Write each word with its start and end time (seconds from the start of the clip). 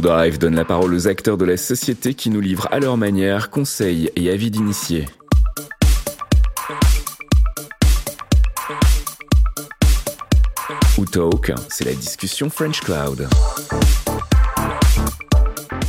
Drive 0.00 0.38
donne 0.38 0.54
la 0.54 0.64
parole 0.64 0.94
aux 0.94 1.08
acteurs 1.08 1.36
de 1.36 1.44
la 1.44 1.56
société 1.56 2.14
qui 2.14 2.30
nous 2.30 2.40
livrent 2.40 2.68
à 2.70 2.80
leur 2.80 2.96
manière 2.96 3.50
conseils 3.50 4.10
et 4.16 4.30
avis 4.30 4.50
d'initiés. 4.50 5.06
Ou 10.98 11.04
Talk, 11.04 11.52
c'est 11.68 11.84
la 11.84 11.92
discussion 11.92 12.50
French 12.50 12.80
Cloud. 12.80 13.28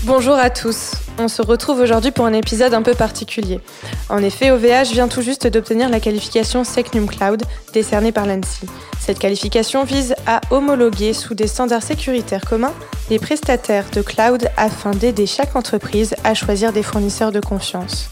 Bonjour 0.04 0.36
à 0.36 0.50
tous. 0.50 1.01
On 1.18 1.28
se 1.28 1.42
retrouve 1.42 1.80
aujourd'hui 1.80 2.12
pour 2.12 2.26
un 2.26 2.34
épisode 2.34 2.74
un 2.74 2.82
peu 2.82 2.94
particulier. 2.94 3.60
En 4.10 4.20
effet, 4.20 4.52
OVH 4.52 4.92
vient 4.92 5.08
tout 5.08 5.22
juste 5.22 5.48
d'obtenir 5.48 5.90
la 5.90 6.00
qualification 6.00 6.64
Secnum 6.64 7.08
Cloud 7.08 7.44
décernée 7.74 8.12
par 8.12 8.26
l'ANSI. 8.26 8.66
Cette 9.00 9.20
qualification 9.20 9.84
vise 9.84 10.16
à 10.26 10.42
homologuer 10.52 11.14
sous 11.14 11.34
des 11.36 11.48
standards 11.48 11.84
sécuritaires 11.84 12.46
communs 12.46 12.74
les 13.10 13.20
prestataires 13.20 13.90
de 13.92 14.02
cloud 14.02 14.50
afin 14.56 14.92
d'aider 14.92 15.26
chaque 15.26 15.56
entreprise 15.56 16.16
à 16.24 16.34
choisir 16.34 16.72
des 16.72 16.84
fournisseurs 16.84 17.32
de 17.32 17.42
confiance. 17.42 18.10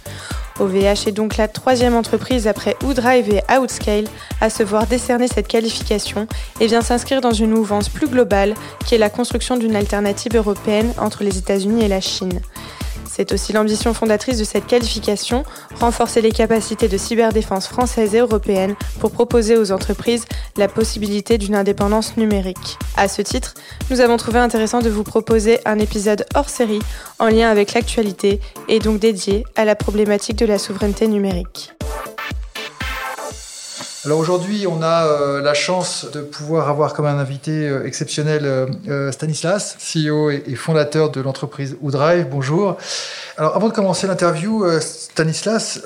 OVH 0.60 1.08
est 1.08 1.14
donc 1.14 1.38
la 1.38 1.48
troisième 1.48 1.96
entreprise 1.96 2.48
après 2.48 2.76
OuDrive 2.84 3.30
et 3.30 3.42
Outscale 3.58 4.08
à 4.42 4.50
se 4.50 4.62
voir 4.62 4.88
décerner 4.88 5.28
cette 5.28 5.48
qualification 5.48 6.28
et 6.60 6.68
vient 6.68 6.82
s'inscrire 6.82 7.22
dans 7.22 7.32
une 7.32 7.52
mouvance 7.52 7.88
plus 7.88 8.08
globale 8.08 8.56
qui 8.86 8.96
est 8.96 8.98
la 9.00 9.10
construction 9.10 9.56
d'une 9.56 9.78
alternative 9.78 10.36
européenne 10.36 10.94
entre 10.98 11.24
les 11.24 11.38
États-Unis 11.38 11.86
et 11.86 11.88
la 11.88 12.02
Chine. 12.02 12.42
C'est 13.20 13.34
aussi 13.34 13.52
l'ambition 13.52 13.94
fondatrice 13.94 14.38
de 14.38 14.46
cette 14.46 14.66
qualification, 14.66 15.44
renforcer 15.82 16.22
les 16.22 16.32
capacités 16.32 16.88
de 16.88 16.96
cyberdéfense 16.98 17.68
française 17.68 18.16
et 18.16 18.20
européenne 18.20 18.76
pour 19.02 19.12
proposer 19.12 19.58
aux 19.58 19.74
entreprises 19.74 20.24
la 20.56 20.70
possibilité 20.70 21.38
d'une 21.38 21.54
indépendance 21.54 22.16
numérique. 22.16 22.78
À 22.96 23.10
ce 23.10 23.22
titre, 23.22 23.56
nous 23.90 24.00
avons 24.00 24.16
trouvé 24.16 24.40
intéressant 24.40 24.80
de 24.80 24.90
vous 24.90 25.04
proposer 25.04 25.60
un 25.66 25.80
épisode 25.80 26.26
hors 26.34 26.48
série 26.48 26.80
en 27.20 27.28
lien 27.28 27.50
avec 27.50 27.74
l'actualité 27.74 28.40
et 28.70 28.80
donc 28.80 29.00
dédié 29.02 29.44
à 29.58 29.66
la 29.66 29.76
problématique 29.76 30.38
de 30.38 30.46
la 30.46 30.58
souveraineté 30.58 31.10
numérique. 31.10 31.74
Alors 34.06 34.20
aujourd'hui, 34.20 34.66
on 34.66 34.82
a 34.82 35.06
euh, 35.06 35.42
la 35.42 35.54
chance 35.54 36.08
de 36.14 36.22
pouvoir 36.22 36.70
avoir 36.70 36.94
comme 36.94 37.06
un 37.06 37.20
invité 37.20 37.68
euh, 37.68 37.86
exceptionnel 37.86 38.46
euh, 38.46 39.12
Stanislas, 39.12 39.76
CEO 39.78 40.30
et, 40.30 40.56
fondateur 40.56 41.10
de 41.10 41.20
l'entreprise 41.20 41.76
Oudrive. 41.82 42.28
Bonjour. 42.32 42.78
Alors 43.40 43.56
avant 43.56 43.70
de 43.70 43.74
commencer 43.74 44.06
l'interview, 44.06 44.66
Stanislas, 44.82 45.80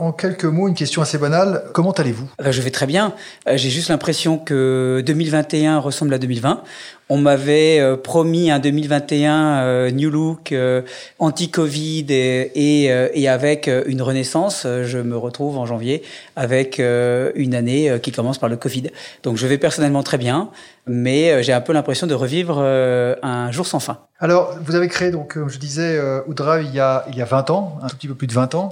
en 0.00 0.10
quelques 0.12 0.46
mots, 0.46 0.68
une 0.68 0.74
question 0.74 1.02
assez 1.02 1.18
banale. 1.18 1.64
Comment 1.74 1.92
allez-vous? 1.92 2.30
Je 2.42 2.62
vais 2.62 2.70
très 2.70 2.86
bien. 2.86 3.12
J'ai 3.46 3.68
juste 3.68 3.90
l'impression 3.90 4.38
que 4.38 5.02
2021 5.04 5.80
ressemble 5.80 6.14
à 6.14 6.18
2020. 6.18 6.62
On 7.10 7.18
m'avait 7.18 7.80
euh, 7.80 7.96
promis 7.96 8.50
un 8.50 8.58
2021 8.58 9.58
euh, 9.58 9.90
New 9.90 10.08
Look, 10.08 10.52
euh, 10.52 10.80
anti-Covid 11.18 12.06
et, 12.08 12.84
et, 13.14 13.28
avec 13.28 13.70
une 13.86 14.00
renaissance. 14.00 14.66
Je 14.84 14.98
me 14.98 15.16
retrouve 15.16 15.58
en 15.58 15.66
janvier 15.66 16.02
avec 16.36 16.78
une 16.78 17.54
année 17.54 17.98
qui 18.02 18.12
commence 18.12 18.38
par 18.38 18.48
le 18.48 18.56
Covid. 18.56 18.90
Donc 19.22 19.36
je 19.36 19.46
vais 19.46 19.58
personnellement 19.58 20.02
très 20.02 20.18
bien, 20.18 20.50
mais 20.86 21.42
j'ai 21.42 21.52
un 21.52 21.60
peu 21.60 21.72
l'impression 21.72 22.06
de 22.06 22.14
revivre 22.14 22.60
un 22.60 23.50
jour 23.50 23.66
sans 23.66 23.80
fin. 23.80 23.98
Alors, 24.24 24.56
vous 24.64 24.74
avez 24.74 24.88
créé, 24.88 25.10
donc, 25.10 25.34
comme 25.34 25.50
je 25.50 25.58
disais, 25.58 26.00
Oudra 26.26 26.62
il 26.62 26.74
y, 26.74 26.80
a, 26.80 27.04
il 27.10 27.16
y 27.16 27.20
a 27.20 27.26
20 27.26 27.50
ans, 27.50 27.78
un 27.82 27.88
tout 27.88 27.96
petit 27.96 28.08
peu 28.08 28.14
plus 28.14 28.26
de 28.26 28.32
20 28.32 28.54
ans. 28.54 28.70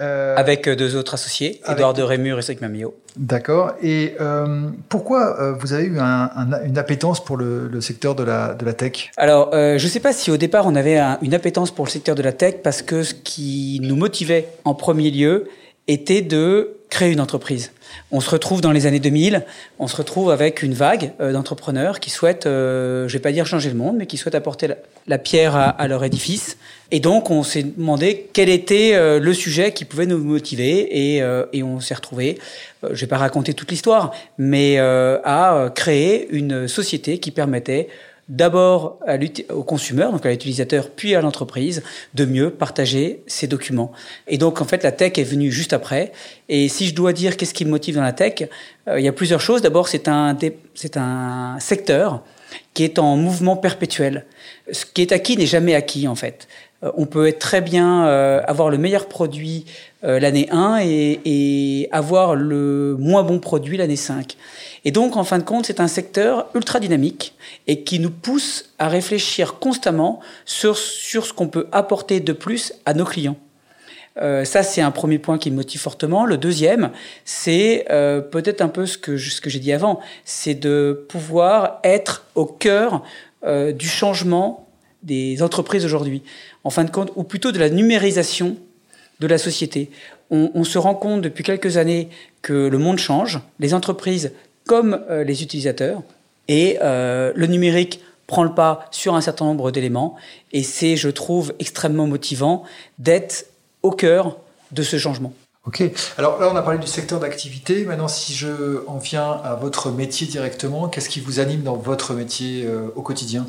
Euh, 0.00 0.34
avec 0.36 0.66
euh, 0.66 0.76
deux 0.76 0.96
autres 0.96 1.12
associés, 1.14 1.60
Edouard 1.68 1.92
de 1.92 2.02
Rémur 2.02 2.38
et 2.38 2.42
Cédric 2.42 2.62
Mamio. 2.62 2.94
D'accord. 3.16 3.72
Et 3.82 4.14
euh, 4.18 4.68
pourquoi 4.88 5.52
vous 5.58 5.74
avez 5.74 5.84
eu 5.84 5.98
une 5.98 6.78
appétence 6.78 7.22
pour 7.22 7.36
le, 7.36 7.80
secteur 7.80 8.14
de 8.14 8.22
la, 8.22 8.54
de 8.54 8.64
la 8.64 8.72
tech? 8.72 9.10
Alors, 9.16 9.50
je 9.52 9.82
ne 9.82 9.90
sais 9.90 10.00
pas 10.00 10.12
si 10.12 10.30
au 10.30 10.36
départ 10.36 10.66
on 10.66 10.74
avait 10.74 10.98
une 11.22 11.34
appétence 11.34 11.70
pour 11.70 11.84
le 11.84 11.90
secteur 11.90 12.14
de 12.14 12.22
la 12.22 12.32
tech 12.32 12.56
parce 12.62 12.82
que 12.82 13.02
ce 13.02 13.14
qui 13.14 13.80
nous 13.82 13.96
motivait 13.96 14.48
en 14.64 14.74
premier 14.74 15.10
lieu 15.10 15.48
était 15.92 16.22
de 16.22 16.76
créer 16.88 17.12
une 17.12 17.20
entreprise. 17.20 17.72
On 18.10 18.20
se 18.20 18.30
retrouve 18.30 18.60
dans 18.60 18.72
les 18.72 18.86
années 18.86 19.00
2000, 19.00 19.44
on 19.78 19.86
se 19.86 19.96
retrouve 19.96 20.30
avec 20.30 20.62
une 20.62 20.74
vague 20.74 21.12
d'entrepreneurs 21.20 22.00
qui 22.00 22.10
souhaitent, 22.10 22.46
je 22.46 23.04
je 23.06 23.12
vais 23.12 23.20
pas 23.20 23.32
dire 23.32 23.46
changer 23.46 23.68
le 23.68 23.76
monde, 23.76 23.96
mais 23.96 24.06
qui 24.06 24.16
souhaitent 24.16 24.34
apporter 24.34 24.68
la, 25.06 25.18
pierre 25.18 25.56
à, 25.56 25.88
leur 25.88 26.02
édifice 26.02 26.56
et 26.92 27.00
donc, 27.00 27.30
on 27.30 27.42
s'est 27.42 27.62
demandé 27.62 28.28
quel 28.32 28.48
était 28.48 28.94
euh, 28.94 29.20
le 29.20 29.32
sujet 29.32 29.72
qui 29.72 29.84
pouvait 29.84 30.06
nous 30.06 30.18
motiver 30.18 31.14
et, 31.14 31.22
euh, 31.22 31.44
on 31.62 31.78
s'est 31.78 31.94
retrouvé, 31.94 32.38
euh, 32.82 32.88
je 32.92 33.00
vais 33.02 33.06
pas 33.06 33.18
raconter 33.18 33.54
toute 33.54 33.70
l'histoire, 33.70 34.12
mais 34.38 34.78
à 34.78 35.70
créer 35.74 36.28
une 36.30 36.66
société 36.66 37.18
qui 37.18 37.30
permettait 37.30 37.88
d'abord 38.30 38.98
au 39.50 39.62
consommateur, 39.62 40.12
donc 40.12 40.24
à 40.24 40.30
l'utilisateur, 40.30 40.88
puis 40.88 41.14
à 41.14 41.20
l'entreprise, 41.20 41.82
de 42.14 42.24
mieux 42.24 42.50
partager 42.50 43.22
ses 43.26 43.46
documents. 43.46 43.92
Et 44.28 44.38
donc, 44.38 44.62
en 44.62 44.64
fait, 44.64 44.82
la 44.82 44.92
tech 44.92 45.18
est 45.18 45.24
venue 45.24 45.50
juste 45.50 45.74
après. 45.74 46.12
Et 46.48 46.68
si 46.68 46.86
je 46.86 46.94
dois 46.94 47.12
dire 47.12 47.36
qu'est-ce 47.36 47.52
qui 47.52 47.64
me 47.64 47.70
motive 47.70 47.96
dans 47.96 48.02
la 48.02 48.12
tech, 48.12 48.44
il 48.96 49.02
y 49.02 49.08
a 49.08 49.12
plusieurs 49.12 49.40
choses. 49.40 49.60
D'abord, 49.60 49.88
c'est 49.88 50.08
un, 50.08 50.36
c'est 50.74 50.96
un 50.96 51.58
secteur 51.60 52.22
qui 52.72 52.84
est 52.84 52.98
en 52.98 53.16
mouvement 53.16 53.56
perpétuel. 53.56 54.24
Ce 54.72 54.86
qui 54.86 55.02
est 55.02 55.12
acquis 55.12 55.36
n'est 55.36 55.46
jamais 55.46 55.74
acquis, 55.74 56.08
en 56.08 56.14
fait. 56.14 56.48
Euh, 56.82 56.90
on 56.96 57.06
peut 57.06 57.26
être 57.26 57.38
très 57.38 57.60
bien 57.60 58.06
euh, 58.06 58.40
avoir 58.46 58.70
le 58.70 58.78
meilleur 58.78 59.06
produit 59.06 59.66
euh, 59.66 59.70
l'année 60.02 60.48
1 60.50 60.78
et, 60.82 61.20
et, 61.24 61.88
avoir 61.92 62.34
le 62.34 62.96
moins 62.98 63.22
bon 63.22 63.38
produit 63.38 63.76
l'année 63.76 63.96
5. 63.96 64.36
Et 64.84 64.92
donc, 64.92 65.16
en 65.16 65.24
fin 65.24 65.38
de 65.38 65.42
compte, 65.42 65.66
c'est 65.66 65.80
un 65.80 65.88
secteur 65.88 66.48
ultra 66.54 66.80
dynamique 66.80 67.34
et 67.66 67.82
qui 67.82 67.98
nous 67.98 68.10
pousse 68.10 68.70
à 68.78 68.88
réfléchir 68.88 69.58
constamment 69.58 70.20
sur, 70.44 70.78
sur 70.78 71.26
ce 71.26 71.32
qu'on 71.32 71.48
peut 71.48 71.66
apporter 71.72 72.20
de 72.20 72.32
plus 72.32 72.72
à 72.86 72.94
nos 72.94 73.04
clients. 73.04 73.36
Euh, 74.20 74.44
ça, 74.44 74.62
c'est 74.62 74.80
un 74.80 74.90
premier 74.90 75.18
point 75.18 75.38
qui 75.38 75.50
me 75.50 75.56
motive 75.56 75.80
fortement. 75.80 76.26
Le 76.26 76.36
deuxième, 76.36 76.90
c'est 77.24 77.86
euh, 77.90 78.20
peut-être 78.20 78.60
un 78.60 78.68
peu 78.68 78.86
ce 78.86 78.98
que, 78.98 79.16
ce 79.16 79.40
que 79.40 79.50
j'ai 79.50 79.60
dit 79.60 79.72
avant, 79.72 80.00
c'est 80.24 80.54
de 80.54 81.06
pouvoir 81.08 81.80
être 81.84 82.26
au 82.34 82.44
cœur 82.44 83.02
euh, 83.44 83.72
du 83.72 83.88
changement 83.88 84.66
des 85.02 85.42
entreprises 85.42 85.84
aujourd'hui, 85.84 86.22
en 86.64 86.70
fin 86.70 86.84
de 86.84 86.90
compte, 86.90 87.10
ou 87.16 87.22
plutôt 87.22 87.52
de 87.52 87.58
la 87.58 87.70
numérisation 87.70 88.56
de 89.20 89.26
la 89.26 89.38
société. 89.38 89.90
On, 90.30 90.62
se 90.64 90.78
rend 90.78 90.94
compte 90.94 91.22
depuis 91.22 91.42
quelques 91.42 91.76
années 91.76 92.08
que 92.40 92.52
le 92.52 92.78
monde 92.78 92.98
change, 92.98 93.40
les 93.58 93.74
entreprises 93.74 94.32
comme 94.66 95.00
euh, 95.10 95.24
les 95.24 95.42
utilisateurs, 95.42 96.02
et 96.46 96.78
euh, 96.82 97.32
le 97.34 97.46
numérique 97.46 98.00
prend 98.28 98.44
le 98.44 98.54
pas 98.54 98.86
sur 98.92 99.14
un 99.16 99.20
certain 99.20 99.44
nombre 99.44 99.72
d'éléments, 99.72 100.14
et 100.52 100.62
c'est, 100.62 100.96
je 100.96 101.08
trouve, 101.08 101.52
extrêmement 101.58 102.06
motivant 102.06 102.62
d'être 102.98 103.46
au 103.82 103.90
cœur 103.90 104.36
de 104.70 104.82
ce 104.84 104.98
changement. 104.98 105.32
Ok. 105.66 105.82
Alors 106.16 106.40
là, 106.40 106.48
on 106.50 106.56
a 106.56 106.62
parlé 106.62 106.78
du 106.78 106.86
secteur 106.86 107.20
d'activité. 107.20 107.84
Maintenant, 107.84 108.08
si 108.08 108.32
je 108.32 108.86
en 108.86 108.98
viens 108.98 109.30
à 109.44 109.56
votre 109.56 109.90
métier 109.90 110.26
directement, 110.26 110.88
qu'est-ce 110.88 111.08
qui 111.08 111.20
vous 111.20 111.38
anime 111.38 111.62
dans 111.62 111.76
votre 111.76 112.14
métier 112.14 112.64
euh, 112.64 112.88
au 112.94 113.02
quotidien? 113.02 113.46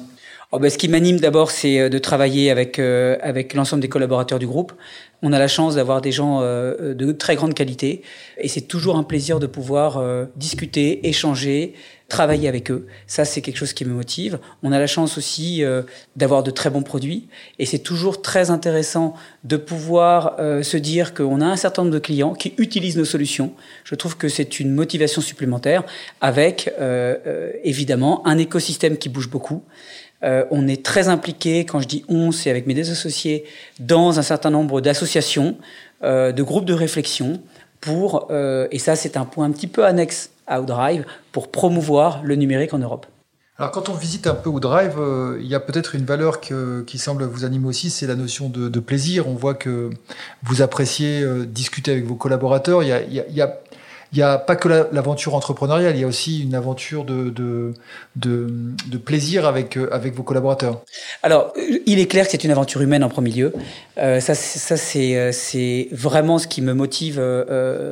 Oh 0.54 0.60
ben, 0.60 0.70
ce 0.70 0.78
qui 0.78 0.90
m'anime 0.90 1.18
d'abord, 1.18 1.50
c'est 1.50 1.80
euh, 1.80 1.88
de 1.88 1.98
travailler 1.98 2.52
avec 2.52 2.78
euh, 2.78 3.16
avec 3.22 3.54
l'ensemble 3.54 3.82
des 3.82 3.88
collaborateurs 3.88 4.38
du 4.38 4.48
groupe. 4.48 4.74
On 5.22 5.32
a 5.32 5.40
la 5.40 5.48
chance 5.48 5.76
d'avoir 5.76 6.02
des 6.02 6.12
gens 6.12 6.40
euh, 6.42 6.94
de 6.94 7.14
très 7.14 7.38
grande 7.38 7.54
qualité 7.54 8.02
et 8.38 8.50
c'est 8.50 8.60
toujours 8.60 8.98
un 8.98 9.04
plaisir 9.04 9.40
de 9.40 9.48
pouvoir 9.48 10.04
discuter, 10.36 11.08
échanger, 11.08 11.74
travailler 12.10 12.50
avec 12.50 12.72
eux. 12.72 12.88
Ça, 13.08 13.24
c'est 13.24 13.42
quelque 13.42 13.58
chose 13.58 13.72
qui 13.74 13.86
me 13.86 13.94
motive. 13.94 14.40
On 14.64 14.72
a 14.72 14.80
la 14.80 14.88
chance 14.88 15.20
aussi 15.20 15.64
d'avoir 16.16 16.42
de 16.42 16.50
très 16.50 16.72
bons 16.72 16.82
produits 16.82 17.28
et 17.60 17.68
c'est 17.68 17.80
toujours 17.80 18.24
très 18.24 18.50
intéressant 18.50 19.14
de 19.44 19.58
pouvoir 19.58 20.38
se 20.64 20.78
dire 20.78 21.14
qu'on 21.14 21.40
a 21.40 21.46
un 21.46 21.56
certain 21.56 21.84
nombre 21.84 21.94
de 21.94 22.00
clients 22.00 22.34
qui 22.34 22.56
utilisent 22.58 22.98
nos 22.98 23.06
solutions. 23.06 23.54
Je 23.84 23.94
trouve 23.94 24.18
que 24.18 24.28
c'est 24.28 24.60
une 24.60 24.74
motivation 24.74 25.22
supplémentaire 25.22 25.84
avec 26.20 26.74
évidemment 27.64 28.26
un 28.26 28.40
écosystème 28.40 28.98
qui 28.98 29.10
bouge 29.10 29.30
beaucoup. 29.30 29.62
Euh, 30.24 30.46
on 30.52 30.68
est 30.68 30.86
très 30.86 31.08
impliqué, 31.08 31.66
quand 31.66 31.80
je 31.80 31.88
dis 31.88 32.06
on, 32.08 32.32
c'est 32.32 32.50
avec 32.50 32.68
mes 32.68 32.74
deux 32.74 32.92
associés, 32.92 33.46
dans 33.80 34.20
un 34.20 34.22
certain 34.22 34.50
nombre 34.50 34.82
d'associations, 34.82 35.58
euh, 36.04 36.32
de 36.32 36.44
groupes 36.44 36.66
de 36.66 36.74
réflexion, 36.74 37.42
pour, 37.80 38.28
euh, 38.30 38.68
et 38.72 38.80
ça 38.80 38.96
c'est 38.96 39.18
un 39.18 39.26
point 39.26 39.46
un 39.46 39.52
petit 39.52 39.68
peu 39.68 39.86
annexe 39.86 40.32
à 40.46 40.62
Outdrive, 40.62 41.06
pour 41.32 41.50
promouvoir 41.50 42.22
le 42.24 42.36
numérique 42.36 42.74
en 42.74 42.80
Europe. 42.80 43.08
Alors 43.58 43.72
quand 43.72 43.90
on 43.90 43.94
visite 43.94 44.28
un 44.28 44.34
peu 44.34 44.50
Outdrive, 44.50 45.00
il 45.40 45.46
y 45.46 45.56
a 45.56 45.60
peut-être 45.60 45.94
une 45.96 46.06
valeur 46.06 46.40
qui 46.42 46.98
semble 46.98 47.26
vous 47.26 47.46
animer 47.46 47.68
aussi, 47.68 47.90
c'est 47.92 48.08
la 48.08 48.16
notion 48.16 48.50
de, 48.50 48.80
plaisir. 48.80 49.28
On 49.28 49.36
voit 49.36 49.54
que 49.54 49.92
vous 50.42 50.64
appréciez 50.64 51.24
discuter 51.46 51.92
avec 51.92 52.06
vos 52.06 52.16
collaborateurs. 52.16 52.82
N'y 54.18 54.24
a 54.24 54.38
pas 54.38 54.58
que 54.58 54.68
l'aventure 54.68 55.36
entrepreneuriale, 55.36 55.96
il 55.96 56.02
y 56.02 56.04
a 56.04 56.08
aussi 56.08 56.44
une 56.44 56.54
aventure 56.54 57.06
de, 57.06 57.30
de, 57.30 57.74
de, 58.16 58.98
plaisir 58.98 59.46
avec, 59.46 59.78
euh, 59.78 59.88
avec 59.92 60.14
vos 60.14 60.24
collaborateurs. 60.24 60.82
Alors, 61.24 61.54
il 61.86 61.98
est 61.98 62.08
clair 62.08 62.26
que 62.26 62.32
c'est 62.32 62.44
une 62.44 62.52
aventure 62.52 62.82
humaine 62.82 63.06
en 63.06 63.10
premier 63.10 63.32
lieu. 63.32 63.54
Euh, 63.98 64.20
ça, 64.20 64.36
ça 64.36 64.76
c'est, 64.76 65.32
c'est 65.32 65.88
vraiment 65.94 66.40
ce 66.40 66.48
qui 66.48 66.62
me 66.62 66.74
motive 66.74 67.22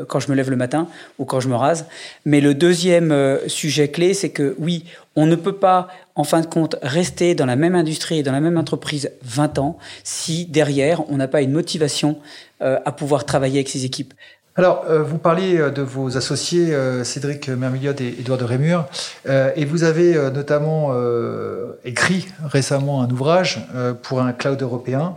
quand 0.09 0.19
je 0.19 0.29
me 0.29 0.35
lève 0.35 0.49
le 0.49 0.57
matin 0.57 0.87
ou 1.19 1.25
quand 1.25 1.39
je 1.39 1.47
me 1.47 1.55
rase. 1.55 1.85
Mais 2.25 2.41
le 2.41 2.53
deuxième 2.53 3.39
sujet 3.47 3.87
clé, 3.89 4.13
c'est 4.13 4.29
que 4.29 4.55
oui, 4.59 4.83
on 5.15 5.25
ne 5.25 5.35
peut 5.35 5.55
pas, 5.55 5.87
en 6.15 6.23
fin 6.23 6.41
de 6.41 6.45
compte, 6.45 6.75
rester 6.81 7.33
dans 7.33 7.45
la 7.45 7.55
même 7.55 7.75
industrie 7.75 8.19
et 8.19 8.23
dans 8.23 8.31
la 8.31 8.41
même 8.41 8.57
entreprise 8.57 9.11
20 9.23 9.57
ans 9.59 9.77
si 10.03 10.45
derrière, 10.45 11.09
on 11.09 11.17
n'a 11.17 11.27
pas 11.27 11.41
une 11.41 11.51
motivation 11.51 12.17
à 12.59 12.91
pouvoir 12.91 13.25
travailler 13.25 13.59
avec 13.59 13.69
ses 13.69 13.85
équipes. 13.85 14.13
Alors, 14.55 14.85
euh, 14.89 15.03
vous 15.03 15.17
parliez 15.17 15.57
euh, 15.57 15.69
de 15.69 15.81
vos 15.81 16.17
associés 16.17 16.73
euh, 16.73 17.03
Cédric 17.03 17.47
Mermilliod 17.49 18.01
et 18.01 18.15
Édouard 18.19 18.39
de 18.39 18.43
Rémur, 18.43 18.87
et 19.55 19.65
vous 19.65 19.83
avez 19.83 20.15
notamment 20.31 20.93
écrit 21.85 22.27
récemment 22.43 23.01
un 23.01 23.09
ouvrage 23.09 23.59
pour 24.01 24.21
un 24.21 24.33
cloud 24.33 24.61
européen. 24.61 25.15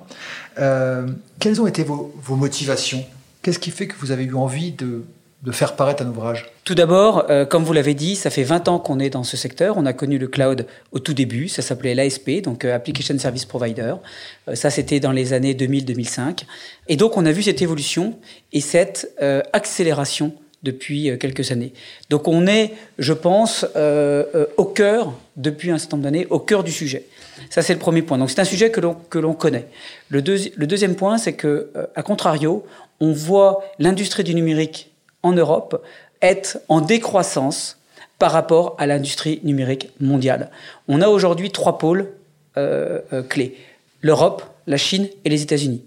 quelles 0.56 1.60
ont 1.60 1.66
été 1.66 1.84
vos 1.84 2.36
motivations? 2.36 3.04
Qu'est-ce 3.42 3.58
qui 3.58 3.70
fait 3.70 3.86
que 3.86 3.94
vous 3.98 4.10
avez 4.10 4.24
eu 4.24 4.34
envie 4.34 4.72
de 4.72 5.02
de 5.42 5.50
faire 5.50 5.74
paraître 5.74 6.04
un 6.04 6.08
ouvrage 6.08 6.46
Tout 6.64 6.76
d'abord, 6.76 7.26
euh, 7.28 7.44
comme 7.44 7.64
vous 7.64 7.72
l'avez 7.72 7.94
dit, 7.94 8.14
ça 8.14 8.30
fait 8.30 8.44
20 8.44 8.68
ans 8.68 8.78
qu'on 8.78 9.00
est 9.00 9.10
dans 9.10 9.24
ce 9.24 9.36
secteur. 9.36 9.76
On 9.76 9.86
a 9.86 9.92
connu 9.92 10.18
le 10.18 10.28
cloud 10.28 10.66
au 10.92 11.00
tout 11.00 11.14
début, 11.14 11.48
ça 11.48 11.62
s'appelait 11.62 11.96
l'ASP, 11.96 12.42
donc 12.42 12.64
euh, 12.64 12.74
Application 12.74 13.18
Service 13.18 13.44
Provider. 13.44 13.94
Euh, 14.48 14.54
ça, 14.54 14.70
c'était 14.70 15.00
dans 15.00 15.10
les 15.10 15.32
années 15.32 15.54
2000-2005. 15.54 16.44
Et 16.88 16.96
donc, 16.96 17.16
on 17.16 17.26
a 17.26 17.32
vu 17.32 17.42
cette 17.42 17.60
évolution 17.60 18.16
et 18.52 18.60
cette 18.60 19.16
accélération 19.52 20.34
depuis 20.62 21.10
quelques 21.18 21.50
années. 21.50 21.72
Donc, 22.08 22.28
on 22.28 22.46
est, 22.46 22.72
je 22.98 23.12
pense, 23.12 23.64
au 24.56 24.64
cœur, 24.64 25.12
depuis 25.36 25.70
un 25.70 25.78
certain 25.78 25.96
nombre 25.96 26.04
d'années, 26.04 26.26
au 26.30 26.38
cœur 26.38 26.62
du 26.62 26.70
sujet. 26.70 27.06
Ça, 27.50 27.62
c'est 27.62 27.72
le 27.72 27.78
premier 27.78 28.02
point. 28.02 28.18
Donc, 28.18 28.30
c'est 28.30 28.40
un 28.40 28.44
sujet 28.44 28.70
que 28.70 28.80
l'on, 28.80 29.34
connaît. 29.34 29.66
Le, 30.08 30.20
le 30.20 30.66
deuxième 30.66 30.94
point, 30.94 31.18
c'est 31.18 31.32
que, 31.32 31.70
à 31.94 32.02
contrario, 32.02 32.64
on 33.00 33.12
voit 33.12 33.64
l'industrie 33.78 34.24
du 34.24 34.34
numérique 34.34 34.91
en 35.22 35.32
Europe 35.32 35.84
est 36.20 36.58
en 36.68 36.80
décroissance 36.80 37.78
par 38.18 38.32
rapport 38.32 38.76
à 38.78 38.86
l'industrie 38.86 39.40
numérique 39.42 39.90
mondiale. 40.00 40.50
On 40.88 41.00
a 41.00 41.08
aujourd'hui 41.08 41.50
trois 41.50 41.78
pôles 41.78 42.12
euh, 42.56 43.00
euh, 43.12 43.22
clés. 43.22 43.56
L'Europe, 44.00 44.44
la 44.66 44.76
Chine 44.76 45.08
et 45.24 45.28
les 45.28 45.42
États-Unis. 45.42 45.84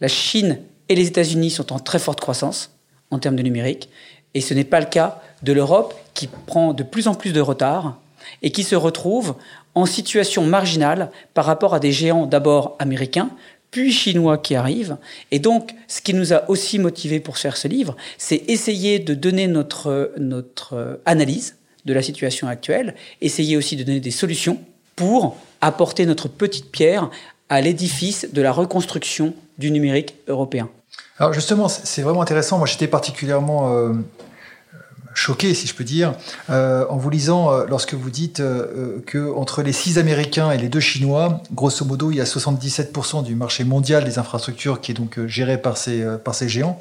La 0.00 0.08
Chine 0.08 0.60
et 0.88 0.94
les 0.94 1.06
États-Unis 1.06 1.50
sont 1.50 1.72
en 1.72 1.78
très 1.78 1.98
forte 1.98 2.20
croissance 2.20 2.74
en 3.10 3.18
termes 3.18 3.36
de 3.36 3.42
numérique, 3.42 3.88
et 4.34 4.40
ce 4.40 4.54
n'est 4.54 4.64
pas 4.64 4.80
le 4.80 4.86
cas 4.86 5.22
de 5.42 5.52
l'Europe 5.52 5.94
qui 6.14 6.26
prend 6.26 6.72
de 6.72 6.82
plus 6.82 7.08
en 7.08 7.14
plus 7.14 7.32
de 7.32 7.40
retard 7.40 7.98
et 8.42 8.50
qui 8.50 8.64
se 8.64 8.76
retrouve 8.76 9.34
en 9.74 9.86
situation 9.86 10.44
marginale 10.44 11.10
par 11.34 11.44
rapport 11.44 11.74
à 11.74 11.80
des 11.80 11.92
géants 11.92 12.26
d'abord 12.26 12.76
américains, 12.78 13.30
puis 13.70 13.92
chinois 13.92 14.38
qui 14.38 14.54
arrivent. 14.54 14.96
Et 15.30 15.38
donc, 15.38 15.74
ce 15.86 16.00
qui 16.00 16.14
nous 16.14 16.32
a 16.32 16.48
aussi 16.48 16.78
motivés 16.78 17.20
pour 17.20 17.38
faire 17.38 17.56
ce 17.56 17.68
livre, 17.68 17.96
c'est 18.16 18.42
essayer 18.48 18.98
de 18.98 19.14
donner 19.14 19.46
notre, 19.46 20.12
notre 20.18 21.00
analyse 21.04 21.56
de 21.84 21.92
la 21.92 22.02
situation 22.02 22.48
actuelle, 22.48 22.94
essayer 23.20 23.56
aussi 23.56 23.76
de 23.76 23.82
donner 23.82 24.00
des 24.00 24.10
solutions 24.10 24.58
pour 24.96 25.36
apporter 25.60 26.06
notre 26.06 26.28
petite 26.28 26.70
pierre 26.70 27.10
à 27.48 27.60
l'édifice 27.60 28.28
de 28.32 28.42
la 28.42 28.52
reconstruction 28.52 29.34
du 29.58 29.70
numérique 29.70 30.14
européen. 30.28 30.68
Alors 31.18 31.32
justement, 31.32 31.68
c'est 31.68 32.02
vraiment 32.02 32.22
intéressant. 32.22 32.58
Moi, 32.58 32.66
j'étais 32.66 32.86
particulièrement 32.86 33.74
euh, 33.74 33.92
choqué, 35.18 35.52
si 35.52 35.66
je 35.66 35.74
peux 35.74 35.84
dire, 35.84 36.14
euh, 36.48 36.86
en 36.88 36.96
vous 36.96 37.10
lisant 37.10 37.52
euh, 37.52 37.66
lorsque 37.68 37.94
vous 37.94 38.10
dites 38.10 38.38
euh, 38.38 39.02
que 39.04 39.34
entre 39.34 39.62
les 39.62 39.72
six 39.72 39.98
Américains 39.98 40.52
et 40.52 40.58
les 40.58 40.68
deux 40.68 40.80
Chinois, 40.80 41.42
grosso 41.52 41.84
modo, 41.84 42.12
il 42.12 42.18
y 42.18 42.20
a 42.20 42.24
77% 42.24 43.24
du 43.24 43.34
marché 43.34 43.64
mondial 43.64 44.04
des 44.04 44.18
infrastructures 44.18 44.80
qui 44.80 44.92
est 44.92 44.94
donc 44.94 45.18
géré 45.26 45.60
par 45.60 45.76
ces, 45.76 46.06
par 46.24 46.36
ces 46.36 46.48
géants. 46.48 46.78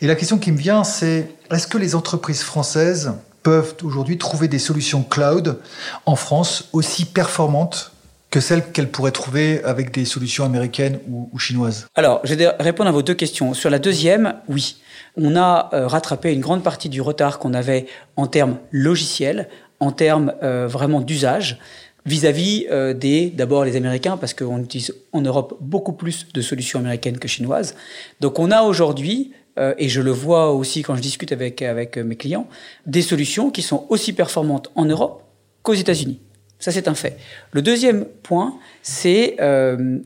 Et 0.00 0.06
la 0.06 0.14
question 0.14 0.38
qui 0.38 0.52
me 0.52 0.56
vient, 0.56 0.84
c'est 0.84 1.28
est-ce 1.50 1.66
que 1.66 1.76
les 1.76 1.94
entreprises 1.94 2.42
françaises 2.42 3.12
peuvent 3.42 3.74
aujourd'hui 3.82 4.16
trouver 4.16 4.48
des 4.48 4.58
solutions 4.58 5.02
cloud 5.02 5.58
en 6.06 6.16
France 6.16 6.70
aussi 6.72 7.04
performantes 7.04 7.92
que 8.36 8.42
celles 8.42 8.70
qu'elles 8.70 8.90
pourraient 8.90 9.12
trouver 9.12 9.64
avec 9.64 9.94
des 9.94 10.04
solutions 10.04 10.44
américaines 10.44 10.98
ou, 11.08 11.38
chinoises 11.38 11.86
Alors, 11.94 12.20
je 12.22 12.34
vais 12.34 12.46
répondre 12.60 12.90
à 12.90 12.92
vos 12.92 13.00
deux 13.00 13.14
questions. 13.14 13.54
Sur 13.54 13.70
la 13.70 13.78
deuxième, 13.78 14.34
oui 14.46 14.76
on 15.16 15.36
a 15.36 15.70
euh, 15.72 15.86
rattrapé 15.86 16.34
une 16.34 16.42
grande 16.42 16.62
partie 16.62 16.90
du 16.90 17.00
retard 17.00 17.38
qu'on 17.38 17.54
avait 17.54 17.86
en 18.16 18.26
termes 18.26 18.58
logiciels, 18.70 19.48
en 19.80 19.90
termes 19.90 20.34
euh, 20.42 20.66
vraiment 20.68 21.00
d'usage 21.00 21.58
vis-à-vis 22.04 22.66
euh, 22.70 22.92
des 22.92 23.30
d'abord 23.30 23.64
les 23.64 23.74
Américains 23.74 24.18
parce 24.18 24.34
qu'on 24.34 24.58
utilise 24.58 24.92
en 25.14 25.22
Europe 25.22 25.56
beaucoup 25.62 25.94
plus 25.94 26.26
de 26.34 26.42
solutions 26.42 26.78
américaines 26.78 27.18
que 27.18 27.28
chinoises. 27.28 27.74
Donc 28.20 28.38
on 28.38 28.50
a 28.50 28.60
aujourd'hui 28.64 29.32
et 29.78 29.88
je 29.88 30.02
le 30.02 30.10
vois 30.10 30.52
aussi 30.52 30.82
quand 30.82 30.94
je 30.96 31.00
discute 31.00 31.32
avec 31.32 31.62
avec 31.62 31.96
mes 31.96 32.16
clients 32.16 32.46
des 32.84 33.00
solutions 33.00 33.50
qui 33.50 33.62
sont 33.62 33.86
aussi 33.88 34.12
performantes 34.12 34.70
en 34.74 34.84
Europe 34.84 35.22
qu'aux 35.62 35.72
États-Unis. 35.72 36.20
Ça, 36.58 36.72
c'est 36.72 36.88
un 36.88 36.94
fait. 36.94 37.18
Le 37.52 37.62
deuxième 37.62 38.04
point, 38.04 38.58
c'est 38.82 39.36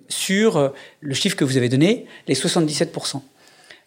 sur 0.09 0.73
le 1.01 1.15
chiffre 1.15 1.37
que 1.37 1.45
vous 1.45 1.57
avez 1.57 1.69
donné, 1.69 2.07
les 2.27 2.35
77%. 2.35 3.23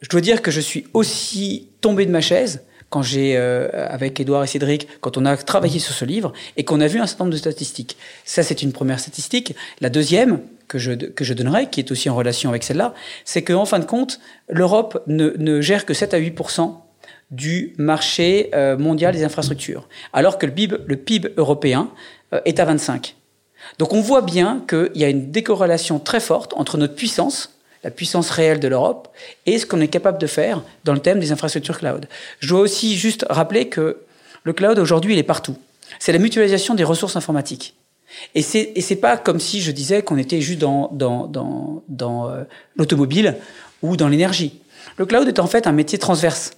Je 0.04 0.10
dois 0.10 0.22
dire 0.22 0.42
que 0.42 0.52
je 0.52 0.60
suis 0.60 0.86
aussi 0.94 1.70
tombé 1.82 2.06
de 2.06 2.12
ma 2.12 2.22
chaise 2.22 2.62
quand 2.94 3.02
j'ai, 3.02 3.38
euh, 3.38 3.70
avec 3.90 4.20
Édouard 4.20 4.44
et 4.44 4.48
Cédric, 4.48 4.88
quand 5.02 5.18
on 5.18 5.26
a 5.26 5.36
travaillé 5.36 5.80
sur 5.80 5.96
ce 5.96 6.06
livre 6.06 6.32
et 6.58 6.64
qu'on 6.64 6.80
a 6.80 6.86
vu 6.86 7.00
un 7.00 7.08
certain 7.08 7.24
nombre 7.24 7.34
de 7.34 7.40
statistiques. 7.40 7.98
Ça, 8.24 8.44
c'est 8.44 8.62
une 8.62 8.72
première 8.72 9.00
statistique. 9.00 9.56
La 9.82 9.90
deuxième, 9.90 10.42
que 10.68 10.78
je, 10.78 10.92
que 10.92 11.24
je 11.24 11.34
donnerai, 11.34 11.72
qui 11.72 11.80
est 11.80 11.92
aussi 11.92 12.08
en 12.10 12.16
relation 12.16 12.52
avec 12.52 12.64
celle-là, 12.64 12.94
c'est 13.26 13.44
qu'en 13.44 13.66
fin 13.66 13.80
de 13.80 13.86
compte, 13.86 14.20
l'Europe 14.48 15.02
ne, 15.08 15.60
gère 15.62 15.88
que 15.88 15.96
7 15.96 16.14
à 16.14 16.20
8% 16.20 16.76
du 17.32 17.74
marché 17.80 18.52
euh, 18.54 18.78
mondial 18.78 19.16
des 19.16 19.24
infrastructures, 19.24 19.88
alors 20.14 20.38
que 20.38 20.46
le 20.46 20.52
PIB, 20.52 20.76
le 20.86 20.96
PIB 20.98 21.30
européen 21.38 21.90
euh, 21.90 22.23
est 22.46 22.60
à 22.60 22.66
25. 22.66 23.16
Donc 23.80 23.94
on 23.94 24.02
voit 24.02 24.22
bien 24.22 24.64
qu'il 24.68 24.92
y 24.96 25.04
a 25.04 25.10
une 25.10 25.32
décorrélation 25.32 26.00
très 26.00 26.20
forte 26.20 26.54
entre 26.56 26.78
notre 26.78 26.96
puissance 26.96 27.54
la 27.84 27.92
puissance 27.92 28.30
réelle 28.30 28.60
de 28.60 28.68
l'Europe 28.68 29.10
et 29.46 29.60
ce 29.60 29.66
qu'on 29.66 29.82
est 29.82 29.88
capable 29.88 30.18
de 30.18 30.28
faire 30.28 30.62
dans 30.86 30.94
le 30.94 31.00
thème 31.00 31.20
des 31.20 31.32
infrastructures 31.32 31.80
cloud. 31.80 32.08
Je 32.40 32.48
dois 32.48 32.62
aussi 32.62 32.96
juste 32.98 33.26
rappeler 33.30 33.68
que 33.68 33.98
le 34.44 34.54
cloud 34.54 34.80
aujourd'hui, 34.80 35.14
il 35.14 35.20
est 35.20 35.24
partout. 35.24 35.58
C'est 36.00 36.12
la 36.12 36.20
mutualisation 36.20 36.76
des 36.76 36.84
ressources 36.84 37.16
informatiques. 37.16 37.76
Et 38.36 38.42
c'est 38.42 38.72
et 38.76 38.82
c'est 38.82 38.96
pas 38.98 39.18
comme 39.18 39.40
si 39.40 39.60
je 39.62 39.72
disais 39.72 40.04
qu'on 40.04 40.18
était 40.18 40.40
juste 40.40 40.60
dans 40.60 40.90
dans 40.92 41.26
dans, 41.26 41.84
dans 41.90 42.30
euh, 42.30 42.44
l'automobile 42.76 43.38
ou 43.82 43.98
dans 43.98 44.08
l'énergie. 44.08 44.60
Le 44.98 45.06
cloud 45.06 45.28
est 45.28 45.40
en 45.40 45.48
fait 45.48 45.66
un 45.66 45.72
métier 45.72 45.98
transverse. 45.98 46.52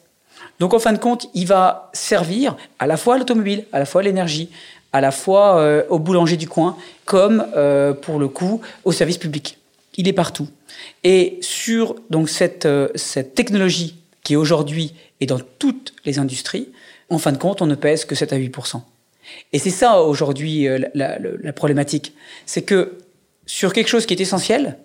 Donc 0.60 0.74
en 0.74 0.80
fin 0.80 0.94
de 0.94 0.98
compte, 0.98 1.30
il 1.34 1.48
va 1.48 1.90
servir 1.94 2.56
à 2.80 2.88
la 2.88 2.98
fois 2.98 3.18
l'automobile, 3.18 3.66
à 3.72 3.80
la 3.80 3.86
fois 3.86 4.04
l'énergie, 4.04 4.50
à 4.96 5.02
la 5.02 5.12
fois 5.12 5.58
euh, 5.58 5.84
au 5.90 6.00
boulanger 6.00 6.38
du 6.38 6.48
coin, 6.48 6.78
comme 7.04 7.46
euh, 7.58 7.92
pour 7.92 8.18
le 8.18 8.30
coup 8.30 8.62
au 8.86 8.94
service 8.94 9.18
public. 9.18 9.58
Il 9.98 10.08
est 10.08 10.14
partout. 10.14 10.48
Et 11.04 11.38
sur 11.42 11.98
donc 12.10 12.30
cette, 12.30 12.66
euh, 12.66 12.88
cette 12.96 13.36
technologie 13.36 13.98
qui 14.24 14.38
aujourd'hui 14.38 14.94
est 15.20 15.26
dans 15.26 15.42
toutes 15.60 15.94
les 16.06 16.18
industries, 16.18 16.70
en 17.10 17.18
fin 17.18 17.34
de 17.34 17.38
compte, 17.38 17.62
on 17.62 17.66
ne 17.66 17.76
pèse 17.76 18.06
que 18.06 18.16
7 18.16 18.32
à 18.32 18.38
8 18.38 18.56
Et 19.52 19.60
c'est 19.60 19.70
ça 19.70 20.02
aujourd'hui 20.02 20.66
la, 20.94 21.20
problématique. 21.54 22.14
C'est 22.46 22.62
que 22.62 22.98
sur 23.46 23.74
quelque 23.74 23.90
chose 23.90 24.06
qui 24.06 24.14
est 24.14 24.22
essentiel, 24.22 24.78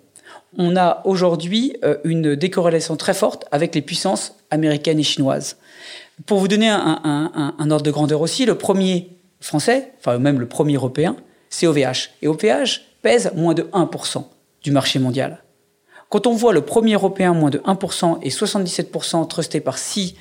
on 0.57 0.75
a 0.75 1.01
aujourd'hui 1.05 1.77
une 2.03 2.35
décorrélation 2.35 2.97
très 2.97 3.13
forte 3.13 3.45
avec 3.51 3.73
les 3.73 3.81
puissances 3.81 4.35
américaines 4.51 4.99
et 4.99 5.03
chinoises. 5.03 5.57
Pour 6.27 6.37
vous 6.39 6.47
donner 6.47 6.69
un 6.69 7.71
ordre 7.71 7.85
de 7.85 7.91
grandeur 7.91 8.21
aussi, 8.21 8.45
le 8.45 8.55
premier 8.55 9.09
français, 9.41 9.91
enfin 9.99 10.17
même 10.19 10.39
le 10.39 10.47
premier 10.47 10.75
européen, 10.75 11.17
c'est 11.49 11.67
OVH. 11.67 12.11
Et 12.21 12.27
OVH 12.27 12.81
pèse 13.01 13.31
moins 13.35 13.53
de 13.53 13.63
1% 13.63 14.23
du 14.63 14.71
marché 14.71 14.99
mondial. 14.99 15.43
Quand 16.09 16.27
on 16.27 16.33
voit 16.33 16.53
le 16.53 16.61
premier 16.61 16.93
européen 16.93 17.33
moins 17.33 17.49
de 17.49 17.59
1% 17.59 18.19
et 18.21 18.29
77% 18.29 19.27
trusté 19.27 19.59
par 19.59 19.77
6 19.77 20.15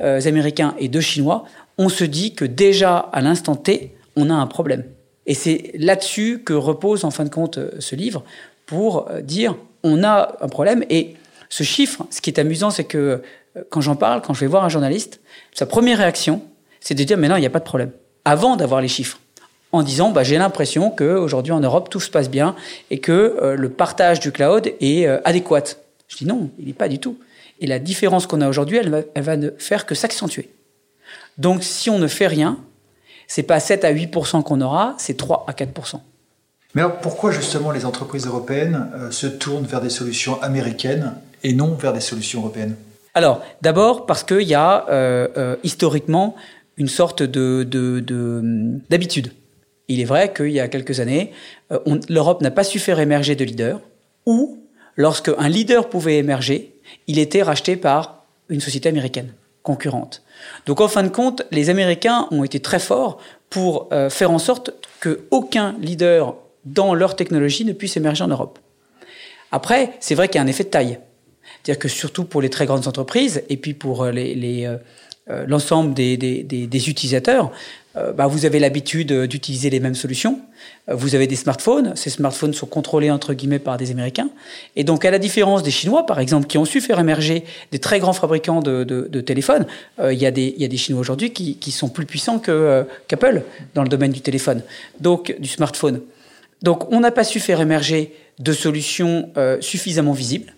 euh, 0.00 0.20
Américains 0.26 0.74
et 0.78 0.88
2 0.88 1.00
Chinois, 1.00 1.44
on 1.78 1.88
se 1.88 2.04
dit 2.04 2.34
que 2.34 2.44
déjà 2.44 2.96
à 2.96 3.20
l'instant 3.20 3.54
T, 3.54 3.94
on 4.16 4.30
a 4.30 4.34
un 4.34 4.46
problème. 4.46 4.84
Et 5.26 5.34
c'est 5.34 5.72
là-dessus 5.74 6.42
que 6.44 6.52
repose 6.52 7.04
en 7.04 7.10
fin 7.10 7.24
de 7.24 7.28
compte 7.28 7.58
euh, 7.58 7.70
ce 7.78 7.94
livre 7.94 8.24
pour 8.66 9.10
euh, 9.10 9.20
dire 9.20 9.56
on 9.82 10.02
a 10.02 10.36
un 10.40 10.48
problème. 10.48 10.84
Et 10.88 11.14
ce 11.50 11.62
chiffre, 11.62 12.06
ce 12.10 12.20
qui 12.22 12.30
est 12.30 12.40
amusant, 12.40 12.70
c'est 12.70 12.84
que 12.84 13.22
quand 13.68 13.82
j'en 13.82 13.96
parle, 13.96 14.22
quand 14.22 14.32
je 14.32 14.40
vais 14.40 14.46
voir 14.46 14.64
un 14.64 14.70
journaliste, 14.70 15.20
sa 15.52 15.66
première 15.66 15.98
réaction, 15.98 16.42
c'est 16.80 16.94
de 16.94 17.04
dire 17.04 17.18
mais 17.18 17.28
non, 17.28 17.36
il 17.36 17.40
n'y 17.40 17.46
a 17.46 17.50
pas 17.50 17.60
de 17.60 17.64
problème. 17.64 17.92
Avant 18.24 18.56
d'avoir 18.56 18.80
les 18.80 18.88
chiffres 18.88 19.18
en 19.74 19.82
disant 19.82 20.10
bah, 20.10 20.22
j'ai 20.22 20.38
l'impression 20.38 20.90
qu'aujourd'hui 20.90 21.52
en 21.52 21.60
Europe 21.60 21.90
tout 21.90 22.00
se 22.00 22.10
passe 22.10 22.30
bien 22.30 22.54
et 22.90 22.98
que 22.98 23.36
euh, 23.42 23.56
le 23.56 23.68
partage 23.68 24.20
du 24.20 24.30
cloud 24.32 24.72
est 24.80 25.06
euh, 25.06 25.20
adéquat. 25.24 25.64
Je 26.08 26.16
dis 26.16 26.26
non, 26.26 26.50
il 26.58 26.66
n'est 26.66 26.72
pas 26.72 26.88
du 26.88 26.98
tout. 26.98 27.18
Et 27.60 27.66
la 27.66 27.78
différence 27.78 28.26
qu'on 28.26 28.40
a 28.40 28.48
aujourd'hui, 28.48 28.78
elle 28.78 28.90
va, 28.90 28.98
elle 29.14 29.22
va 29.22 29.36
ne 29.36 29.50
faire 29.58 29.84
que 29.84 29.94
s'accentuer. 29.94 30.48
Donc 31.38 31.64
si 31.64 31.90
on 31.90 31.98
ne 31.98 32.06
fait 32.06 32.26
rien, 32.26 32.58
c'est 33.26 33.42
pas 33.42 33.58
7 33.58 33.84
à 33.84 33.92
8% 33.92 34.42
qu'on 34.42 34.60
aura, 34.60 34.94
c'est 34.98 35.16
3 35.16 35.44
à 35.48 35.52
4%. 35.52 36.00
Mais 36.74 36.82
alors 36.82 36.98
pourquoi 36.98 37.30
justement 37.30 37.70
les 37.70 37.84
entreprises 37.84 38.26
européennes 38.26 38.90
euh, 38.94 39.10
se 39.10 39.26
tournent 39.26 39.66
vers 39.66 39.80
des 39.80 39.90
solutions 39.90 40.40
américaines 40.40 41.14
et 41.42 41.52
non 41.52 41.74
vers 41.74 41.92
des 41.92 42.00
solutions 42.00 42.40
européennes? 42.40 42.76
Alors 43.12 43.42
d'abord 43.60 44.06
parce 44.06 44.22
qu'il 44.24 44.42
y 44.42 44.54
a 44.54 44.86
historiquement 45.62 46.34
une 46.76 46.88
sorte 46.88 47.22
de, 47.22 47.62
d'habitude. 48.90 49.32
Il 49.88 50.00
est 50.00 50.04
vrai 50.04 50.32
qu'il 50.32 50.50
y 50.50 50.60
a 50.60 50.68
quelques 50.68 51.00
années, 51.00 51.32
l'Europe 52.08 52.40
n'a 52.40 52.50
pas 52.50 52.64
su 52.64 52.78
faire 52.78 53.00
émerger 53.00 53.36
de 53.36 53.44
leaders, 53.44 53.80
ou 54.26 54.58
lorsque 54.96 55.30
un 55.38 55.48
leader 55.48 55.88
pouvait 55.88 56.16
émerger, 56.16 56.74
il 57.06 57.18
était 57.18 57.42
racheté 57.42 57.76
par 57.76 58.24
une 58.48 58.60
société 58.60 58.88
américaine 58.88 59.32
concurrente. 59.62 60.22
Donc 60.66 60.80
en 60.80 60.88
fin 60.88 61.02
de 61.02 61.08
compte, 61.08 61.42
les 61.50 61.70
Américains 61.70 62.28
ont 62.30 62.44
été 62.44 62.60
très 62.60 62.78
forts 62.78 63.18
pour 63.50 63.88
euh, 63.92 64.10
faire 64.10 64.30
en 64.30 64.38
sorte 64.38 64.70
qu'aucun 65.00 65.74
leader 65.80 66.36
dans 66.64 66.94
leur 66.94 67.16
technologie 67.16 67.64
ne 67.64 67.72
puisse 67.72 67.96
émerger 67.96 68.24
en 68.24 68.28
Europe. 68.28 68.58
Après, 69.52 69.92
c'est 70.00 70.14
vrai 70.14 70.28
qu'il 70.28 70.36
y 70.36 70.38
a 70.38 70.42
un 70.42 70.48
effet 70.48 70.64
de 70.64 70.68
taille. 70.68 70.98
C'est-à-dire 71.62 71.78
que 71.78 71.88
surtout 71.88 72.24
pour 72.24 72.42
les 72.42 72.50
très 72.50 72.66
grandes 72.66 72.88
entreprises 72.88 73.42
et 73.48 73.56
puis 73.56 73.74
pour 73.74 74.06
les, 74.06 74.66
euh, 74.66 74.76
euh, 75.30 75.46
l'ensemble 75.48 75.94
des, 75.94 76.18
des, 76.18 76.42
des, 76.42 76.88
utilisateurs, 76.90 77.50
euh, 77.96 78.12
bah, 78.12 78.26
vous 78.26 78.44
avez 78.44 78.58
l'habitude 78.58 79.10
d'utiliser 79.10 79.70
les 79.70 79.80
mêmes 79.80 79.94
solutions. 79.94 80.38
Euh, 80.90 80.94
vous 80.94 81.14
avez 81.14 81.26
des 81.26 81.36
smartphones. 81.36 81.96
Ces 81.96 82.10
smartphones 82.10 82.52
sont 82.52 82.66
contrôlés 82.66 83.10
entre 83.10 83.32
guillemets 83.32 83.58
par 83.58 83.78
des 83.78 83.90
Américains. 83.90 84.28
Et 84.76 84.84
donc, 84.84 85.06
à 85.06 85.10
la 85.10 85.18
différence 85.18 85.62
des 85.62 85.70
Chinois, 85.70 86.04
par 86.04 86.20
exemple, 86.20 86.46
qui 86.46 86.58
ont 86.58 86.66
su 86.66 86.82
faire 86.82 87.00
émerger 87.00 87.44
des 87.72 87.78
très 87.78 88.00
grands 88.00 88.12
fabricants 88.12 88.60
de, 88.60 88.84
de, 88.84 89.08
de 89.10 89.20
téléphones, 89.22 89.66
il 89.98 90.18
y, 90.18 90.26
a 90.26 90.30
des, 90.30 90.54
y 90.58 90.64
a 90.64 90.68
des 90.68 90.76
Chinois 90.76 91.00
aujourd'hui 91.00 91.32
qui, 91.32 91.56
qui 91.56 91.70
sont 91.70 91.88
plus 91.88 92.04
puissants 92.04 92.38
qu'Apple 92.38 93.42
dans 93.74 93.82
le 93.82 93.88
domaine 93.88 94.12
du 94.12 94.20
téléphone, 94.20 94.60
donc 95.00 95.34
du 95.38 95.48
smartphone. 95.48 96.02
Donc, 96.60 96.92
on 96.92 97.00
n'a 97.00 97.10
pas 97.12 97.24
su 97.24 97.40
faire 97.40 97.62
émerger 97.62 98.12
de 98.40 98.52
solutions 98.52 99.30
suffisamment 99.60 100.12
visibles. 100.12 100.52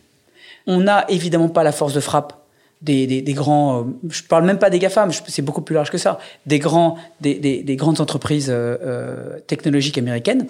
On 0.66 0.80
n'a 0.80 1.04
évidemment 1.08 1.48
pas 1.48 1.62
la 1.62 1.72
force 1.72 1.92
de 1.92 2.00
frappe 2.00 2.45
des, 2.86 3.34
grands, 3.34 3.80
euh, 3.80 3.84
je 4.08 4.22
parle 4.22 4.44
même 4.44 4.58
pas 4.58 4.70
des 4.70 4.78
GAFAM, 4.78 5.10
c'est 5.12 5.42
beaucoup 5.42 5.60
plus 5.60 5.74
large 5.74 5.90
que 5.90 5.98
ça, 5.98 6.18
des, 6.46 6.58
grands, 6.58 6.96
des 7.20 7.76
grandes 7.76 8.00
entreprises 8.00 8.48
euh, 8.50 8.76
euh, 8.82 9.38
technologiques 9.46 9.98
américaines. 9.98 10.46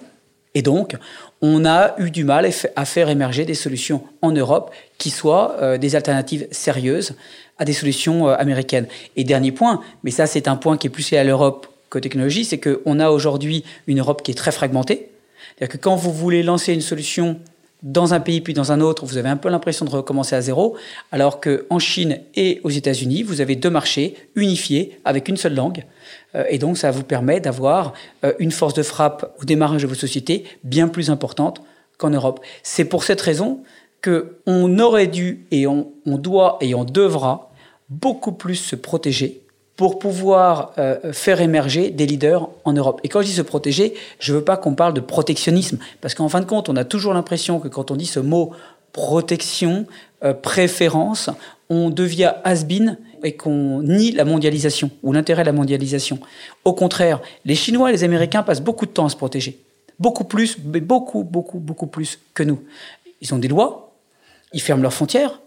Et 0.53 0.61
donc, 0.61 0.95
on 1.41 1.65
a 1.65 1.93
eu 1.99 2.09
du 2.09 2.23
mal 2.23 2.49
à 2.75 2.85
faire 2.85 3.09
émerger 3.09 3.45
des 3.45 3.53
solutions 3.53 4.03
en 4.21 4.31
Europe 4.31 4.71
qui 4.97 5.11
soient 5.11 5.77
des 5.77 5.95
alternatives 5.95 6.47
sérieuses 6.49 7.13
à 7.59 7.65
des 7.65 7.73
solutions 7.73 8.27
américaines. 8.27 8.87
Et 9.15 9.23
dernier 9.23 9.51
point, 9.51 9.81
mais 10.03 10.09
ça 10.09 10.25
c'est 10.25 10.47
un 10.47 10.55
point 10.55 10.77
qui 10.77 10.87
est 10.87 10.89
plus 10.89 11.11
lié 11.11 11.19
à 11.19 11.23
l'Europe 11.23 11.67
qu'aux 11.91 11.99
technologies, 11.99 12.43
c'est 12.43 12.59
qu'on 12.59 12.99
a 12.99 13.09
aujourd'hui 13.11 13.65
une 13.85 13.99
Europe 13.99 14.23
qui 14.23 14.31
est 14.31 14.35
très 14.35 14.51
fragmentée. 14.51 15.11
C'est-à-dire 15.57 15.77
que 15.77 15.83
quand 15.83 15.95
vous 15.95 16.13
voulez 16.13 16.41
lancer 16.41 16.73
une 16.73 16.81
solution 16.81 17.39
dans 17.83 18.13
un 18.13 18.19
pays 18.19 18.41
puis 18.41 18.53
dans 18.53 18.71
un 18.71 18.81
autre, 18.81 19.05
vous 19.05 19.17
avez 19.17 19.29
un 19.29 19.37
peu 19.37 19.49
l'impression 19.49 19.85
de 19.85 19.91
recommencer 19.91 20.35
à 20.35 20.41
zéro, 20.41 20.75
alors 21.11 21.39
qu'en 21.39 21.79
Chine 21.79 22.19
et 22.35 22.59
aux 22.63 22.69
États-Unis, 22.69 23.23
vous 23.23 23.41
avez 23.41 23.55
deux 23.55 23.69
marchés 23.69 24.15
unifiés 24.35 24.99
avec 25.05 25.27
une 25.29 25.37
seule 25.37 25.55
langue. 25.55 25.83
Euh, 26.35 26.43
et 26.49 26.57
donc, 26.57 26.77
ça 26.77 26.91
vous 26.91 27.03
permet 27.03 27.39
d'avoir 27.39 27.93
euh, 28.23 28.33
une 28.39 28.51
force 28.51 28.73
de 28.73 28.83
frappe 28.83 29.35
au 29.41 29.45
démarrage 29.45 29.83
de 29.83 29.87
vos 29.87 29.95
sociétés 29.95 30.45
bien 30.63 30.87
plus 30.87 31.09
importante 31.09 31.61
qu'en 31.97 32.09
Europe. 32.09 32.39
C'est 32.63 32.85
pour 32.85 33.03
cette 33.03 33.21
raison 33.21 33.63
qu'on 34.03 34.79
aurait 34.79 35.07
dû 35.07 35.45
et 35.51 35.67
on, 35.67 35.91
on 36.05 36.17
doit 36.17 36.57
et 36.61 36.75
on 36.75 36.83
devra 36.83 37.51
beaucoup 37.89 38.31
plus 38.31 38.55
se 38.55 38.75
protéger 38.75 39.41
pour 39.77 39.99
pouvoir 39.99 40.73
euh, 40.79 41.13
faire 41.13 41.39
émerger 41.39 41.91
des 41.91 42.07
leaders 42.07 42.49
en 42.65 42.73
Europe. 42.73 42.99
Et 43.03 43.09
quand 43.09 43.21
je 43.21 43.27
dis 43.27 43.33
se 43.33 43.43
protéger, 43.43 43.93
je 44.19 44.33
ne 44.33 44.39
veux 44.39 44.43
pas 44.43 44.57
qu'on 44.57 44.73
parle 44.73 44.93
de 44.95 44.99
protectionnisme, 44.99 45.77
parce 46.01 46.15
qu'en 46.15 46.27
fin 46.27 46.41
de 46.41 46.45
compte, 46.45 46.67
on 46.67 46.75
a 46.75 46.83
toujours 46.83 47.13
l'impression 47.13 47.59
que 47.59 47.67
quand 47.67 47.91
on 47.91 47.95
dit 47.95 48.07
ce 48.07 48.19
mot 48.19 48.51
protection, 48.91 49.85
euh, 50.23 50.33
préférence, 50.33 51.29
on 51.69 51.91
devient 51.91 52.33
has-been 52.43 52.97
et 53.23 53.35
qu'on 53.35 53.83
nie 53.83 54.11
la 54.11 54.25
mondialisation 54.25 54.89
ou 55.03 55.13
l'intérêt 55.13 55.43
de 55.43 55.47
la 55.47 55.53
mondialisation. 55.53 56.19
Au 56.65 56.73
contraire, 56.73 57.21
les 57.45 57.55
Chinois 57.55 57.89
et 57.89 57.93
les 57.93 58.03
Américains 58.03 58.41
passent 58.41 58.61
beaucoup 58.61 58.87
de 58.87 58.91
temps 58.91 59.05
à 59.05 59.09
se 59.09 59.15
protéger. 59.15 59.59
Beaucoup 59.99 60.23
plus, 60.23 60.57
mais 60.65 60.79
beaucoup, 60.79 61.23
beaucoup, 61.23 61.59
beaucoup 61.59 61.87
plus 61.87 62.19
que 62.33 62.41
nous. 62.41 62.63
Ils 63.21 63.33
ont 63.35 63.37
des 63.37 63.47
lois, 63.47 63.93
ils 64.53 64.61
ferment 64.61 64.81
leurs 64.81 64.93
frontières, 64.93 65.39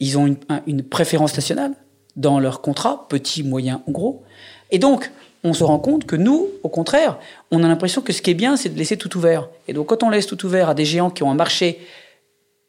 ils 0.00 0.18
ont 0.18 0.26
une, 0.26 0.38
une 0.66 0.82
préférence 0.82 1.34
nationale, 1.34 1.74
dans 2.20 2.38
leur 2.38 2.60
contrat, 2.60 3.06
petit, 3.08 3.42
moyen 3.42 3.82
ou 3.86 3.92
gros. 3.92 4.22
Et 4.70 4.78
donc, 4.78 5.10
on 5.42 5.54
se 5.54 5.64
rend 5.64 5.78
compte 5.78 6.04
que 6.04 6.16
nous, 6.16 6.48
au 6.62 6.68
contraire, 6.68 7.18
on 7.50 7.64
a 7.64 7.68
l'impression 7.68 8.02
que 8.02 8.12
ce 8.12 8.20
qui 8.20 8.30
est 8.30 8.34
bien, 8.34 8.56
c'est 8.56 8.68
de 8.68 8.78
laisser 8.78 8.96
tout 8.96 9.16
ouvert. 9.16 9.48
Et 9.68 9.72
donc, 9.72 9.86
quand 9.86 10.02
on 10.02 10.10
laisse 10.10 10.26
tout 10.26 10.44
ouvert 10.44 10.68
à 10.68 10.74
des 10.74 10.84
géants 10.84 11.10
qui 11.10 11.22
ont 11.22 11.30
un 11.30 11.34
marché 11.34 11.80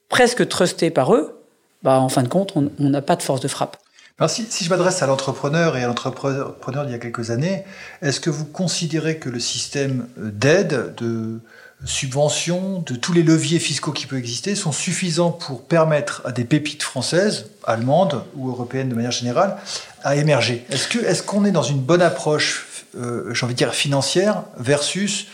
presque 0.09 0.47
trusté 0.47 0.89
par 0.89 1.13
eux, 1.13 1.37
bah, 1.83 1.99
en 1.99 2.09
fin 2.09 2.23
de 2.23 2.27
compte, 2.27 2.53
on 2.55 2.69
n'a 2.79 3.01
pas 3.01 3.15
de 3.15 3.23
force 3.23 3.41
de 3.41 3.47
frappe. 3.47 3.77
Alors 4.19 4.29
si, 4.29 4.45
si, 4.49 4.63
je 4.63 4.69
m'adresse 4.69 5.01
à 5.01 5.07
l'entrepreneur 5.07 5.75
et 5.77 5.83
à 5.83 5.87
l'entrepreneur 5.87 6.85
d'il 6.85 6.91
y 6.91 6.95
a 6.95 6.99
quelques 6.99 7.31
années, 7.31 7.63
est-ce 8.03 8.19
que 8.19 8.29
vous 8.29 8.45
considérez 8.45 9.17
que 9.17 9.29
le 9.29 9.39
système 9.39 10.07
d'aide, 10.15 10.93
de 10.97 11.41
subventions, 11.85 12.83
de 12.85 12.95
tous 12.95 13.13
les 13.13 13.23
leviers 13.23 13.59
fiscaux 13.59 13.91
qui 13.91 14.05
peuvent 14.05 14.19
exister, 14.19 14.55
sont 14.55 14.71
suffisants 14.71 15.31
pour 15.31 15.63
permettre 15.63 16.21
à 16.25 16.31
des 16.31 16.43
pépites 16.43 16.83
françaises, 16.83 17.47
allemandes 17.63 18.23
ou 18.35 18.49
européennes 18.49 18.89
de 18.89 18.95
manière 18.95 19.11
générale, 19.11 19.57
à 20.03 20.15
émerger. 20.15 20.65
Est-ce 20.69 20.87
que 20.87 20.99
est-ce 20.99 21.23
qu'on 21.23 21.45
est 21.45 21.51
dans 21.51 21.63
une 21.63 21.79
bonne 21.79 22.01
approche, 22.01 22.85
euh, 22.95 23.33
j'ai 23.33 23.45
envie 23.45 23.55
de 23.55 23.57
dire 23.57 23.73
financière, 23.73 24.43
versus 24.57 25.27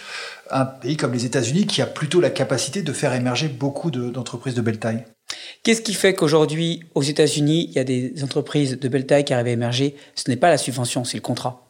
un 0.50 0.66
pays 0.66 0.96
comme 0.96 1.12
les 1.12 1.26
États-Unis 1.26 1.68
qui 1.68 1.82
a 1.82 1.86
plutôt 1.86 2.22
la 2.22 2.30
capacité 2.30 2.82
de 2.82 2.94
faire 2.94 3.14
émerger 3.14 3.50
beaucoup 3.50 3.92
d'entreprises 3.92 4.56
de, 4.56 4.62
belle 4.62 4.80
taille? 4.80 5.04
Qu'est-ce 5.64 5.82
qui 5.82 5.94
fait 5.94 6.14
qu'aujourd'hui, 6.14 6.84
aux 6.96 7.04
États-Unis, 7.04 7.68
il 7.70 7.76
y 7.76 7.80
a 7.80 7.84
des 7.84 8.24
entreprises 8.24 8.80
de 8.80 8.88
belle 8.88 9.06
taille 9.06 9.26
qui 9.26 9.34
arrivent 9.34 9.48
à 9.48 9.52
émerger? 9.52 9.96
Ce 10.16 10.30
n'est 10.30 10.38
pas 10.38 10.50
la 10.50 10.58
subvention, 10.58 11.04
c'est 11.04 11.18
le 11.18 11.22
contrat. 11.22 11.68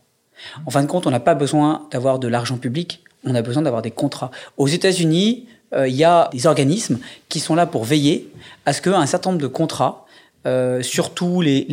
En 0.68 0.70
fin 0.70 0.84
de 0.84 0.88
compte, 0.88 1.08
on 1.08 1.12
n'a 1.12 1.20
pas 1.20 1.34
besoin 1.34 1.88
d'avoir 1.92 2.20
de 2.20 2.28
l'argent 2.28 2.58
public 2.58 3.04
on 3.24 3.36
a 3.36 3.42
besoin 3.42 3.64
d'avoir 3.64 3.82
des 3.82 3.92
contrats. 3.92 4.32
Aux 4.58 4.68
États-Unis, 4.68 5.48
euh, 5.74 5.88
il 5.88 5.96
y 5.96 6.04
a 6.04 6.30
des 6.32 6.48
organismes 6.48 7.00
qui 7.30 7.40
sont 7.40 7.56
là 7.56 7.66
pour 7.66 7.84
veiller 7.84 8.32
à 8.66 8.74
ce 8.74 8.82
qu'un 8.82 9.06
certain 9.06 9.32
nombre 9.32 9.42
de 9.42 9.48
contrats, 9.48 10.06
euh, 10.46 10.82
surtout 10.82 11.42
les, 11.42 11.64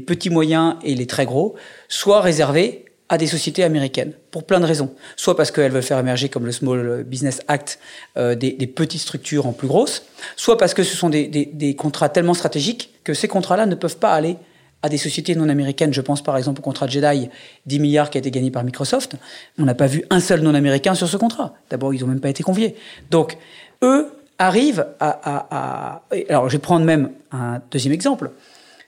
petits 0.00 0.30
moyens 0.30 0.76
et 0.82 0.94
les 0.94 1.06
très 1.06 1.26
gros, 1.26 1.54
soient 1.88 2.20
réservés 2.20 2.84
à 3.08 3.18
des 3.18 3.26
sociétés 3.26 3.64
américaines, 3.64 4.12
pour 4.30 4.44
plein 4.44 4.60
de 4.60 4.66
raisons. 4.66 4.94
Soit 5.16 5.36
parce 5.36 5.50
qu'elles 5.50 5.72
veulent 5.72 5.82
faire 5.82 5.98
émerger, 5.98 6.28
comme 6.28 6.46
le 6.46 6.52
Small 6.52 7.02
Business 7.02 7.40
Act, 7.48 7.80
euh, 8.16 8.36
des, 8.36 8.52
petites 8.68 9.00
structures 9.00 9.46
en 9.46 9.52
plus 9.52 9.66
grosses, 9.66 10.04
soit 10.36 10.56
parce 10.56 10.74
que 10.74 10.84
ce 10.84 10.96
sont 10.96 11.08
des 11.08 11.76
contrats 11.76 12.08
tellement 12.08 12.34
stratégiques 12.34 12.90
que 13.02 13.14
ces 13.14 13.26
contrats-là 13.26 13.66
ne 13.66 13.74
peuvent 13.74 13.96
pas 13.96 14.12
aller 14.12 14.36
à 14.82 14.88
des 14.88 14.96
sociétés 14.96 15.34
non 15.34 15.48
américaines. 15.48 15.92
Je 15.92 16.00
pense 16.00 16.22
par 16.22 16.36
exemple 16.36 16.60
au 16.60 16.62
contrat 16.62 16.86
de 16.86 16.92
Jedi, 16.92 17.28
10 17.66 17.78
milliards 17.80 18.10
qui 18.10 18.18
a 18.18 18.20
été 18.20 18.30
gagné 18.30 18.50
par 18.50 18.64
Microsoft. 18.64 19.16
On 19.58 19.64
n'a 19.64 19.74
pas 19.74 19.86
vu 19.86 20.04
un 20.10 20.20
seul 20.20 20.40
non 20.40 20.54
américain 20.54 20.94
sur 20.94 21.08
ce 21.08 21.16
contrat. 21.16 21.54
D'abord, 21.70 21.94
ils 21.94 22.00
n'ont 22.00 22.06
même 22.06 22.20
pas 22.20 22.30
été 22.30 22.42
conviés. 22.42 22.76
Donc, 23.10 23.36
eux 23.82 24.08
arrivent 24.38 24.86
à, 25.00 26.02
Alors, 26.28 26.48
je 26.48 26.56
vais 26.56 26.62
prendre 26.62 26.84
même 26.84 27.10
un 27.30 27.60
deuxième 27.70 27.92
exemple. 27.92 28.30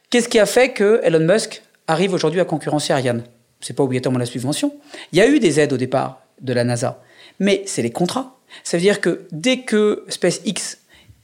Qu'est-ce 0.08 0.28
qui 0.28 0.38
a 0.38 0.46
fait 0.46 0.70
que 0.70 1.00
Elon 1.04 1.20
Musk 1.20 1.62
arrive 1.86 2.14
aujourd'hui 2.14 2.40
à 2.40 2.44
concurrencer 2.44 2.92
Ariane? 2.92 3.22
C'est 3.60 3.74
pas 3.74 3.82
obligatoirement 3.82 4.18
la 4.18 4.26
subvention. 4.26 4.72
Il 5.12 5.18
y 5.18 5.22
a 5.22 5.28
eu 5.28 5.38
des 5.38 5.60
aides 5.60 5.72
au 5.72 5.76
départ 5.76 6.22
de 6.40 6.52
la 6.52 6.64
NASA, 6.64 7.02
mais 7.38 7.62
c'est 7.66 7.82
les 7.82 7.90
contrats. 7.90 8.36
Ça 8.64 8.76
veut 8.76 8.82
dire 8.82 9.00
que 9.00 9.26
dès 9.30 9.60
que 9.60 10.04
SpaceX 10.08 10.78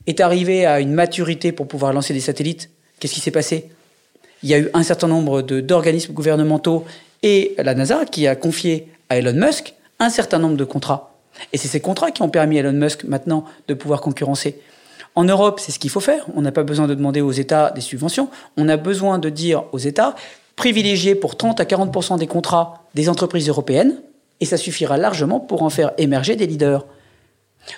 est 0.07 0.21
arrivé 0.21 0.65
à 0.65 0.81
une 0.81 0.93
maturité 0.93 1.53
pour 1.53 1.67
pouvoir 1.67 1.93
lancer 1.93 2.15
des 2.15 2.21
satellites, 2.21 2.71
qu'est-ce 3.01 3.15
qui 3.15 3.21
s'est 3.21 3.31
passé? 3.31 3.71
Il 4.43 4.49
y 4.49 4.55
a 4.55 4.59
eu 4.59 4.69
un 4.75 4.83
certain 4.83 5.09
nombre 5.09 5.43
d'organismes 5.43 6.13
gouvernementaux 6.13 6.85
et 7.23 7.55
la 7.59 7.75
NASA 7.75 8.05
qui 8.05 8.27
a 8.27 8.37
confié 8.37 8.89
à 9.09 9.17
Elon 9.19 9.35
Musk 9.35 9.75
un 9.99 10.11
certain 10.11 10.39
nombre 10.39 10.57
de 10.57 10.65
contrats. 10.65 11.15
Et 11.53 11.59
c'est 11.59 11.69
ces 11.69 11.81
contrats 11.81 12.11
qui 12.11 12.23
ont 12.23 12.29
permis 12.29 12.59
à 12.59 12.61
Elon 12.61 12.73
Musk 12.73 13.05
maintenant 13.05 13.45
de 13.67 13.75
pouvoir 13.75 14.01
concurrencer. 14.01 14.61
En 15.15 15.25
Europe, 15.25 15.61
c'est 15.61 15.73
ce 15.73 15.79
qu'il 15.79 15.91
faut 15.91 16.01
faire. 16.01 16.27
On 16.35 16.43
n'a 16.43 16.53
pas 16.53 16.63
besoin 16.63 16.87
de 16.87 16.95
demander 16.95 17.21
aux 17.21 17.33
États 17.33 17.71
des 17.71 17.81
subventions. 17.81 18.29
On 18.57 18.69
a 18.69 18.77
besoin 18.77 19.19
de 19.19 19.31
dire 19.31 19.65
aux 19.73 19.79
États, 19.79 20.15
privilégier 20.55 21.15
pour 21.15 21.37
30 21.37 21.61
à 21.61 21.65
40% 21.65 22.19
des 22.19 22.27
contrats 22.27 22.85
des 22.95 23.09
entreprises 23.09 23.49
européennes, 23.49 24.01
et 24.41 24.45
ça 24.45 24.57
suffira 24.57 24.97
largement 24.97 25.41
pour 25.41 25.63
en 25.63 25.71
faire 25.71 25.93
émerger 25.99 26.37
des 26.37 26.47
leaders. 26.47 26.85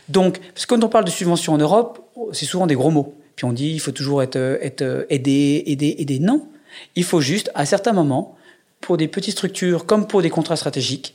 Donc, 0.08 0.40
quand 0.68 0.82
on 0.84 0.88
parle 0.88 1.04
de 1.04 1.10
subventions 1.10 1.54
en 1.54 1.58
Europe, 1.58 2.00
c'est 2.32 2.44
souvent 2.44 2.66
des 2.66 2.74
gros 2.74 2.90
mots. 2.90 3.14
Puis 3.40 3.46
on 3.46 3.54
dit 3.54 3.70
il 3.70 3.80
faut 3.80 3.90
toujours 3.90 4.22
être, 4.22 4.36
être 4.36 5.06
aidé, 5.08 5.62
aidé, 5.64 5.96
aidé. 5.98 6.18
Non, 6.18 6.46
il 6.94 7.04
faut 7.04 7.22
juste, 7.22 7.50
à 7.54 7.64
certains 7.64 7.94
moments, 7.94 8.36
pour 8.82 8.98
des 8.98 9.08
petites 9.08 9.32
structures 9.32 9.86
comme 9.86 10.06
pour 10.06 10.20
des 10.20 10.28
contrats 10.28 10.56
stratégiques, 10.56 11.14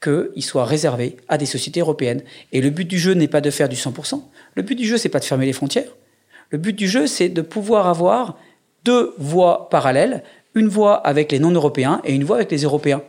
qu'ils 0.00 0.44
soient 0.44 0.66
réservés 0.66 1.16
à 1.26 1.36
des 1.36 1.46
sociétés 1.46 1.80
européennes. 1.80 2.22
Et 2.52 2.60
le 2.60 2.70
but 2.70 2.84
du 2.84 2.96
jeu 2.96 3.14
n'est 3.14 3.26
pas 3.26 3.40
de 3.40 3.50
faire 3.50 3.68
du 3.68 3.74
100%. 3.74 4.22
Le 4.54 4.62
but 4.62 4.76
du 4.76 4.86
jeu, 4.86 4.98
c'est 4.98 5.08
pas 5.08 5.18
de 5.18 5.24
fermer 5.24 5.46
les 5.46 5.52
frontières. 5.52 5.90
Le 6.50 6.58
but 6.58 6.74
du 6.74 6.86
jeu, 6.86 7.08
c'est 7.08 7.28
de 7.28 7.42
pouvoir 7.42 7.88
avoir 7.88 8.38
deux 8.84 9.12
voies 9.18 9.68
parallèles, 9.68 10.22
une 10.54 10.68
voie 10.68 10.94
avec 11.04 11.32
les 11.32 11.40
non-européens 11.40 12.00
et 12.04 12.14
une 12.14 12.22
voie 12.22 12.36
avec 12.36 12.52
les 12.52 12.62
Européens. 12.62 13.02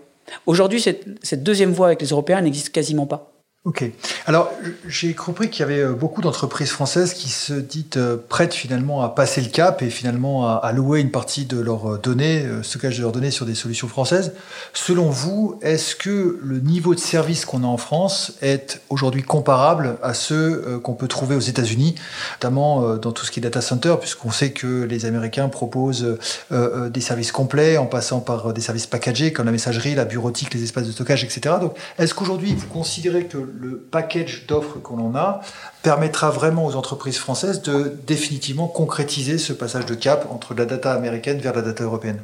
Aujourd'hui, 0.48 0.82
cette 0.82 1.44
deuxième 1.44 1.72
voie 1.72 1.86
avec 1.86 2.02
les 2.02 2.08
Européens 2.08 2.42
n'existe 2.42 2.72
quasiment 2.72 3.06
pas. 3.06 3.35
Ok. 3.66 3.84
Alors, 4.28 4.52
j'ai 4.88 5.16
compris 5.16 5.50
qu'il 5.50 5.62
y 5.62 5.64
avait 5.64 5.82
euh, 5.82 5.94
beaucoup 5.94 6.22
d'entreprises 6.22 6.70
françaises 6.70 7.16
qui 7.16 7.30
se 7.30 7.54
disent 7.54 7.86
euh, 7.98 8.16
prêtes 8.30 8.54
finalement 8.54 9.02
à 9.02 9.10
passer 9.10 9.42
le 9.42 9.50
cap 9.50 9.82
et 9.82 9.90
finalement 9.90 10.60
à, 10.60 10.72
louer 10.72 11.02
une 11.02 11.10
partie 11.10 11.46
de 11.46 11.60
leurs 11.60 11.94
euh, 11.94 11.98
données, 11.98 12.46
stockage 12.62 12.98
de 12.98 13.02
leurs 13.02 13.12
données 13.12 13.32
sur 13.32 13.48
des 13.48 13.56
solutions 13.56 13.88
françaises. 13.88 14.34
Selon 14.74 15.10
vous, 15.10 15.58
est-ce 15.64 15.96
que 15.96 16.40
le 16.44 16.60
niveau 16.60 16.94
de 16.94 17.00
service 17.00 17.44
qu'on 17.44 17.64
a 17.64 17.66
en 17.66 17.78
France 17.78 18.34
est 18.44 18.82
aujourd'hui 18.90 19.24
comparable 19.24 19.98
à 20.04 20.14
ceux 20.14 20.80
qu'on 20.84 20.94
peut 20.94 21.08
trouver 21.08 21.36
aux 21.36 21.40
États-Unis, 21.40 21.96
notamment 22.34 22.98
dans 22.98 23.12
tout 23.14 23.26
ce 23.26 23.32
qui 23.32 23.40
est 23.40 23.44
data 23.44 23.62
center, 23.62 23.96
puisqu'on 24.00 24.32
sait 24.32 24.52
que 24.52 24.84
les 24.84 25.06
Américains 25.06 25.50
proposent 25.50 26.18
des 26.52 27.02
services 27.02 27.32
complets 27.32 27.78
en 27.78 27.86
passant 27.86 28.20
par 28.20 28.54
des 28.54 28.62
services 28.62 28.88
packagés 28.88 29.34
comme 29.34 29.46
la 29.46 29.52
messagerie, 29.52 29.96
la 29.96 30.06
bureautique, 30.06 30.54
les 30.54 30.64
espaces 30.64 30.86
de 30.86 30.92
stockage, 30.92 31.24
etc. 31.24 31.56
Donc, 31.60 31.76
est-ce 31.98 32.14
qu'aujourd'hui 32.14 32.54
vous 32.54 32.68
considérez 32.68 33.26
que 33.26 33.38
le 33.60 33.78
package 33.80 34.46
d'offres 34.48 34.80
qu'on 34.80 35.00
en 35.00 35.16
a 35.16 35.42
permettra 35.84 36.30
vraiment 36.30 36.66
aux 36.66 36.76
entreprises 36.76 37.18
françaises 37.18 37.62
de 37.62 37.94
définitivement 38.06 38.68
concrétiser 38.68 39.38
ce 39.38 39.54
passage 39.54 39.86
de 39.86 39.96
cap 39.96 40.28
entre 40.32 40.54
la 40.54 40.66
data 40.66 40.94
américaine 40.94 41.40
vers 41.40 41.54
la 41.54 41.62
data 41.62 41.84
européenne 41.84 42.20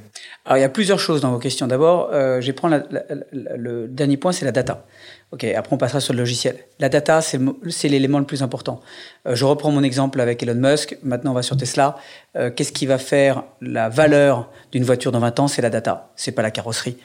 Alors 0.45 0.57
il 0.57 0.61
y 0.61 0.65
a 0.65 0.69
plusieurs 0.69 0.99
choses 0.99 1.21
dans 1.21 1.31
vos 1.31 1.39
questions. 1.39 1.67
D'abord, 1.67 2.09
euh, 2.11 2.41
je 2.41 2.47
vais 2.47 2.53
prendre 2.53 2.81
le 3.31 3.87
dernier 3.87 4.17
point, 4.17 4.31
c'est 4.31 4.45
la 4.45 4.51
data. 4.51 4.85
Ok, 5.31 5.45
après 5.45 5.73
on 5.73 5.77
passera 5.77 6.01
sur 6.01 6.13
le 6.13 6.19
logiciel. 6.19 6.57
La 6.79 6.89
data, 6.89 7.21
c'est 7.21 7.87
l'élément 7.87 8.19
le 8.19 8.25
plus 8.25 8.43
important. 8.43 8.81
Euh, 9.27 9.33
je 9.33 9.45
reprends 9.45 9.71
mon 9.71 9.81
exemple 9.81 10.19
avec 10.19 10.43
Elon 10.43 10.55
Musk. 10.55 10.97
Maintenant, 11.03 11.31
on 11.31 11.35
va 11.35 11.41
sur 11.41 11.55
Tesla. 11.55 11.97
Euh, 12.35 12.51
qu'est-ce 12.51 12.73
qui 12.73 12.85
va 12.85 12.97
faire 12.97 13.43
la 13.61 13.87
valeur 13.87 14.49
d'une 14.73 14.83
voiture 14.83 15.13
dans 15.13 15.19
20 15.19 15.39
ans? 15.39 15.47
C'est 15.47 15.61
la 15.61 15.69
data. 15.69 16.11
C'est 16.17 16.33
pas 16.33 16.41
la 16.41 16.51
carrosserie. 16.51 16.97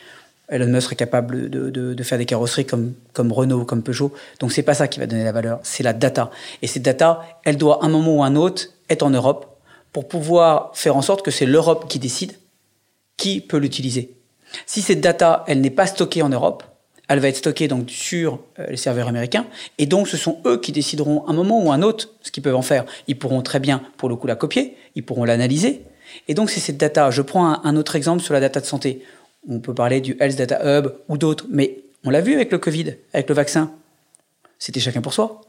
Elon 0.49 0.67
Musk 0.67 0.85
serait 0.85 0.97
capable 0.97 1.51
de, 1.51 2.03
faire 2.03 2.19
des 2.19 2.27
carrosseries 2.27 2.67
comme, 2.67 2.95
comme 3.13 3.33
Renault 3.33 3.65
comme 3.65 3.83
Peugeot. 3.83 4.13
Donc 4.39 4.53
c'est 4.53 4.63
pas 4.63 4.75
ça 4.75 4.89
qui 4.89 5.01
va 5.01 5.07
donner 5.07 5.25
la 5.25 5.33
valeur, 5.33 5.61
c'est 5.63 5.83
la 5.83 5.93
data. 5.93 6.31
Et 6.63 6.67
cette 6.67 6.83
data, 6.83 7.23
elle 7.45 7.57
doit 7.57 7.83
à 7.83 7.87
un 7.87 7.89
moment 7.89 8.17
ou 8.17 8.23
à 8.23 8.27
un 8.27 8.37
autre 8.37 8.69
être 8.89 9.03
en 9.03 9.11
Europe 9.11 9.59
pour 9.93 10.07
pouvoir 10.09 10.71
faire 10.75 10.97
en 10.97 11.03
sorte 11.03 11.25
que 11.25 11.31
c'est 11.31 11.47
l'Europe 11.47 11.89
qui 11.89 11.99
décide 11.99 12.33
qui 13.17 13.41
peut 13.41 13.57
l'utiliser. 13.57 14.13
Si 14.67 14.83
cette 14.83 15.01
data, 15.01 15.45
elle 15.49 15.61
n'est 15.61 15.71
pas 15.71 15.87
stockée 15.87 16.23
en 16.23 16.29
Europe, 16.29 16.63
elle 17.09 17.19
va 17.19 17.29
être 17.29 17.37
stockée 17.37 17.69
donc 17.69 17.91
sur 17.91 18.41
euh, 18.59 18.67
les 18.69 18.77
serveurs 18.77 19.09
américains, 19.09 19.47
et 19.79 19.87
donc 19.87 20.09
ce 20.09 20.17
sont 20.17 20.39
eux 20.45 20.61
qui 20.61 20.73
décideront 20.73 21.27
un 21.29 21.33
moment 21.33 21.63
ou 21.65 21.73
un 21.73 21.83
autre 21.83 22.11
ce 22.23 22.31
qu'ils 22.31 22.43
peuvent 22.43 22.57
en 22.57 22.63
faire. 22.63 22.85
Ils 23.07 23.19
pourront 23.19 23.43
très 23.43 23.61
bien, 23.61 23.83
pour 23.97 24.09
le 24.09 24.17
coup, 24.17 24.27
la 24.27 24.37
copier, 24.37 24.77
ils 24.97 25.05
pourront 25.05 25.25
l'analyser, 25.25 25.83
et 26.29 26.35
donc 26.35 26.51
c'est 26.51 26.61
cette 26.61 26.77
data. 26.77 27.11
Je 27.11 27.23
prends 27.23 27.65
un, 27.65 27.77
autre 27.77 27.97
exemple 27.97 28.23
sur 28.23 28.35
la 28.35 28.41
data 28.41 28.61
de 28.61 28.67
santé. 28.67 29.03
On 29.49 29.61
peut 29.61 29.75
parler 29.75 30.01
du 30.01 30.17
Health 30.21 30.37
Data 30.37 30.61
Hub 30.65 30.93
ou 31.09 31.19
d'autres, 31.19 31.47
mais 31.51 31.79
on 32.05 32.11
l'a 32.11 32.21
vu 32.21 32.35
avec 32.35 32.53
le 32.53 32.59
Covid, 32.59 32.95
avec 33.13 33.29
le 33.29 33.35
vaccin. 33.35 33.71
C'était 34.59 34.81
chacun 34.81 35.01
pour 35.01 35.13
soi. 35.13 35.43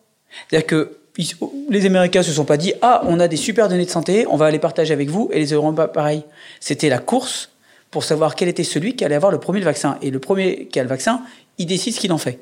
C'est-à-dire 0.49 0.67
que 0.67 0.97
les 1.69 1.85
Américains 1.85 2.23
se 2.23 2.31
sont 2.31 2.45
pas 2.45 2.57
dit 2.57 2.73
ah 2.81 3.01
on 3.05 3.19
a 3.19 3.27
des 3.27 3.37
super 3.37 3.69
données 3.69 3.85
de 3.85 3.89
santé, 3.89 4.25
on 4.29 4.37
va 4.37 4.51
les 4.51 4.59
partager 4.59 4.93
avec 4.93 5.09
vous 5.09 5.29
et 5.31 5.39
les 5.39 5.53
Européens 5.53 5.87
pareil. 5.87 6.23
C'était 6.59 6.89
la 6.89 6.99
course 6.99 7.49
pour 7.91 8.03
savoir 8.03 8.35
quel 8.35 8.49
était 8.49 8.63
celui 8.63 8.95
qui 8.95 9.05
allait 9.05 9.15
avoir 9.15 9.31
le 9.31 9.39
premier 9.39 9.61
vaccin 9.61 9.97
et 10.01 10.11
le 10.11 10.19
premier 10.19 10.67
qui 10.67 10.79
a 10.79 10.83
le 10.83 10.89
vaccin, 10.89 11.21
il 11.57 11.65
décide 11.65 11.93
ce 11.93 11.99
qu'il 11.99 12.11
en 12.11 12.17
fait. 12.17 12.39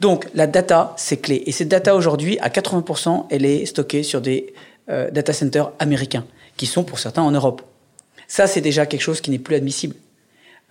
Donc 0.00 0.26
la 0.34 0.46
data 0.46 0.94
c'est 0.98 1.18
clé 1.18 1.42
et 1.46 1.52
cette 1.52 1.68
data 1.68 1.94
aujourd'hui 1.94 2.38
à 2.40 2.48
80% 2.48 3.26
elle 3.30 3.44
est 3.44 3.66
stockée 3.66 4.02
sur 4.02 4.20
des 4.20 4.52
euh, 4.90 5.10
data 5.10 5.32
centers 5.32 5.72
américains 5.78 6.26
qui 6.56 6.66
sont 6.66 6.84
pour 6.84 6.98
certains 6.98 7.22
en 7.22 7.30
Europe. 7.30 7.62
Ça 8.28 8.46
c'est 8.46 8.60
déjà 8.60 8.86
quelque 8.86 9.02
chose 9.02 9.20
qui 9.20 9.30
n'est 9.30 9.38
plus 9.38 9.56
admissible. 9.56 9.94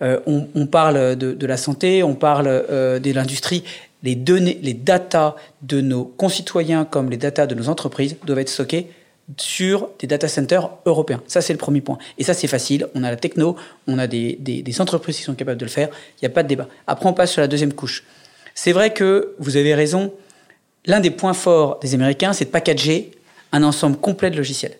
Euh, 0.02 0.20
on, 0.26 0.66
parle 0.66 1.16
de, 1.16 1.46
la 1.46 1.56
santé, 1.56 2.02
on 2.02 2.14
parle 2.14 2.46
euh, 2.48 2.98
de 2.98 3.12
l'industrie. 3.12 3.62
Les 4.02 4.16
données, 4.16 4.58
les 4.62 4.74
datas 4.74 5.36
de 5.62 5.80
nos 5.80 6.04
concitoyens 6.04 6.84
comme 6.84 7.08
les 7.08 7.16
datas 7.16 7.46
de 7.46 7.54
nos 7.54 7.68
entreprises 7.68 8.16
doivent 8.24 8.40
être 8.40 8.48
stockées 8.48 8.88
sur 9.36 9.90
des 10.00 10.08
data 10.08 10.26
centers 10.26 10.70
européens. 10.86 11.22
Ça, 11.28 11.40
c'est 11.40 11.52
le 11.52 11.58
premier 11.58 11.80
point. 11.80 11.98
Et 12.18 12.24
ça, 12.24 12.34
c'est 12.34 12.48
facile. 12.48 12.88
On 12.94 13.04
a 13.04 13.10
la 13.10 13.16
techno, 13.16 13.56
on 13.86 13.98
a 13.98 14.08
des, 14.08 14.80
entreprises 14.80 15.18
qui 15.18 15.22
sont 15.22 15.34
capables 15.34 15.60
de 15.60 15.64
le 15.64 15.70
faire. 15.70 15.88
Il 16.16 16.24
n'y 16.24 16.26
a 16.26 16.30
pas 16.30 16.42
de 16.42 16.48
débat. 16.48 16.66
Après, 16.88 17.08
on 17.08 17.12
passe 17.12 17.30
sur 17.30 17.40
la 17.40 17.46
deuxième 17.46 17.72
couche. 17.72 18.04
C'est 18.54 18.72
vrai 18.72 18.92
que 18.92 19.34
vous 19.38 19.56
avez 19.56 19.74
raison. 19.74 20.12
L'un 20.84 20.98
des 20.98 21.12
points 21.12 21.32
forts 21.32 21.78
des 21.78 21.94
Américains, 21.94 22.32
c'est 22.32 22.46
de 22.46 22.50
packager 22.50 23.12
un 23.52 23.62
ensemble 23.62 23.96
complet 23.96 24.30
de 24.30 24.36
logiciels. 24.36 24.76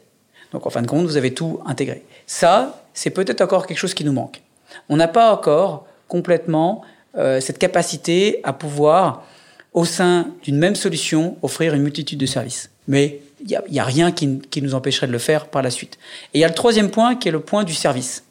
Donc, 0.53 0.67
en 0.67 0.71
fin 0.71 0.83
de 0.83 0.89
compte, 0.89 1.07
vous 1.07 1.17
avez 1.17 1.33
tout 1.33 1.61
intégré. 1.65 2.03
Ça, 2.27 2.85
c'est 2.93 3.11
peut-être 3.11 3.41
encore 3.41 3.67
quelque 3.67 3.79
chose 3.79 3.95
qui 3.95 4.05
nous 4.05 4.13
manque. 4.13 4.43
On 4.89 4.97
n'a 4.97 5.09
pas 5.09 5.33
encore 5.33 5.87
complètement 6.09 6.83
euh, 7.17 7.41
cette 7.41 7.59
capacité 7.59 8.41
à 8.43 8.53
pouvoir, 8.53 9.25
au 9.75 9.85
sein 9.85 10.29
d'une 10.43 10.59
même 10.59 10.75
solution, 10.75 11.37
offrir 11.43 11.75
une 11.75 11.83
multitude 11.83 12.19
de 12.19 12.27
services. 12.27 12.71
Mais 12.89 13.21
il 13.41 13.61
n'y 13.71 13.81
a, 13.81 13.85
rien 13.85 14.13
qui, 14.13 14.41
nous 14.63 14.75
empêcherait 14.75 15.07
de 15.07 15.13
le 15.13 15.19
faire 15.19 15.47
par 15.47 15.63
la 15.63 15.71
suite. 15.71 15.99
Et 16.33 16.39
il 16.39 16.41
y 16.41 16.45
a 16.45 16.49
le 16.49 16.55
troisième 16.55 16.91
point 16.91 17.17
qui 17.17 17.29
est 17.29 17.33
le 17.33 17.41
point 17.41 17.65
du 17.65 17.75
service, 17.75 18.25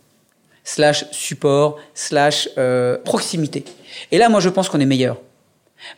slash 0.64 1.06
support, 1.12 1.80
slash 1.94 2.50
euh, 2.58 2.98
proximité. 3.04 3.66
Et 4.12 4.18
là, 4.18 4.30
moi, 4.30 4.40
je 4.40 4.50
pense 4.50 4.70
qu'on 4.70 4.80
est 4.80 4.86
meilleur. 4.86 5.18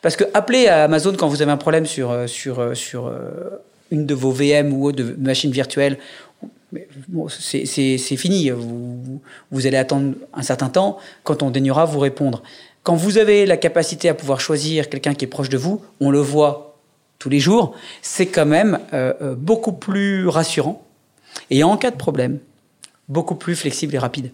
Parce 0.02 0.16
que 0.16 0.24
appeler 0.34 0.68
à 0.68 0.86
Amazon 0.86 1.13
quand 1.18 1.28
vous 1.28 1.42
avez 1.42 1.52
un 1.52 1.58
problème 1.58 1.86
sur, 1.86 2.12
euh, 2.12 2.28
sur, 2.28 2.76
sur 2.76 3.13
une 3.92 4.06
de 4.06 4.13
vos 4.13 4.32
VM 4.32 4.74
ou 4.74 4.92
de 4.92 5.16
machines 5.18 5.52
virtuelles 5.52 5.98
c'est 7.30 8.18
fini. 8.18 8.50
Vous, 8.50 9.68
allez 9.68 9.78
attendre 9.78 10.16
un 10.34 10.44
certain 10.44 10.70
temps 10.70 10.98
quand 11.24 11.44
on 11.44 11.50
daignera 11.50 11.86
vous 11.86 12.00
répondre. 12.00 12.44
Quand 12.84 12.96
vous 12.96 13.18
avez 13.18 13.46
la 13.46 13.58
capacité 13.58 14.10
à 14.10 14.14
pouvoir 14.14 14.42
choisir 14.42 14.90
quelqu'un 14.90 15.14
qui 15.14 15.26
est 15.26 15.30
proche 15.30 15.50
de 15.50 15.58
vous, 15.58 15.82
on 16.02 16.12
le 16.12 16.20
voit 16.20 16.78
tous 17.18 17.30
les 17.30 17.40
jours, 17.40 17.74
c'est 18.02 18.26
quand 18.26 18.46
même 18.46 18.80
euh, 18.94 19.14
euh, 19.22 19.36
beaucoup 19.36 19.72
plus 19.72 20.28
rassurant. 20.28 20.86
Et 21.50 21.64
en 21.64 21.78
cas 21.78 21.92
de 21.92 21.96
problème, 21.96 22.40
beaucoup 23.08 23.36
plus 23.36 23.56
flexible 23.56 23.96
et 23.96 23.98
rapide. 23.98 24.32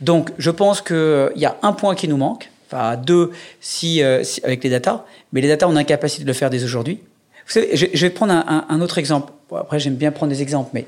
Donc, 0.00 0.30
je 0.38 0.50
pense 0.50 0.80
qu'il 0.80 0.94
euh, 0.94 1.30
y 1.34 1.44
a 1.44 1.56
un 1.62 1.72
point 1.72 1.96
qui 1.96 2.06
nous 2.06 2.16
manque, 2.16 2.50
enfin 2.68 2.96
deux 2.96 3.32
si, 3.60 4.02
avec 4.02 4.62
les 4.62 4.70
datas, 4.70 5.04
mais 5.32 5.40
les 5.40 5.48
datas, 5.48 5.66
on 5.66 5.74
a 5.74 5.82
capacité 5.82 6.22
de 6.22 6.28
le 6.28 6.34
faire 6.34 6.50
dès 6.50 6.62
aujourd'hui. 6.62 7.00
Je, 7.48 8.00
vais 8.00 8.10
prendre 8.10 8.32
un 8.32 8.80
autre 8.80 8.98
exemple. 8.98 9.32
après, 9.56 9.80
j'aime 9.80 9.96
bien 9.96 10.12
prendre 10.12 10.30
des 10.30 10.40
exemples, 10.40 10.70
mais 10.72 10.86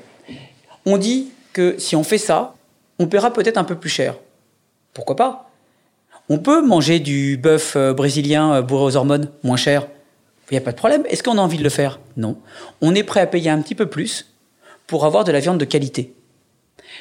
on 0.85 0.97
dit 0.97 1.29
que 1.53 1.75
si 1.77 1.95
on 1.95 2.03
fait 2.03 2.17
ça, 2.17 2.55
on 2.99 3.07
paiera 3.07 3.31
peut-être 3.31 3.57
un 3.57 3.63
peu 3.63 3.75
plus 3.75 3.89
cher. 3.89 4.15
Pourquoi 4.93 5.15
pas? 5.15 5.49
On 6.29 6.37
peut 6.37 6.61
manger 6.61 6.99
du 6.99 7.37
bœuf 7.37 7.75
euh, 7.75 7.93
brésilien 7.93 8.53
euh, 8.53 8.61
bourré 8.61 8.85
aux 8.85 8.95
hormones 8.95 9.29
moins 9.43 9.57
cher. 9.57 9.87
Il 10.49 10.53
n'y 10.53 10.57
a 10.57 10.61
pas 10.61 10.71
de 10.71 10.77
problème. 10.77 11.03
Est-ce 11.09 11.23
qu'on 11.23 11.37
a 11.37 11.41
envie 11.41 11.57
de 11.57 11.63
le 11.63 11.69
faire? 11.69 11.99
Non. 12.15 12.37
On 12.81 12.95
est 12.95 13.03
prêt 13.03 13.21
à 13.21 13.27
payer 13.27 13.49
un 13.49 13.61
petit 13.61 13.75
peu 13.75 13.87
plus 13.87 14.33
pour 14.87 15.05
avoir 15.05 15.23
de 15.23 15.31
la 15.31 15.39
viande 15.39 15.57
de 15.57 15.65
qualité. 15.65 16.13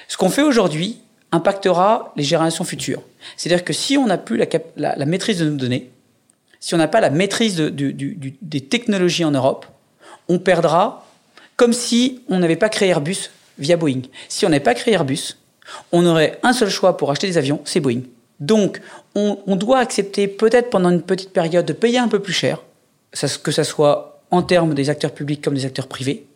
Ce 0.08 0.16
qu'on 0.16 0.30
fait 0.30 0.42
aujourd'hui 0.42 1.00
impactera 1.32 2.12
les 2.16 2.22
générations 2.22 2.64
futures. 2.64 3.02
C'est-à-dire 3.36 3.64
que 3.64 3.72
si 3.72 3.96
on 3.96 4.06
n'a 4.06 4.18
plus 4.18 4.42
la, 4.76 5.06
maîtrise 5.06 5.38
de 5.38 5.48
nos 5.48 5.56
données, 5.56 5.90
si 6.60 6.74
on 6.74 6.78
n'a 6.78 6.88
pas 6.88 7.00
la 7.00 7.10
maîtrise 7.10 7.56
des 7.56 8.60
technologies 8.60 9.24
en 9.24 9.32
Europe, 9.32 9.66
on 10.28 10.38
perdra 10.38 11.06
comme 11.56 11.72
si 11.72 12.22
on 12.28 12.38
n'avait 12.38 12.56
pas 12.56 12.68
créé 12.68 12.88
Airbus 12.88 13.30
via 13.62 13.76
Boeing. 13.76 14.02
Si 14.28 14.44
on 14.44 14.50
n'avait 14.50 14.60
pas 14.60 14.74
créé 14.74 14.92
Airbus, 14.94 15.38
on 15.92 16.04
aurait 16.04 16.38
un 16.42 16.52
seul 16.52 16.68
choix 16.68 16.96
pour 16.96 17.10
acheter 17.10 17.26
des 17.26 17.38
avions, 17.38 17.60
c'est 17.64 17.80
Boeing. 17.80 18.02
Donc, 18.40 18.80
on, 19.14 19.56
doit 19.56 19.78
accepter 19.78 20.26
peut-être 20.26 20.68
pendant 20.68 20.90
une 20.90 21.02
petite 21.02 21.32
période 21.32 21.64
de 21.64 21.72
payer 21.72 21.98
un 21.98 22.08
peu 22.08 22.18
plus 22.18 22.32
cher, 22.32 22.62
que 23.42 23.52
ce 23.52 23.62
soit 23.62 24.20
en 24.30 24.42
termes 24.42 24.74
des 24.74 24.90
acteurs 24.90 25.12
publics 25.12 25.42
comme 25.42 25.54
des 25.54 25.64
acteurs 25.64 25.86
privés, 25.86 26.26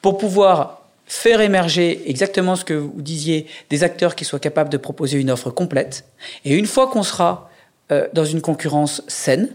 pour 0.00 0.16
pouvoir 0.16 0.82
faire 1.04 1.42
émerger 1.42 2.08
exactement 2.08 2.56
ce 2.56 2.64
que 2.64 2.74
vous 2.74 3.02
disiez, 3.02 3.46
des 3.68 3.84
acteurs 3.84 4.14
qui 4.14 4.24
soient 4.24 4.38
capables 4.38 4.70
de 4.70 4.78
proposer 4.78 5.18
une 5.20 5.30
offre 5.30 5.50
complète. 5.50 6.06
Et 6.46 6.54
une 6.56 6.66
fois 6.66 6.86
qu'on 6.86 7.02
sera 7.02 7.50
euh, 7.90 8.08
dans 8.14 8.24
une 8.24 8.40
concurrence 8.40 9.02
saine, 9.08 9.50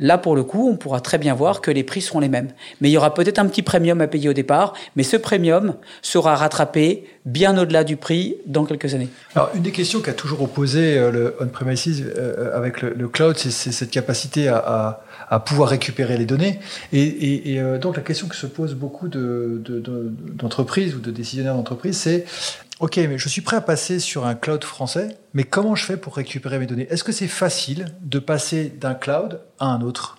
Là, 0.00 0.16
pour 0.16 0.34
le 0.34 0.42
coup, 0.42 0.68
on 0.68 0.76
pourra 0.76 1.00
très 1.00 1.18
bien 1.18 1.34
voir 1.34 1.60
que 1.60 1.70
les 1.70 1.84
prix 1.84 2.00
seront 2.00 2.20
les 2.20 2.30
mêmes. 2.30 2.48
Mais 2.80 2.88
il 2.88 2.92
y 2.92 2.96
aura 2.96 3.12
peut-être 3.12 3.38
un 3.38 3.46
petit 3.46 3.62
premium 3.62 4.00
à 4.00 4.06
payer 4.06 4.30
au 4.30 4.32
départ, 4.32 4.72
mais 4.96 5.02
ce 5.02 5.18
premium 5.18 5.74
sera 6.00 6.34
rattrapé 6.34 7.04
bien 7.26 7.56
au-delà 7.58 7.84
du 7.84 7.96
prix 7.96 8.36
dans 8.46 8.64
quelques 8.64 8.94
années. 8.94 9.08
Alors, 9.34 9.50
une 9.54 9.62
des 9.62 9.72
questions 9.72 10.00
qu'a 10.00 10.14
toujours 10.14 10.42
opposé 10.42 10.96
euh, 10.96 11.10
le 11.10 11.36
on-premises 11.38 12.04
euh, 12.16 12.56
avec 12.56 12.80
le, 12.80 13.08
cloud, 13.08 13.36
c'est 13.36 13.50
cette 13.50 13.90
capacité 13.90 14.48
à, 14.48 15.02
pouvoir 15.46 15.68
récupérer 15.68 16.16
les 16.16 16.24
données. 16.24 16.58
Et, 16.92 17.60
euh, 17.60 17.78
donc, 17.78 17.96
la 17.96 18.02
question 18.02 18.26
que 18.26 18.34
se 18.34 18.46
pose 18.46 18.74
beaucoup 18.74 19.08
d'entreprises 19.08 20.94
ou 20.94 20.98
de 20.98 21.10
décisionnaires 21.10 21.54
d'entreprises, 21.54 21.98
c'est 21.98 22.24
Ok, 22.80 22.96
mais 22.96 23.18
je 23.18 23.28
suis 23.28 23.42
prêt 23.42 23.56
à 23.56 23.60
passer 23.60 24.00
sur 24.00 24.26
un 24.26 24.34
cloud 24.34 24.64
français, 24.64 25.16
mais 25.34 25.44
comment 25.44 25.74
je 25.74 25.84
fais 25.84 25.96
pour 25.96 26.16
récupérer 26.16 26.58
mes 26.58 26.66
données? 26.66 26.88
Est-ce 26.90 27.04
que 27.04 27.12
c'est 27.12 27.28
facile 27.28 27.86
de 28.00 28.18
passer 28.18 28.72
d'un 28.80 28.94
cloud 28.94 29.40
à 29.58 29.66
un 29.66 29.82
autre? 29.82 30.16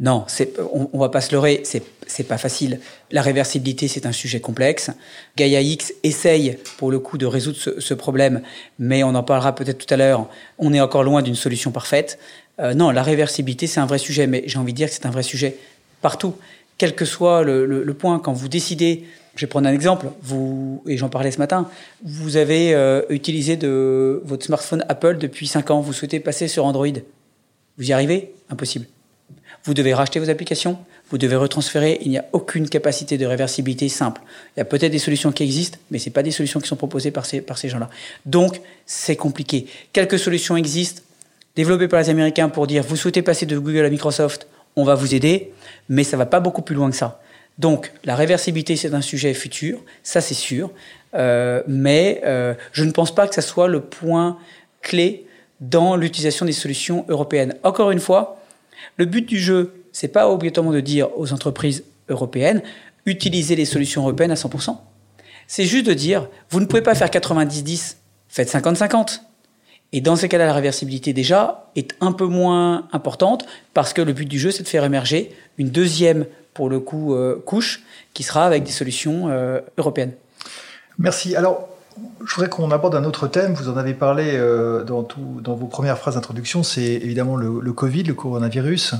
Non, 0.00 0.26
on, 0.74 0.90
on 0.92 0.98
va 0.98 1.08
pas 1.10 1.20
se 1.20 1.32
leurrer, 1.32 1.60
c'est 1.64 1.84
c'est 2.12 2.24
pas 2.24 2.38
facile. 2.38 2.80
La 3.10 3.22
réversibilité, 3.22 3.88
c'est 3.88 4.06
un 4.06 4.12
sujet 4.12 4.40
complexe. 4.40 4.90
Gaia 5.36 5.60
X 5.60 5.92
essaye, 6.02 6.58
pour 6.76 6.90
le 6.90 6.98
coup, 6.98 7.18
de 7.18 7.26
résoudre 7.26 7.56
ce, 7.56 7.94
problème, 7.94 8.42
mais 8.78 9.02
on 9.02 9.14
en 9.14 9.22
parlera 9.22 9.54
peut-être 9.54 9.86
tout 9.86 9.92
à 9.92 9.96
l'heure. 9.96 10.28
On 10.58 10.72
est 10.72 10.80
encore 10.80 11.04
loin 11.04 11.22
d'une 11.22 11.34
solution 11.34 11.70
parfaite. 11.70 12.18
Euh, 12.60 12.74
non, 12.74 12.90
la 12.90 13.02
réversibilité, 13.02 13.66
c'est 13.66 13.80
un 13.80 13.86
vrai 13.86 13.98
sujet, 13.98 14.26
mais 14.26 14.44
j'ai 14.46 14.58
envie 14.58 14.72
de 14.72 14.76
dire 14.76 14.88
que 14.88 14.94
c'est 14.94 15.06
un 15.06 15.10
vrai 15.10 15.22
sujet 15.22 15.56
partout. 16.00 16.34
Quel 16.78 16.94
que 16.94 17.04
soit 17.04 17.42
le, 17.42 17.94
point, 17.94 18.18
quand 18.18 18.32
vous 18.32 18.48
décidez, 18.48 19.04
je 19.34 19.46
vais 19.46 19.48
prendre 19.48 19.66
un 19.68 19.72
exemple, 19.72 20.06
vous, 20.22 20.82
et 20.86 20.96
j'en 20.96 21.08
parlais 21.08 21.30
ce 21.30 21.38
matin, 21.38 21.68
vous 22.04 22.36
avez 22.36 22.74
euh, 22.74 23.02
utilisé 23.08 23.56
votre 24.24 24.44
smartphone 24.44 24.84
Apple 24.88 25.18
depuis 25.18 25.46
5 25.46 25.70
ans, 25.70 25.80
vous 25.80 25.92
souhaitez 25.92 26.20
passer 26.20 26.48
sur 26.48 26.66
Android. 26.66 26.86
Vous 27.78 27.88
y 27.88 27.92
arrivez? 27.92 28.32
Impossible. 28.50 28.86
Vous 29.64 29.74
devez 29.74 29.94
racheter 29.94 30.18
vos 30.18 30.28
applications, 30.28 30.76
vous 31.10 31.18
devez 31.18 31.36
retransférer, 31.36 31.98
il 32.02 32.10
n'y 32.10 32.18
a 32.18 32.24
aucune 32.32 32.68
capacité 32.68 33.16
de 33.16 33.24
réversibilité 33.24 33.88
simple. 33.88 34.20
Il 34.56 34.60
y 34.60 34.62
a 34.62 34.64
peut-être 34.64 34.92
des 34.92 34.98
solutions 34.98 35.32
qui 35.32 35.44
existent, 35.44 35.78
mais 35.90 35.98
ce 35.98 36.10
pas 36.10 36.22
des 36.22 36.30
solutions 36.30 36.60
qui 36.60 36.68
sont 36.68 36.76
proposées 36.76 37.10
par 37.10 37.24
ces, 37.24 37.40
par 37.40 37.58
ces 37.58 37.68
gens-là. 37.68 37.88
Donc, 38.26 38.60
c'est 38.86 39.16
compliqué. 39.16 39.66
Quelques 39.92 40.18
solutions 40.18 40.56
existent, 40.56 41.02
développées 41.54 41.88
par 41.88 42.00
les 42.00 42.10
Américains 42.10 42.48
pour 42.48 42.66
dire, 42.66 42.82
vous 42.82 42.96
souhaitez 42.96 43.22
passer 43.22 43.46
de 43.46 43.56
Google 43.56 43.84
à 43.84 43.90
Microsoft, 43.90 44.46
on 44.74 44.84
va 44.84 44.94
vous 44.94 45.14
aider, 45.14 45.52
mais 45.88 46.04
ça 46.04 46.16
va 46.16 46.26
pas 46.26 46.40
beaucoup 46.40 46.62
plus 46.62 46.74
loin 46.74 46.90
que 46.90 46.96
ça. 46.96 47.21
Donc, 47.58 47.92
la 48.04 48.16
réversibilité, 48.16 48.76
c'est 48.76 48.94
un 48.94 49.00
sujet 49.00 49.34
futur, 49.34 49.80
ça 50.02 50.20
c'est 50.20 50.34
sûr, 50.34 50.70
euh, 51.14 51.62
mais 51.66 52.22
euh, 52.24 52.54
je 52.72 52.84
ne 52.84 52.90
pense 52.90 53.14
pas 53.14 53.28
que 53.28 53.34
ça 53.34 53.42
soit 53.42 53.68
le 53.68 53.80
point 53.80 54.38
clé 54.80 55.26
dans 55.60 55.94
l'utilisation 55.96 56.46
des 56.46 56.52
solutions 56.52 57.04
européennes. 57.08 57.54
Encore 57.62 57.90
une 57.90 58.00
fois, 58.00 58.42
le 58.96 59.04
but 59.04 59.26
du 59.26 59.38
jeu, 59.38 59.74
c'est 59.92 60.08
pas 60.08 60.28
obligatoirement 60.28 60.72
de 60.72 60.80
dire 60.80 61.08
aux 61.18 61.32
entreprises 61.32 61.84
européennes 62.08 62.62
utilisez 63.06 63.56
les 63.56 63.64
solutions 63.64 64.02
européennes 64.02 64.30
à 64.30 64.36
100%. 64.36 64.76
C'est 65.46 65.64
juste 65.64 65.86
de 65.86 65.94
dire 65.94 66.28
vous 66.50 66.60
ne 66.60 66.66
pouvez 66.66 66.82
pas 66.82 66.94
faire 66.94 67.08
90-10, 67.08 67.96
faites 68.28 68.52
50-50. 68.52 69.20
Et 69.94 70.00
dans 70.00 70.16
ces 70.16 70.28
cas-là, 70.28 70.46
la 70.46 70.54
réversibilité 70.54 71.12
déjà 71.12 71.70
est 71.76 71.94
un 72.00 72.12
peu 72.12 72.24
moins 72.24 72.88
importante 72.92 73.44
parce 73.74 73.92
que 73.92 74.00
le 74.00 74.14
but 74.14 74.26
du 74.26 74.38
jeu, 74.38 74.50
c'est 74.50 74.62
de 74.62 74.68
faire 74.68 74.84
émerger 74.84 75.34
une 75.58 75.68
deuxième, 75.68 76.24
pour 76.54 76.68
le 76.68 76.80
coup, 76.80 77.14
euh, 77.14 77.42
couche 77.44 77.82
qui 78.14 78.22
sera 78.22 78.44
avec 78.44 78.64
des 78.64 78.72
solutions 78.72 79.28
euh, 79.28 79.60
européennes. 79.78 80.12
Merci. 80.98 81.34
Alors, 81.36 81.68
je 82.26 82.34
voudrais 82.34 82.48
qu'on 82.48 82.70
aborde 82.70 82.94
un 82.94 83.04
autre 83.04 83.26
thème. 83.26 83.54
Vous 83.54 83.68
en 83.68 83.76
avez 83.76 83.94
parlé 83.94 84.32
euh, 84.34 84.82
dans, 84.84 85.06
dans 85.40 85.54
vos 85.54 85.66
premières 85.66 85.98
phrases 85.98 86.14
d'introduction. 86.14 86.62
C'est 86.62 86.82
évidemment 86.82 87.36
le, 87.36 87.72
Covid, 87.72 88.04
le 88.04 88.14
coronavirus. 88.14 88.94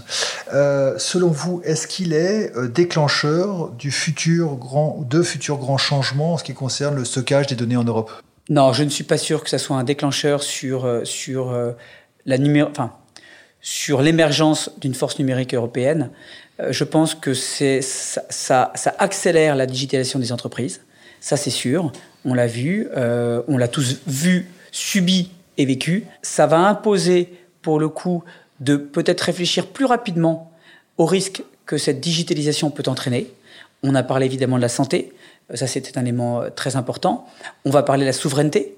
Euh, 0.52 0.94
selon 0.98 1.28
vous, 1.28 1.62
est-ce 1.64 1.86
qu'il 1.86 2.12
est 2.12 2.52
déclencheur 2.68 3.70
du 3.70 3.90
futur 3.90 4.56
grand 4.56 5.06
de 5.08 5.22
futurs 5.22 5.58
grands 5.58 5.78
changements 5.78 6.34
en 6.34 6.38
ce 6.38 6.44
qui 6.44 6.54
concerne 6.54 6.96
le 6.96 7.04
stockage 7.04 7.46
des 7.46 7.54
données 7.54 7.76
en 7.76 7.84
Europe? 7.84 8.10
Non, 8.48 8.72
je 8.72 8.82
ne 8.82 8.90
suis 8.90 9.04
pas 9.04 9.18
sûr 9.18 9.42
que 9.44 9.50
ça 9.50 9.58
soit 9.58 9.76
un 9.76 9.84
déclencheur 9.84 10.42
sur 10.42 11.00
sur 11.04 11.54
la 12.26 12.36
enfin 12.68 12.92
sur 13.62 14.02
l'émergence 14.02 14.70
d'une 14.78 14.94
force 14.94 15.18
numérique 15.18 15.54
européenne. 15.54 16.10
je 16.70 16.84
pense 16.84 17.14
que 17.14 17.32
c'est 17.32 17.80
ça, 17.80 18.72
ça 18.74 18.94
accélère 18.98 19.56
la 19.56 19.66
digitalisation 19.66 20.18
des 20.18 20.32
entreprises. 20.32 20.82
Ça, 21.20 21.36
c'est 21.36 21.50
sûr 21.50 21.92
on 22.24 22.34
l'a 22.34 22.46
vu, 22.46 22.88
euh, 22.96 23.42
on 23.48 23.56
l'a 23.56 23.68
tous 23.68 24.00
vu, 24.06 24.48
subi 24.70 25.30
et 25.58 25.66
vécu. 25.66 26.04
Ça 26.22 26.46
va 26.46 26.58
imposer, 26.58 27.32
pour 27.62 27.80
le 27.80 27.88
coup, 27.88 28.22
de 28.60 28.76
peut-être 28.76 29.22
réfléchir 29.22 29.66
plus 29.66 29.84
rapidement 29.84 30.52
aux 30.98 31.06
risques 31.06 31.42
que 31.66 31.78
cette 31.78 32.00
digitalisation 32.00 32.70
peut 32.70 32.84
entraîner. 32.86 33.32
On 33.82 33.94
a 33.94 34.02
parlé 34.02 34.26
évidemment 34.26 34.56
de 34.56 34.62
la 34.62 34.68
santé, 34.68 35.12
ça 35.54 35.66
c'était 35.66 35.98
un 35.98 36.02
élément 36.02 36.42
euh, 36.42 36.50
très 36.50 36.76
important. 36.76 37.26
On 37.64 37.70
va 37.70 37.82
parler 37.82 38.02
de 38.02 38.08
la 38.08 38.12
souveraineté, 38.12 38.76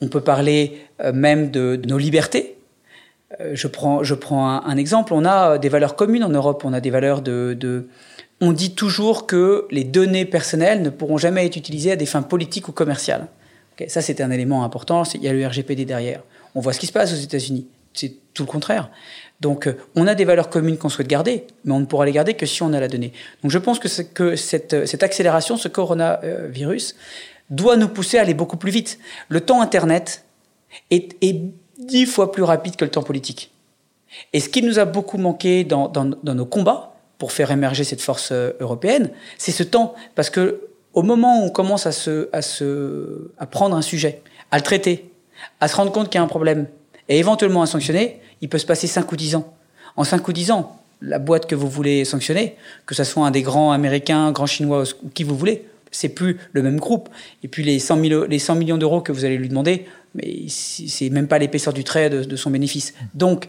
on 0.00 0.08
peut 0.08 0.20
parler 0.20 0.86
euh, 1.00 1.12
même 1.12 1.50
de, 1.50 1.80
nos 1.86 1.98
libertés. 1.98 2.55
Je 3.52 3.66
prends, 3.66 4.04
je 4.04 4.14
prends 4.14 4.64
un, 4.64 4.76
exemple, 4.76 5.12
on 5.12 5.24
a 5.24 5.58
des 5.58 5.68
valeurs 5.68 5.96
communes 5.96 6.22
en 6.22 6.28
Europe, 6.28 6.62
on 6.64 6.72
a 6.72 6.80
des 6.80 6.90
valeurs 6.90 7.22
de, 7.22 7.88
on 8.40 8.52
dit 8.52 8.74
toujours 8.74 9.26
que 9.26 9.66
les 9.70 9.84
données 9.84 10.24
personnelles 10.24 10.82
ne 10.82 10.90
pourront 10.90 11.18
jamais 11.18 11.46
être 11.46 11.56
utilisées 11.56 11.92
à 11.92 11.96
des 11.96 12.06
fins 12.06 12.22
politiques 12.22 12.68
ou 12.68 12.72
commerciales. 12.72 13.26
ça, 13.88 14.02
c'est 14.02 14.20
un 14.20 14.30
élément 14.30 14.64
important. 14.64 15.02
Il 15.14 15.22
y 15.22 15.28
a 15.28 15.32
le 15.32 15.46
RGPD 15.46 15.84
derrière. 15.84 16.22
On 16.54 16.60
voit 16.60 16.72
ce 16.72 16.78
qui 16.78 16.86
se 16.86 16.92
passe 16.92 17.12
aux 17.12 17.16
États-Unis. 17.16 17.66
C'est 17.94 18.14
tout 18.34 18.42
le 18.42 18.48
contraire. 18.48 18.90
Donc, 19.40 19.66
euh, 19.66 19.78
on 19.94 20.06
a 20.06 20.14
des 20.14 20.24
valeurs 20.24 20.50
communes 20.50 20.76
qu'on 20.76 20.90
souhaite 20.90 21.08
garder, 21.08 21.46
mais 21.64 21.72
on 21.72 21.80
ne 21.80 21.86
pourra 21.86 22.04
les 22.04 22.12
garder 22.12 22.34
que 22.34 22.46
si 22.46 22.62
on 22.62 22.72
a 22.72 22.80
la 22.80 22.88
donnée. 22.88 23.12
Donc, 23.42 23.50
je 23.50 23.58
pense 23.58 23.78
que, 23.78 23.88
cette, 24.36 24.86
cette, 24.86 25.02
accélération, 25.02 25.56
ce 25.56 25.68
coronavirus, 25.68 26.94
doit 27.48 27.76
nous 27.76 27.88
pousser 27.88 28.18
à 28.18 28.22
aller 28.22 28.34
beaucoup 28.34 28.56
plus 28.56 28.70
vite. 28.70 28.98
Le 29.28 29.40
temps 29.40 29.62
Internet 29.62 30.24
est, 30.90 31.14
dix 31.78 32.06
fois 32.06 32.32
plus 32.32 32.42
rapide 32.42 32.76
que 32.76 32.84
le 32.84 32.90
temps 32.90 33.02
politique. 33.02 33.52
Et 34.32 34.40
ce 34.40 34.48
qui 34.48 34.62
nous 34.62 34.78
a 34.78 34.84
beaucoup 34.84 35.18
manqué 35.18 35.64
dans 35.64 35.90
nos 36.24 36.46
combats, 36.46 36.96
pour 37.18 37.32
faire 37.32 37.50
émerger 37.50 37.84
cette 37.84 38.00
force 38.00 38.30
euh, 38.32 38.52
européenne, 38.60 39.10
c'est 39.38 39.52
ce 39.52 39.62
temps. 39.62 39.94
Parce 40.14 40.30
que 40.30 40.60
au 40.92 41.02
moment 41.02 41.42
où 41.42 41.46
on 41.46 41.50
commence 41.50 41.86
à, 41.86 41.92
se, 41.92 42.28
à, 42.32 42.42
se, 42.42 43.30
à 43.38 43.46
prendre 43.46 43.76
un 43.76 43.82
sujet, 43.82 44.22
à 44.50 44.56
le 44.56 44.62
traiter, 44.62 45.10
à 45.60 45.68
se 45.68 45.76
rendre 45.76 45.92
compte 45.92 46.08
qu'il 46.08 46.18
y 46.18 46.20
a 46.20 46.24
un 46.24 46.28
problème, 46.28 46.66
et 47.08 47.18
éventuellement 47.18 47.62
à 47.62 47.66
sanctionner, 47.66 48.20
il 48.40 48.48
peut 48.48 48.58
se 48.58 48.66
passer 48.66 48.86
5 48.86 49.10
ou 49.10 49.16
10 49.16 49.36
ans. 49.36 49.54
En 49.96 50.04
5 50.04 50.26
ou 50.26 50.32
10 50.32 50.50
ans, 50.50 50.80
la 51.02 51.18
boîte 51.18 51.46
que 51.46 51.54
vous 51.54 51.68
voulez 51.68 52.04
sanctionner, 52.04 52.56
que 52.86 52.94
ce 52.94 53.04
soit 53.04 53.26
un 53.26 53.30
des 53.30 53.42
grands 53.42 53.72
américains, 53.72 54.32
grands 54.32 54.46
chinois 54.46 54.84
ou 55.02 55.08
qui 55.10 55.24
vous 55.24 55.36
voulez, 55.36 55.68
c'est 55.90 56.08
plus 56.08 56.38
le 56.52 56.62
même 56.62 56.78
groupe. 56.78 57.08
Et 57.42 57.48
puis 57.48 57.62
les 57.62 57.78
100, 57.78 57.96
les 58.28 58.38
100 58.38 58.54
millions 58.56 58.78
d'euros 58.78 59.00
que 59.00 59.12
vous 59.12 59.24
allez 59.24 59.36
lui 59.36 59.48
demander, 59.48 59.86
mais 60.16 60.48
c'est 60.48 61.10
même 61.10 61.28
pas 61.28 61.38
l'épaisseur 61.38 61.72
du 61.72 61.84
trait 61.84 62.10
de, 62.10 62.36
son 62.36 62.50
bénéfice. 62.50 62.94
Donc, 63.14 63.48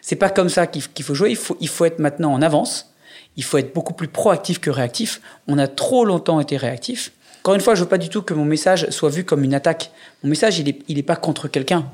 c'est 0.00 0.16
pas 0.16 0.30
comme 0.30 0.48
ça 0.48 0.66
qu'il 0.66 1.04
faut 1.04 1.14
jouer. 1.14 1.36
Il 1.60 1.68
faut, 1.68 1.84
être 1.84 1.98
maintenant 1.98 2.32
en 2.32 2.42
avance 2.42 2.92
il 3.36 3.44
faut 3.44 3.56
être 3.56 3.72
beaucoup 3.72 3.94
plus 3.94 4.08
proactif 4.08 4.58
que 4.58 4.68
réactif. 4.68 5.20
On 5.46 5.58
a 5.58 5.68
trop 5.68 6.04
longtemps 6.04 6.40
été 6.40 6.56
réactif. 6.56 7.12
Encore 7.40 7.54
une 7.54 7.60
fois, 7.60 7.76
je 7.76 7.82
veux 7.82 7.88
pas 7.88 7.96
du 7.96 8.08
tout 8.08 8.20
que 8.20 8.34
mon 8.34 8.44
message 8.44 8.90
soit 8.90 9.10
vu 9.10 9.24
comme 9.24 9.44
une 9.44 9.54
attaque. 9.54 9.92
Mon 10.24 10.30
message, 10.30 10.58
il 10.58 10.98
est 10.98 11.02
pas 11.04 11.14
contre 11.14 11.46
quelqu'un. 11.46 11.88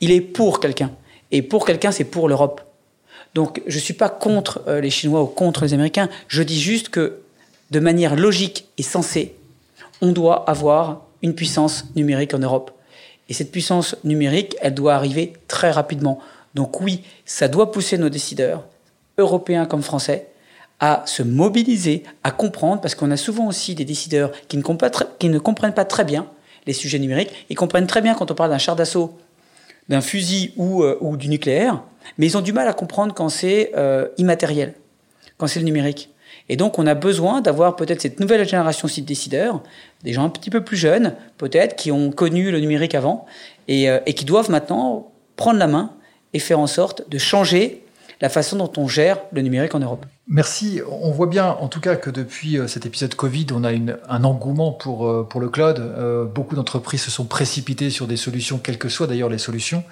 Il 0.00 0.10
est 0.10 0.22
pour 0.22 0.58
quelqu'un. 0.58 0.90
Et 1.30 1.42
pour 1.42 1.66
quelqu'un, 1.66 1.92
c'est 1.92 2.04
pour 2.04 2.28
l'Europe. 2.28 2.62
Donc, 3.34 3.62
je 3.66 3.78
suis 3.78 3.92
pas 3.92 4.08
contre 4.08 4.62
euh, 4.66 4.80
les 4.80 4.88
Chinois 4.88 5.22
ou 5.22 5.26
contre 5.26 5.64
les 5.64 5.74
Américains. 5.74 6.08
Je 6.28 6.42
dis 6.42 6.58
juste 6.58 6.88
que, 6.88 7.18
de 7.70 7.80
manière 7.80 8.16
logique 8.16 8.68
et 8.78 8.82
sensée, 8.82 9.34
on 10.00 10.12
doit 10.12 10.48
avoir 10.48 11.02
une 11.20 11.34
puissance 11.34 11.84
numérique 11.94 12.32
en 12.32 12.38
Europe. 12.38 12.70
Et 13.28 13.34
cette 13.34 13.50
puissance 13.50 13.96
numérique, 14.04 14.56
elle 14.60 14.74
doit 14.74 14.94
arriver 14.94 15.32
très 15.48 15.70
rapidement. 15.70 16.20
Donc 16.54 16.80
oui, 16.80 17.02
ça 17.24 17.48
doit 17.48 17.72
pousser 17.72 17.98
nos 17.98 18.08
décideurs, 18.08 18.64
européens 19.18 19.66
comme 19.66 19.82
français, 19.82 20.28
à 20.78 21.02
se 21.06 21.22
mobiliser, 21.22 22.02
à 22.22 22.30
comprendre, 22.30 22.80
parce 22.80 22.94
qu'on 22.94 23.10
a 23.10 23.16
souvent 23.16 23.46
aussi 23.46 23.74
des 23.74 23.84
décideurs 23.84 24.30
qui 24.48 24.56
ne, 24.56 24.62
comprennent 25.38 25.74
pas 25.74 25.84
très 25.84 26.04
bien 26.04 26.26
les 26.66 26.72
sujets 26.72 26.98
numériques. 26.98 27.46
Ils 27.48 27.56
comprennent 27.56 27.86
très 27.86 28.02
bien 28.02 28.14
quand 28.14 28.30
on 28.30 28.34
parle 28.34 28.50
d'un 28.50 28.58
char 28.58 28.76
d'assaut, 28.76 29.18
d'un 29.88 30.00
fusil 30.00 30.52
ou, 30.56 30.82
euh, 30.82 31.16
du 31.16 31.28
nucléaire, 31.28 31.82
mais 32.18 32.26
ils 32.26 32.36
ont 32.36 32.42
du 32.42 32.52
mal 32.52 32.68
à 32.68 32.72
comprendre 32.72 33.14
quand 33.14 33.28
c'est 33.28 33.72
euh, 33.76 34.08
immatériel, 34.18 34.74
quand 35.38 35.46
c'est 35.46 35.60
le 35.60 35.64
numérique. 35.64 36.10
Et 36.48 36.56
donc, 36.56 36.78
on 36.78 36.86
a 36.86 36.94
besoin 36.94 37.40
d'avoir 37.40 37.76
peut-être 37.76 38.00
cette 38.00 38.20
nouvelle 38.20 38.46
génération 38.48 38.88
de 38.88 39.00
décideurs, 39.02 39.62
des 40.04 40.12
gens 40.12 40.24
un 40.24 40.28
petit 40.28 40.50
peu 40.50 40.62
plus 40.62 40.76
jeunes, 40.76 41.14
peut-être, 41.38 41.76
qui 41.76 41.90
ont 41.90 42.10
connu 42.10 42.50
le 42.50 42.60
numérique 42.60 42.94
avant, 42.94 43.26
et, 43.68 43.90
euh, 43.90 43.98
et 44.06 44.14
qui 44.14 44.24
doivent 44.24 44.50
maintenant 44.50 45.10
prendre 45.34 45.58
la 45.58 45.66
main 45.66 45.92
et 46.32 46.38
faire 46.38 46.60
en 46.60 46.66
sorte 46.66 47.08
de 47.08 47.18
changer 47.18 47.85
la 48.20 48.28
façon 48.28 48.56
dont 48.56 48.72
on 48.76 48.88
gère 48.88 49.18
le 49.32 49.42
numérique 49.42 49.74
en 49.74 49.80
Europe. 49.80 50.06
Merci. 50.28 50.80
On 50.90 51.12
voit 51.12 51.28
bien, 51.28 51.46
en 51.46 51.68
tout 51.68 51.80
cas, 51.80 51.94
que 51.94 52.10
depuis 52.10 52.58
euh, 52.58 52.66
cet 52.66 52.84
épisode 52.84 53.14
Covid, 53.14 53.46
on 53.52 53.62
a 53.62 53.70
une, 53.70 53.96
un 54.08 54.24
engouement 54.24 54.72
pour, 54.72 55.06
euh, 55.06 55.22
pour 55.22 55.40
le 55.40 55.48
cloud. 55.48 55.78
Euh, 55.78 56.24
beaucoup 56.24 56.56
d'entreprises 56.56 57.02
se 57.02 57.12
sont 57.12 57.26
précipitées 57.26 57.90
sur 57.90 58.08
des 58.08 58.16
solutions, 58.16 58.58
quelles 58.58 58.78
que 58.78 58.88
soient 58.88 59.06
d'ailleurs 59.06 59.28
les 59.28 59.38
solutions. 59.38 59.84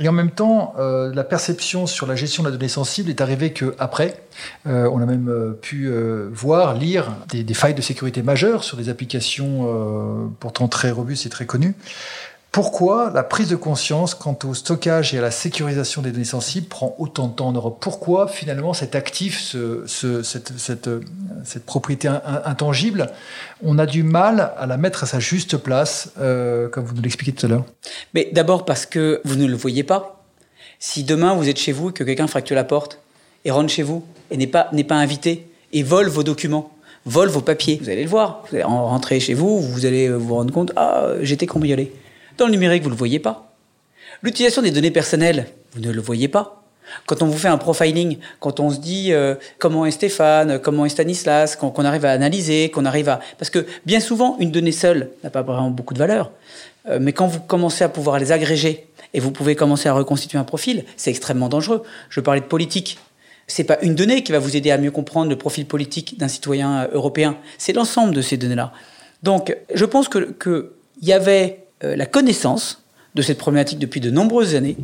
Et 0.00 0.08
en 0.08 0.12
même 0.12 0.32
temps, 0.32 0.74
la 0.78 1.24
perception 1.24 1.86
sur 1.86 2.06
la 2.06 2.16
gestion 2.16 2.42
de 2.42 2.48
la 2.48 2.56
donnée 2.56 2.68
sensible 2.68 3.10
est 3.10 3.20
arrivée 3.20 3.52
qu'après. 3.52 4.16
on 4.64 5.00
a 5.00 5.06
même 5.06 5.54
pu 5.60 5.92
voir, 6.32 6.74
lire 6.74 7.12
des, 7.28 7.44
des, 7.44 7.54
failles 7.54 7.74
de 7.74 7.82
sécurité 7.82 8.22
majeures 8.22 8.64
sur 8.64 8.78
des 8.78 8.88
applications 8.88 10.32
pourtant 10.40 10.68
très 10.68 10.90
robustes 10.90 11.26
et 11.26 11.28
très 11.28 11.44
connues. 11.44 11.74
Pourquoi 12.52 13.12
la 13.14 13.22
prise 13.22 13.48
de 13.48 13.54
conscience 13.54 14.16
quant 14.16 14.36
au 14.42 14.54
stockage 14.54 15.14
et 15.14 15.18
à 15.18 15.20
la 15.20 15.30
sécurisation 15.30 16.02
des 16.02 16.10
données 16.10 16.24
sensibles 16.24 16.66
prend 16.66 16.96
autant 16.98 17.28
de 17.28 17.34
temps 17.34 17.46
en 17.46 17.52
Europe? 17.52 17.78
Pourquoi 17.80 18.26
finalement 18.26 18.74
cet 18.74 18.96
actif, 18.96 19.54
cette, 19.86 21.64
propriété 21.64 22.08
intangible, 22.08 23.12
on 23.62 23.78
a 23.78 23.86
du 23.86 24.02
mal 24.02 24.52
à 24.58 24.66
la 24.66 24.76
mettre 24.78 25.04
à 25.04 25.06
sa 25.06 25.20
juste 25.20 25.58
place, 25.58 26.10
euh, 26.18 26.68
comme 26.68 26.84
vous 26.84 26.94
nous 26.96 27.02
l'expliquez 27.02 27.30
tout 27.30 27.46
à 27.46 27.48
l'heure? 27.48 27.64
Mais 28.14 28.28
d'abord 28.32 28.64
parce 28.64 28.84
que 28.84 29.20
vous 29.24 29.36
ne 29.36 29.46
le 29.46 29.56
voyez 29.56 29.84
pas. 29.84 30.24
Si 30.80 31.04
demain 31.04 31.34
vous 31.34 31.48
êtes 31.48 31.58
chez 31.58 31.72
vous 31.72 31.90
et 31.90 31.92
que 31.92 32.02
quelqu'un 32.02 32.26
fracture 32.26 32.56
la 32.56 32.64
porte 32.64 32.98
et 33.44 33.52
rentre 33.52 33.70
chez 33.70 33.84
vous 33.84 34.04
et 34.32 34.36
n'est 34.36 34.48
pas, 34.48 34.68
n'est 34.72 34.82
pas 34.82 34.96
invité 34.96 35.48
et 35.72 35.84
vole 35.84 36.08
vos 36.08 36.24
documents, 36.24 36.72
vole 37.06 37.28
vos 37.28 37.42
papiers, 37.42 37.78
vous 37.80 37.90
allez 37.90 38.02
le 38.02 38.10
voir. 38.10 38.42
Vous 38.48 38.56
allez 38.56 38.64
rentrer 38.64 39.20
chez 39.20 39.34
vous, 39.34 39.60
vous 39.60 39.86
allez 39.86 40.08
vous 40.08 40.34
rendre 40.34 40.52
compte, 40.52 40.72
ah, 40.74 41.10
j'étais 41.20 41.46
cambriolé. 41.46 41.92
Dans 42.40 42.46
le 42.46 42.52
numérique, 42.52 42.82
vous 42.84 42.88
ne 42.88 42.94
le 42.94 42.98
voyez 42.98 43.18
pas. 43.18 43.52
L'utilisation 44.22 44.62
des 44.62 44.70
données 44.70 44.90
personnelles, 44.90 45.48
vous 45.72 45.80
ne 45.80 45.90
le 45.90 46.00
voyez 46.00 46.26
pas. 46.26 46.64
Quand 47.04 47.20
on 47.20 47.26
vous 47.26 47.36
fait 47.36 47.48
un 47.48 47.58
profiling, 47.58 48.16
quand 48.38 48.60
on 48.60 48.70
se 48.70 48.78
dit 48.78 49.12
euh, 49.12 49.34
comment 49.58 49.84
est 49.84 49.90
Stéphane, 49.90 50.58
comment 50.58 50.86
est 50.86 50.88
Stanislas, 50.88 51.54
qu'on 51.54 51.84
arrive 51.84 52.06
à 52.06 52.12
analyser, 52.12 52.70
qu'on 52.70 52.86
arrive 52.86 53.10
à... 53.10 53.20
Parce 53.36 53.50
que 53.50 53.66
bien 53.84 54.00
souvent, 54.00 54.38
une 54.40 54.50
donnée 54.50 54.72
seule 54.72 55.10
n'a 55.22 55.28
pas 55.28 55.42
vraiment 55.42 55.68
beaucoup 55.68 55.92
de 55.92 55.98
valeur. 55.98 56.30
Euh, 56.88 56.98
mais 56.98 57.12
quand 57.12 57.26
vous 57.26 57.40
commencez 57.40 57.84
à 57.84 57.90
pouvoir 57.90 58.18
les 58.18 58.32
agréger 58.32 58.86
et 59.12 59.20
vous 59.20 59.32
pouvez 59.32 59.54
commencer 59.54 59.90
à 59.90 59.92
reconstituer 59.92 60.38
un 60.38 60.44
profil, 60.44 60.86
c'est 60.96 61.10
extrêmement 61.10 61.50
dangereux. 61.50 61.82
Je 62.08 62.20
parlais 62.20 62.40
de 62.40 62.46
politique. 62.46 62.96
C'est 63.48 63.64
pas 63.64 63.76
une 63.82 63.94
donnée 63.94 64.22
qui 64.22 64.32
va 64.32 64.38
vous 64.38 64.56
aider 64.56 64.70
à 64.70 64.78
mieux 64.78 64.90
comprendre 64.90 65.28
le 65.28 65.36
profil 65.36 65.66
politique 65.66 66.16
d'un 66.18 66.28
citoyen 66.28 66.84
euh, 66.84 66.88
européen. 66.94 67.36
C'est 67.58 67.74
l'ensemble 67.74 68.14
de 68.14 68.22
ces 68.22 68.38
données-là. 68.38 68.72
Donc, 69.22 69.54
je 69.74 69.84
pense 69.84 70.08
que 70.08 70.32
qu'il 70.42 70.70
y 71.06 71.12
avait 71.12 71.59
la 71.82 72.06
connaissance 72.06 72.82
de 73.14 73.22
cette 73.22 73.38
problématique 73.38 73.78
depuis 73.78 74.00
de 74.00 74.10
nombreuses 74.10 74.54
années. 74.54 74.76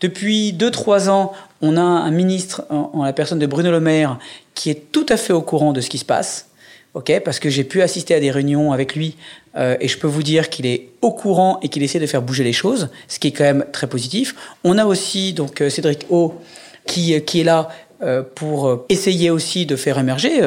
Depuis 0.00 0.52
2-3 0.52 1.08
ans, 1.08 1.32
on 1.60 1.76
a 1.76 1.82
un 1.82 2.10
ministre, 2.10 2.64
en, 2.70 3.04
la 3.04 3.12
personne 3.12 3.38
de 3.38 3.46
Bruno 3.46 3.70
Le 3.70 3.80
Maire, 3.80 4.18
qui 4.54 4.70
est 4.70 4.90
tout 4.92 5.06
à 5.08 5.16
fait 5.16 5.32
au 5.32 5.42
courant 5.42 5.72
de 5.72 5.80
ce 5.80 5.90
qui 5.90 5.98
se 5.98 6.04
passe, 6.04 6.48
ok 6.94 7.20
parce 7.24 7.38
que 7.38 7.50
j'ai 7.50 7.64
pu 7.64 7.82
assister 7.82 8.14
à 8.14 8.20
des 8.20 8.30
réunions 8.30 8.72
avec 8.72 8.94
lui, 8.94 9.16
euh, 9.56 9.76
et 9.80 9.88
je 9.88 9.98
peux 9.98 10.06
vous 10.06 10.22
dire 10.22 10.48
qu'il 10.48 10.66
est 10.66 10.88
au 11.02 11.12
courant 11.12 11.58
et 11.62 11.68
qu'il 11.68 11.82
essaie 11.82 11.98
de 11.98 12.06
faire 12.06 12.22
bouger 12.22 12.44
les 12.44 12.52
choses, 12.52 12.88
ce 13.08 13.18
qui 13.18 13.28
est 13.28 13.32
quand 13.32 13.44
même 13.44 13.66
très 13.72 13.86
positif. 13.86 14.34
On 14.64 14.78
a 14.78 14.86
aussi 14.86 15.32
donc 15.32 15.60
euh, 15.60 15.68
Cédric 15.68 16.06
O, 16.10 16.34
qui, 16.86 17.14
euh, 17.14 17.20
qui 17.20 17.40
est 17.40 17.44
là 17.44 17.68
pour 18.36 18.84
essayer 18.88 19.28
aussi 19.28 19.66
de 19.66 19.74
faire 19.74 19.98
émerger 19.98 20.40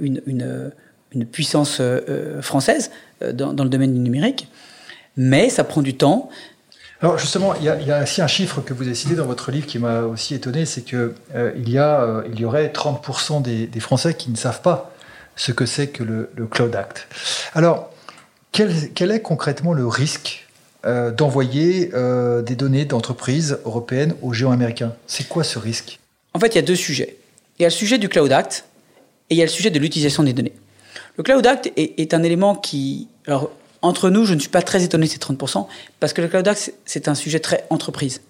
une, 0.00 0.20
une, 0.26 0.70
une, 1.14 1.24
puissance 1.24 1.80
française 2.42 2.90
dans, 3.32 3.54
dans 3.54 3.64
le 3.64 3.70
domaine 3.70 3.94
du 3.94 4.00
numérique 4.00 4.48
mais 5.16 5.48
ça 5.50 5.64
prend 5.64 5.82
du 5.82 5.96
temps. 5.96 6.28
Alors 7.00 7.18
justement, 7.18 7.54
il 7.56 7.64
y, 7.64 7.68
a, 7.68 7.78
il 7.78 7.86
y, 7.86 7.92
a, 7.92 8.02
aussi 8.02 8.22
un 8.22 8.26
chiffre 8.26 8.60
que 8.60 8.72
vous 8.72 8.84
avez 8.84 8.94
cité 8.94 9.14
dans 9.14 9.26
votre 9.26 9.50
livre 9.50 9.66
qui 9.66 9.78
m'a 9.78 10.02
aussi 10.02 10.34
étonné, 10.34 10.64
c'est 10.64 10.82
que 10.82 11.14
euh, 11.34 11.52
il, 11.56 11.68
y 11.68 11.76
a, 11.76 12.00
euh, 12.00 12.22
il 12.32 12.40
y 12.40 12.44
aurait 12.44 12.68
30% 12.68 13.42
des, 13.42 13.66
des, 13.66 13.80
Français 13.80 14.14
qui 14.14 14.30
ne 14.30 14.36
savent 14.36 14.62
pas 14.62 14.92
ce 15.36 15.52
que 15.52 15.66
c'est 15.66 15.88
que 15.88 16.02
le, 16.02 16.30
le, 16.34 16.46
Cloud 16.46 16.74
Act. 16.74 17.08
Alors, 17.54 17.92
quel, 18.52 18.92
quel, 18.94 19.10
est 19.10 19.20
concrètement 19.20 19.74
le 19.74 19.86
risque 19.86 20.48
euh, 20.86 21.10
d'envoyer 21.10 21.90
des 22.46 22.56
données 22.56 22.84
d'entreprises 22.84 23.58
européennes 23.66 24.14
aux 24.22 24.32
géants 24.32 24.52
américains? 24.52 24.94
C'est 25.06 25.28
quoi 25.28 25.44
ce 25.44 25.58
risque? 25.58 25.98
En 26.32 26.38
fait, 26.38 26.48
il 26.48 26.56
y 26.56 26.58
a 26.58 26.62
deux 26.62 26.76
sujets. 26.76 27.18
Il 27.58 27.62
y 27.62 27.66
a 27.66 27.68
le 27.68 27.74
sujet 27.74 27.98
du 27.98 28.08
Cloud 28.08 28.32
Act 28.32 28.64
et 29.28 29.34
il 29.34 29.38
y 29.38 29.42
a 29.42 29.44
le 29.44 29.50
sujet 29.50 29.70
de 29.70 29.78
l'utilisation 29.78 30.22
des 30.22 30.32
données. 30.32 30.54
Le 31.18 31.22
Cloud 31.22 31.46
Act 31.46 31.70
est, 31.76 32.00
est 32.00 32.14
un 32.14 32.22
élément 32.22 32.54
qui... 32.54 33.08
Alors, 33.26 33.50
entre 33.84 34.08
nous, 34.08 34.24
je 34.24 34.32
ne 34.32 34.40
suis 34.40 34.48
pas 34.48 34.62
très 34.62 34.82
étonné 34.82 35.06
de 35.06 35.10
ces 35.10 35.18
30%, 35.18 35.66
parce 36.00 36.14
que 36.14 36.22
le 36.22 36.28
Cloud 36.28 36.48
Act, 36.48 36.72
c'est 36.86 37.06
un 37.06 37.14
sujet 37.14 37.38
très 37.38 37.66
entreprise. 37.68 38.22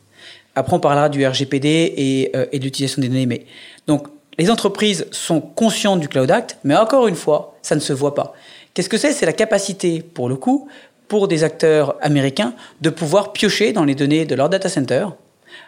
Après, 0.57 0.75
on 0.75 0.81
parlera 0.81 1.09
du 1.09 1.25
RGPD 1.25 1.95
et, 1.97 2.31
euh, 2.35 2.47
de 2.53 2.59
l'utilisation 2.59 3.01
des 3.01 3.09
données. 3.09 3.27
Mais 3.27 3.47
donc, 3.87 4.09
les 4.37 4.51
entreprises 4.51 5.07
sont 5.12 5.40
conscientes 5.40 6.01
du 6.01 6.09
Cloud 6.09 6.31
Act, 6.31 6.59
mais 6.64 6.75
encore 6.75 7.07
une 7.07 7.14
fois, 7.14 7.57
ça 7.62 7.77
ne 7.77 7.81
se 7.81 7.93
voit 7.93 8.17
pas. 8.17 8.35
Qu'est-ce 8.75 8.88
que 8.88 8.99
c'est? 8.99 9.12
C'est 9.12 9.27
la 9.27 9.33
capacité, 9.33 10.03
pour 10.03 10.29
le 10.29 10.35
coup, 10.35 10.69
pour 11.07 11.29
des 11.29 11.45
acteurs 11.45 11.97
américains 12.01 12.55
de 12.81 12.90
pouvoir 12.90 13.33
piocher 13.33 13.73
dans 13.73 13.85
les 13.85 13.95
données 13.95 14.25
de 14.25 14.35
leur 14.35 14.49
data 14.49 14.69
center 14.69 15.07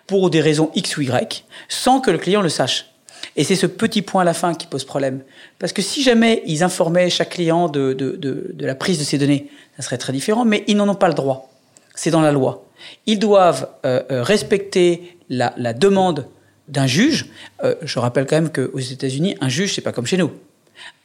pour 0.09 0.31
des 0.31 0.41
raisons 0.41 0.73
X 0.75 0.97
ou 0.97 1.03
Y, 1.03 1.45
sans 1.69 2.01
que 2.01 2.11
le 2.11 2.19
client 2.19 2.43
le 2.43 2.49
sache. 2.49 2.87
Et 3.35 3.45
c'est 3.45 3.57
ce 3.57 3.67
petit 3.67 4.03
point 4.03 4.23
à 4.23 4.25
la 4.25 4.35
fin 4.35 4.55
qui 4.55 4.67
pose 4.67 4.85
problème. 4.85 5.23
Parce 5.59 5.73
que 5.73 5.83
si 5.83 6.03
jamais 6.03 6.43
ils 6.47 6.63
informaient 6.63 7.11
chaque 7.11 7.31
client 7.31 7.69
de, 7.69 7.93
de, 7.93 8.55
la 8.59 8.75
prise 8.75 8.99
de 8.99 9.05
ces 9.05 9.19
données, 9.19 9.51
ça 9.77 9.83
serait 9.83 9.99
très 9.99 10.13
différent, 10.13 10.45
mais 10.45 10.65
ils 10.67 10.77
n'en 10.77 10.89
ont 10.89 10.95
pas 10.95 11.09
le 11.09 11.15
droit. 11.15 11.51
C'est 11.95 12.11
dans 12.11 12.21
la 12.21 12.33
loi. 12.33 12.65
Ils 13.07 13.19
doivent 13.19 13.69
euh, 13.85 14.03
euh 14.11 14.23
respecter 14.23 15.19
la, 15.29 15.55
la 15.57 15.73
demande 15.73 16.27
d'un 16.69 16.87
juge. 16.87 17.27
Euh, 17.65 17.75
je 17.83 17.99
rappelle 17.99 18.27
quand 18.27 18.37
même 18.37 18.51
qu'aux 18.51 18.79
États-Unis, 18.79 19.37
un 19.41 19.49
juge, 19.49 19.75
c'est 19.75 19.81
pas 19.81 19.93
comme 19.93 20.07
chez 20.07 20.17
nous. 20.17 20.31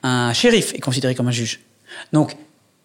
Un 0.03 0.34
shérif 0.34 0.73
est 0.73 0.79
considéré 0.79 1.15
comme 1.15 1.27
un 1.27 1.31
juge. 1.31 1.62
Donc, 2.12 2.36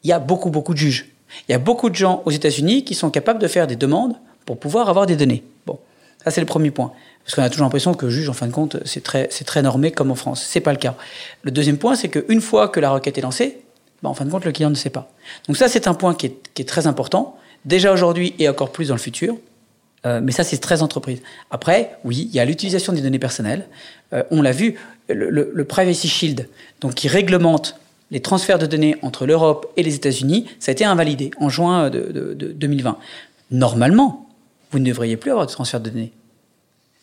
il 0.05 0.11
y 0.11 0.12
a 0.12 0.18
beaucoup, 0.18 0.51
beaucoup 0.51 0.72
de 0.72 0.79
juges. 0.79 1.07
Il 1.49 1.53
y 1.53 1.55
a 1.55 1.59
beaucoup 1.59 1.90
de 1.90 1.94
gens 1.94 2.22
aux 2.25 2.31
États-Unis 2.31 2.85
qui 2.85 2.94
sont 2.94 3.11
capables 3.11 3.40
de 3.40 3.49
faire 3.49 3.66
des 3.66 3.77
demandes 3.77 4.14
pour 4.44 4.59
pouvoir 4.59 4.88
avoir 4.88 5.07
des 5.07 5.16
données. 5.16 5.42
Ça 6.27 6.33
c'est 6.33 6.41
le 6.41 6.47
premier 6.47 6.73
point. 6.73 6.93
Parce 7.23 7.37
qu'on 7.37 7.43
a 7.43 7.49
toujours 7.49 7.62
l'impression 7.62 7.95
que 7.95 8.11
juge, 8.11 8.29
en 8.29 8.33
fin 8.33 8.49
de 8.49 8.53
compte, 8.53 8.79
c'est 8.85 9.05
très, 9.05 9.29
c'est 9.31 9.45
très 9.45 9.62
normé 9.62 9.93
comme 9.93 10.11
en 10.11 10.17
France. 10.17 10.45
C'est 10.45 10.61
pas 10.61 10.73
le 10.73 10.79
cas. 10.79 10.97
Le 11.43 11.53
deuxième 11.53 11.79
point, 11.79 11.95
c'est 11.95 12.09
qu'une 12.09 12.41
fois 12.41 12.67
que 12.67 12.81
la 12.81 12.91
requête 12.91 13.17
est 13.17 13.21
lancée, 13.21 13.59
ben, 14.03 14.11
en 14.11 14.15
fin 14.15 14.25
de 14.25 14.31
compte, 14.31 14.45
le 14.45 14.51
client 14.51 14.69
ne 14.69 14.75
sait 14.75 14.91
pas. 14.91 15.09
Donc 15.47 15.57
ça, 15.57 15.69
c'est 15.69 15.87
un 15.87 15.95
point 15.95 16.15
qui 16.15 16.27
est, 16.27 16.65
très 16.65 16.89
important, 16.89 17.37
déjà 17.65 17.93
aujourd'hui 17.93 18.35
et 18.41 18.49
encore 18.49 18.73
plus 18.73 18.89
dans 18.89 18.97
le 18.97 19.01
futur. 19.01 19.37
Euh, 20.05 20.21
mais 20.21 20.33
ça, 20.33 20.43
c'est 20.43 20.59
très 20.59 20.83
entreprise. 20.83 21.23
Après, 21.53 21.97
oui, 22.05 22.29
il 22.29 22.35
y 22.35 22.41
a 22.41 22.45
l'utilisation 22.45 22.93
des 22.93 23.03
données 23.03 23.21
personnelles. 23.21 23.69
Euh, 24.12 24.25
on 24.33 24.43
l'a 24.43 24.53
vu, 24.53 24.75
le, 25.09 25.65
Privacy 25.65 26.09
Shield, 26.09 26.49
donc 26.81 26.95
qui 26.95 27.07
réglemente 27.07 27.79
les 28.11 28.21
transferts 28.21 28.59
de 28.59 28.67
données 28.67 28.97
entre 29.03 29.27
l'Europe 29.27 29.73
et 29.77 29.85
les 29.85 29.95
États-Unis, 29.95 30.47
ça 30.59 30.71
a 30.71 30.73
été 30.73 30.85
invalidé 30.85 31.31
en 31.39 31.49
juin 31.49 31.89
de, 31.89 32.01
de, 32.01 32.35
de 32.35 32.49
2020. 32.51 32.99
Normalement, 33.53 34.26
vous 34.77 34.81
ne 34.81 34.87
devriez 34.87 35.17
plus 35.17 35.31
avoir 35.31 35.47
de 35.47 35.51
transfert 35.51 35.81
de 35.81 35.89
données 35.89 36.12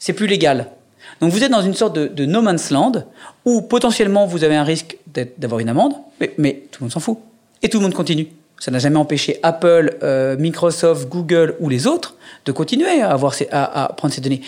c'est 0.04 0.12
plus 0.12 0.28
légal. 0.28 0.68
Donc 1.22 1.32
vous 1.32 1.46
êtes 1.46 1.52
dans 1.52 1.62
une 1.62 1.76
sorte 1.76 1.98
de, 1.98 2.26
no 2.26 2.42
man's 2.42 2.72
land 2.72 2.92
où 3.46 3.62
potentiellement 3.62 4.26
vous 4.26 4.44
avez 4.44 4.58
un 4.58 4.66
risque 4.66 4.98
d'avoir 5.38 5.62
une 5.62 5.70
amende, 5.70 5.94
mais, 6.38 6.64
tout 6.70 6.82
le 6.82 6.86
monde 6.86 6.92
s'en 6.92 7.00
fout. 7.00 7.20
Et 7.62 7.70
tout 7.70 7.78
le 7.78 7.84
monde 7.84 7.94
continue. 7.94 8.28
Ça 8.60 8.70
n'a 8.70 8.80
jamais 8.80 8.98
empêché 8.98 9.40
Apple, 9.44 9.98
euh, 10.04 10.36
Microsoft, 10.36 11.08
Google 11.08 11.56
ou 11.62 11.70
les 11.70 11.88
autres 11.88 12.18
de 12.46 12.52
continuer 12.52 13.02
à, 13.02 13.12
avoir 13.12 13.34
ces, 13.34 13.48
à, 13.50 13.94
prendre 13.96 14.14
ces 14.14 14.20
données. 14.20 14.42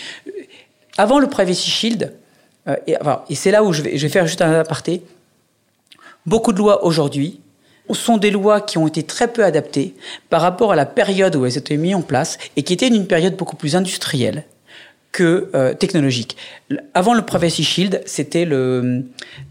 Avant 0.98 1.20
le 1.20 1.26
Privacy 1.26 1.70
Shield, 1.70 2.12
euh, 2.68 2.76
et 2.86 3.34
c'est 3.34 3.50
là 3.50 3.64
où 3.64 3.72
je 3.72 3.80
vais, 3.80 3.96
je 3.96 4.02
vais 4.02 4.12
faire 4.12 4.26
juste 4.26 4.42
un 4.42 4.60
aparté, 4.60 5.02
beaucoup 6.26 6.52
de 6.52 6.58
lois 6.58 6.84
aujourd'hui 6.84 7.40
sont 7.94 8.16
des 8.16 8.30
lois 8.30 8.60
qui 8.60 8.78
ont 8.78 8.86
été 8.86 9.02
très 9.02 9.28
peu 9.28 9.44
adaptées 9.44 9.94
par 10.30 10.40
rapport 10.42 10.72
à 10.72 10.76
la 10.76 10.86
période 10.86 11.36
où 11.36 11.46
elles 11.46 11.58
étaient 11.58 11.76
mises 11.76 11.94
en 11.94 12.02
place 12.02 12.38
et 12.56 12.62
qui 12.62 12.72
était 12.72 12.88
une 12.88 13.06
période 13.06 13.36
beaucoup 13.36 13.56
plus 13.56 13.76
industrielle 13.76 14.44
que 15.12 15.50
euh, 15.54 15.72
technologique. 15.72 16.36
Avant 16.92 17.14
le 17.14 17.22
Privacy 17.22 17.64
Shield, 17.64 18.02
c'était 18.04 18.44
le, 18.44 19.04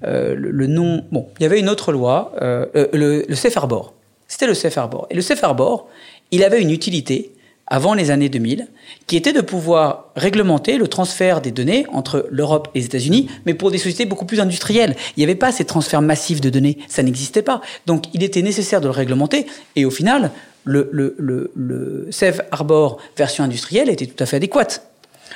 euh, 0.03 0.35
le, 0.37 0.67
nom. 0.67 1.03
Bon, 1.11 1.27
il 1.39 1.43
y 1.43 1.45
avait 1.45 1.59
une 1.59 1.69
autre 1.69 1.91
loi, 1.91 2.33
euh, 2.41 2.67
euh, 2.75 3.23
le 3.27 3.35
Safe 3.35 3.57
Harbor. 3.57 3.93
C'était 4.27 4.47
le 4.47 4.53
Safe 4.53 4.77
Harbor. 4.77 5.07
Et 5.09 5.15
le 5.15 5.21
Safe 5.21 5.43
Harbor, 5.43 5.87
il 6.31 6.43
avait 6.43 6.61
une 6.61 6.71
utilité 6.71 7.34
avant 7.67 7.93
les 7.93 8.11
années 8.11 8.29
2000, 8.29 8.67
qui 9.07 9.15
était 9.17 9.33
de 9.33 9.41
pouvoir 9.41 10.11
réglementer 10.15 10.77
le 10.77 10.87
transfert 10.87 11.41
des 11.41 11.51
données 11.51 11.85
entre 11.91 12.27
l'Europe 12.29 12.69
et 12.75 12.79
les 12.79 12.85
États-Unis, 12.85 13.27
mais 13.45 13.53
pour 13.53 13.71
des 13.71 13.77
sociétés 13.77 14.05
beaucoup 14.05 14.25
plus 14.25 14.39
industrielles. 14.39 14.95
Il 15.15 15.19
n'y 15.19 15.23
avait 15.23 15.35
pas 15.35 15.51
ces 15.51 15.65
transferts 15.65 16.01
massifs 16.01 16.41
de 16.41 16.49
données, 16.49 16.77
ça 16.87 17.01
n'existait 17.01 17.41
pas. 17.41 17.61
Donc 17.87 18.05
il 18.13 18.23
était 18.23 18.43
nécessaire 18.43 18.81
de 18.81 18.85
le 18.85 18.91
réglementer, 18.91 19.47
et 19.75 19.85
au 19.85 19.91
final, 19.91 20.31
le, 20.63 20.89
le, 20.91 21.15
le, 21.17 21.51
le 21.55 22.07
Safe 22.11 22.41
Harbor 22.51 22.97
version 23.17 23.43
industrielle 23.43 23.89
était 23.89 24.05
tout 24.05 24.21
à 24.23 24.25
fait 24.27 24.37
adéquate. 24.37 24.87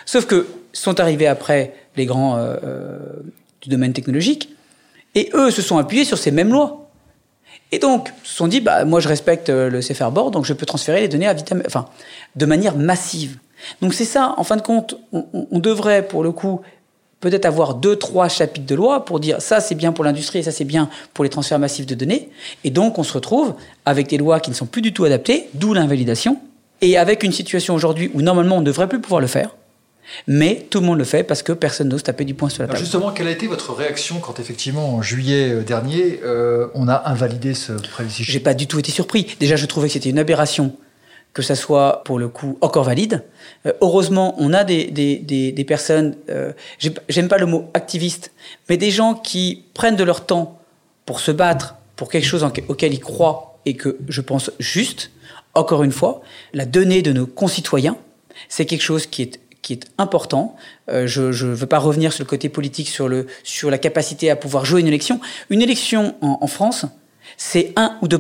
Sauf 0.06 0.26
que 0.26 0.48
sont 0.72 1.00
arrivés 1.00 1.28
après 1.28 1.74
les 1.96 2.06
grands 2.06 2.38
euh, 2.38 2.56
euh, 2.64 3.00
du 3.62 3.70
domaine 3.70 3.94
technologique, 3.94 4.50
et 5.16 5.32
eux 5.34 5.50
se 5.50 5.62
sont 5.62 5.78
appuyés 5.78 6.06
sur 6.06 6.18
ces 6.18 6.32
mêmes 6.32 6.52
lois. 6.52 6.89
Et 7.72 7.80
donc, 7.80 8.12
se 8.24 8.36
sont 8.36 8.48
dit, 8.48 8.62
bah, 8.62 8.86
moi 8.86 9.00
je 9.00 9.08
respecte 9.08 9.50
euh, 9.50 9.70
le 9.70 9.80
CFR 9.82 10.12
Board, 10.12 10.34
donc 10.34 10.46
je 10.46 10.54
peux 10.54 10.66
transférer 10.66 11.02
les 11.02 11.08
données 11.08 11.28
à 11.28 11.34
vitam 11.34 11.62
enfin, 11.66 11.88
de 12.36 12.46
manière 12.46 12.76
massive. 12.76 13.38
Donc 13.82 13.94
c'est 13.94 14.06
ça, 14.06 14.34
en 14.38 14.44
fin 14.44 14.56
de 14.56 14.62
compte, 14.62 14.96
on, 15.12 15.26
on 15.34 15.60
devrait 15.60 16.08
pour 16.08 16.24
le 16.24 16.32
coup 16.32 16.62
peut-être 17.20 17.46
avoir 17.46 17.76
deux, 17.76 17.96
trois 17.96 18.30
chapitres 18.30 18.66
de 18.66 18.76
loi 18.76 19.06
pour 19.06 19.20
dire 19.20 19.42
ça 19.42 19.60
c'est 19.60 19.76
bien 19.76 19.92
pour 19.92 20.04
l'industrie 20.04 20.40
et 20.40 20.44
ça 20.44 20.52
c'est 20.52 20.64
bien 20.64 20.90
pour 21.14 21.24
les 21.24 21.30
transferts 21.30 21.60
massifs 21.60 21.86
de 21.86 21.96
données. 21.96 22.30
Et 22.64 22.72
donc 22.72 22.98
on 22.98 23.04
se 23.04 23.14
retrouve 23.14 23.56
avec 23.86 24.08
des 24.08 24.18
lois 24.18 24.40
qui 24.40 24.50
ne 24.50 24.56
sont 24.56 24.66
plus 24.66 24.82
du 24.82 24.94
tout 24.94 25.04
adaptées, 25.06 25.50
d'où 25.54 25.74
l'invalidation, 25.74 26.40
et 26.82 26.98
avec 26.98 27.24
une 27.24 27.32
situation 27.32 27.76
aujourd'hui 27.76 28.10
où 28.14 28.22
normalement 28.22 28.58
on 28.58 28.62
ne 28.62 28.66
devrait 28.66 28.88
plus 28.88 29.02
pouvoir 29.02 29.22
le 29.22 29.28
faire. 29.28 29.56
Mais 30.28 30.66
tout 30.70 30.80
le 30.80 30.86
monde 30.86 30.98
le 30.98 31.04
fait 31.04 31.24
parce 31.24 31.44
que 31.44 31.52
personne 31.52 31.90
n'ose 31.90 32.04
taper 32.04 32.26
du 32.26 32.34
poing 32.34 32.50
sur 32.50 32.64
la 32.64 32.68
table. 32.68 32.78
Alors 32.78 32.84
justement, 32.84 33.12
quelle 33.12 33.28
a 33.28 33.32
été 33.32 33.48
votre 33.48 33.74
réaction 33.74 34.20
quand 34.20 34.40
effectivement 34.40 34.96
en 34.96 35.02
juillet 35.02 35.50
euh, 35.52 35.64
dernier, 35.64 36.20
euh, 36.24 36.68
on 36.74 36.88
a 36.88 37.10
invalidé 37.10 37.54
ce 37.54 37.74
privacy 37.74 38.24
J'ai 38.24 38.40
pas 38.40 38.54
du 38.54 38.68
tout 38.68 38.80
été 38.80 38.92
surpris. 38.92 39.36
Déjà, 39.40 39.56
je 39.56 39.66
trouvais 39.66 39.88
que 39.88 39.94
c'était 39.94 40.10
une 40.10 40.20
aberration 40.20 40.76
que 41.34 41.42
ça 41.42 41.56
soit 41.56 42.04
pour 42.06 42.20
le 42.20 42.28
coup 42.28 42.58
encore 42.62 42.84
valide. 42.84 43.24
Euh, 43.66 43.74
heureusement, 43.82 44.36
on 44.40 44.54
a 44.54 44.64
des, 44.64 44.86
des, 44.86 45.18
des, 45.18 45.52
des 45.52 45.64
personnes, 45.64 46.16
euh, 46.30 46.54
j'aime 47.08 47.28
pas 47.28 47.38
le 47.38 47.46
mot 47.46 47.70
activiste, 47.74 48.32
mais 48.68 48.78
des 48.78 48.92
gens 48.92 49.14
qui 49.14 49.64
prennent 49.74 49.96
de 49.96 50.04
leur 50.04 50.26
temps 50.26 50.60
pour 51.06 51.20
se 51.20 51.32
battre 51.32 51.76
pour 51.96 52.10
quelque 52.10 52.26
chose 52.26 52.44
en, 52.44 52.52
auquel 52.68 52.94
ils 52.94 53.00
croient 53.00 53.60
et 53.66 53.76
que 53.76 53.98
je 54.08 54.22
pense 54.22 54.52
juste. 54.60 55.12
Encore 55.56 55.84
une 55.84 55.92
fois, 55.92 56.22
la 56.54 56.66
donnée 56.66 57.02
de 57.02 57.12
nos 57.12 57.26
concitoyens, 57.26 57.98
c'est 58.50 58.66
quelque 58.66 58.84
chose 58.84 59.08
qui 59.08 59.24
est 59.24 59.40
qui 59.62 59.74
est 59.74 59.86
important. 59.98 60.56
Euh, 60.90 61.08
je 61.08 61.24
ne 61.24 61.54
veux 61.54 61.68
pas 61.68 61.80
revenir 61.80 62.14
sur 62.14 62.24
le 62.24 62.30
côté 62.30 62.50
politique, 62.50 62.88
sur, 62.88 63.08
le, 63.08 63.28
sur 63.44 63.70
la 63.70 63.78
capacité 63.78 64.30
à 64.30 64.36
pouvoir 64.36 64.66
jouer 64.66 64.82
une 64.82 64.88
élection. 64.88 65.20
Une 65.50 65.62
élection 65.62 66.16
en, 66.22 66.40
en 66.42 66.48
France, 66.48 66.86
c'est 67.38 67.74
1 67.76 67.98
ou 68.02 68.08
2 68.08 68.20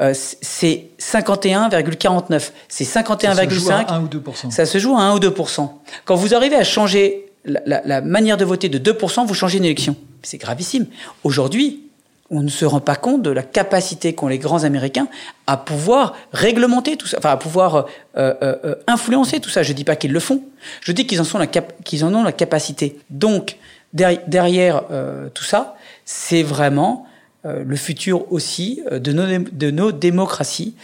euh, 0.00 0.14
c'est 0.14 0.90
51,49. 1.00 2.50
C'est 2.68 2.84
51,5. 2.84 3.86
1 3.88 4.00
ou 4.02 4.06
2%. 4.06 4.50
Ça 4.50 4.64
se 4.64 4.78
joue 4.78 4.96
à 4.96 5.00
1 5.00 5.16
ou 5.16 5.18
2%. 5.18 5.68
Quand 6.04 6.14
vous 6.14 6.34
arrivez 6.34 6.56
à 6.56 6.62
changer 6.62 7.32
la, 7.44 7.60
la, 7.66 7.82
la 7.84 8.00
manière 8.00 8.36
de 8.36 8.44
voter 8.44 8.68
de 8.68 8.78
2%, 8.78 9.26
vous 9.26 9.34
changez 9.34 9.58
une 9.58 9.64
élection. 9.64 9.96
C'est 10.22 10.38
gravissime. 10.38 10.86
Aujourd'hui, 11.24 11.87
on 12.30 12.42
ne 12.42 12.48
se 12.48 12.64
rend 12.64 12.80
pas 12.80 12.96
compte 12.96 13.22
de 13.22 13.30
la 13.30 13.42
capacité 13.42 14.14
qu'ont 14.14 14.28
les 14.28 14.38
grands 14.38 14.64
Américains 14.64 15.08
à 15.46 15.56
pouvoir 15.56 16.14
réglementer 16.32 16.96
tout 16.96 17.06
ça, 17.06 17.18
enfin 17.18 17.30
à 17.30 17.36
pouvoir 17.36 17.76
euh, 18.16 18.34
euh, 18.42 18.56
euh 18.64 18.74
influencer 18.86 19.40
tout 19.40 19.50
ça. 19.50 19.62
Je 19.62 19.72
dis 19.72 19.84
pas 19.84 19.96
qu'ils 19.96 20.12
le 20.12 20.20
font, 20.20 20.42
je 20.82 20.92
dis 20.92 21.06
qu'ils 21.06 21.20
en, 21.20 21.24
en 21.24 22.14
ont 22.14 22.22
la 22.22 22.32
capacité. 22.32 22.98
Donc 23.10 23.56
derrière 23.92 24.82
euh, 24.90 25.28
tout 25.32 25.44
ça, 25.44 25.76
c'est 26.04 26.42
vraiment 26.42 27.06
euh, 27.44 27.62
le 27.64 27.76
futur 27.76 28.30
aussi 28.32 28.82
euh, 28.90 28.98
de 28.98 29.12
nos, 29.12 29.26
de 29.26 29.70
nos 29.70 29.92
démocraties. 29.92 30.74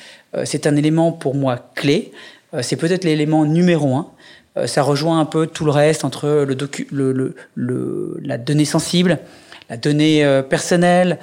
c'est 0.44 0.66
un 0.66 0.76
élément 0.76 1.12
pour 1.12 1.34
moi 1.34 1.70
clé. 1.76 2.10
c'est 2.60 2.76
peut-être 2.76 3.04
l'élément 3.04 3.44
numéro 3.44 3.94
un. 3.94 4.66
ça 4.66 4.82
rejoint 4.82 5.20
un 5.20 5.26
peu 5.26 5.46
tout 5.46 5.64
le 5.64 5.70
reste 5.70 6.04
entre 6.04 6.44
le, 6.44 6.54
docu 6.56 6.88
le, 6.90 7.12
le, 7.12 7.36
le 7.54 8.18
la 8.20 8.36
donnée 8.36 8.64
sensible, 8.64 9.20
la 9.70 9.76
donnée 9.76 10.24
euh, 10.24 10.42
personnelle, 10.42 11.18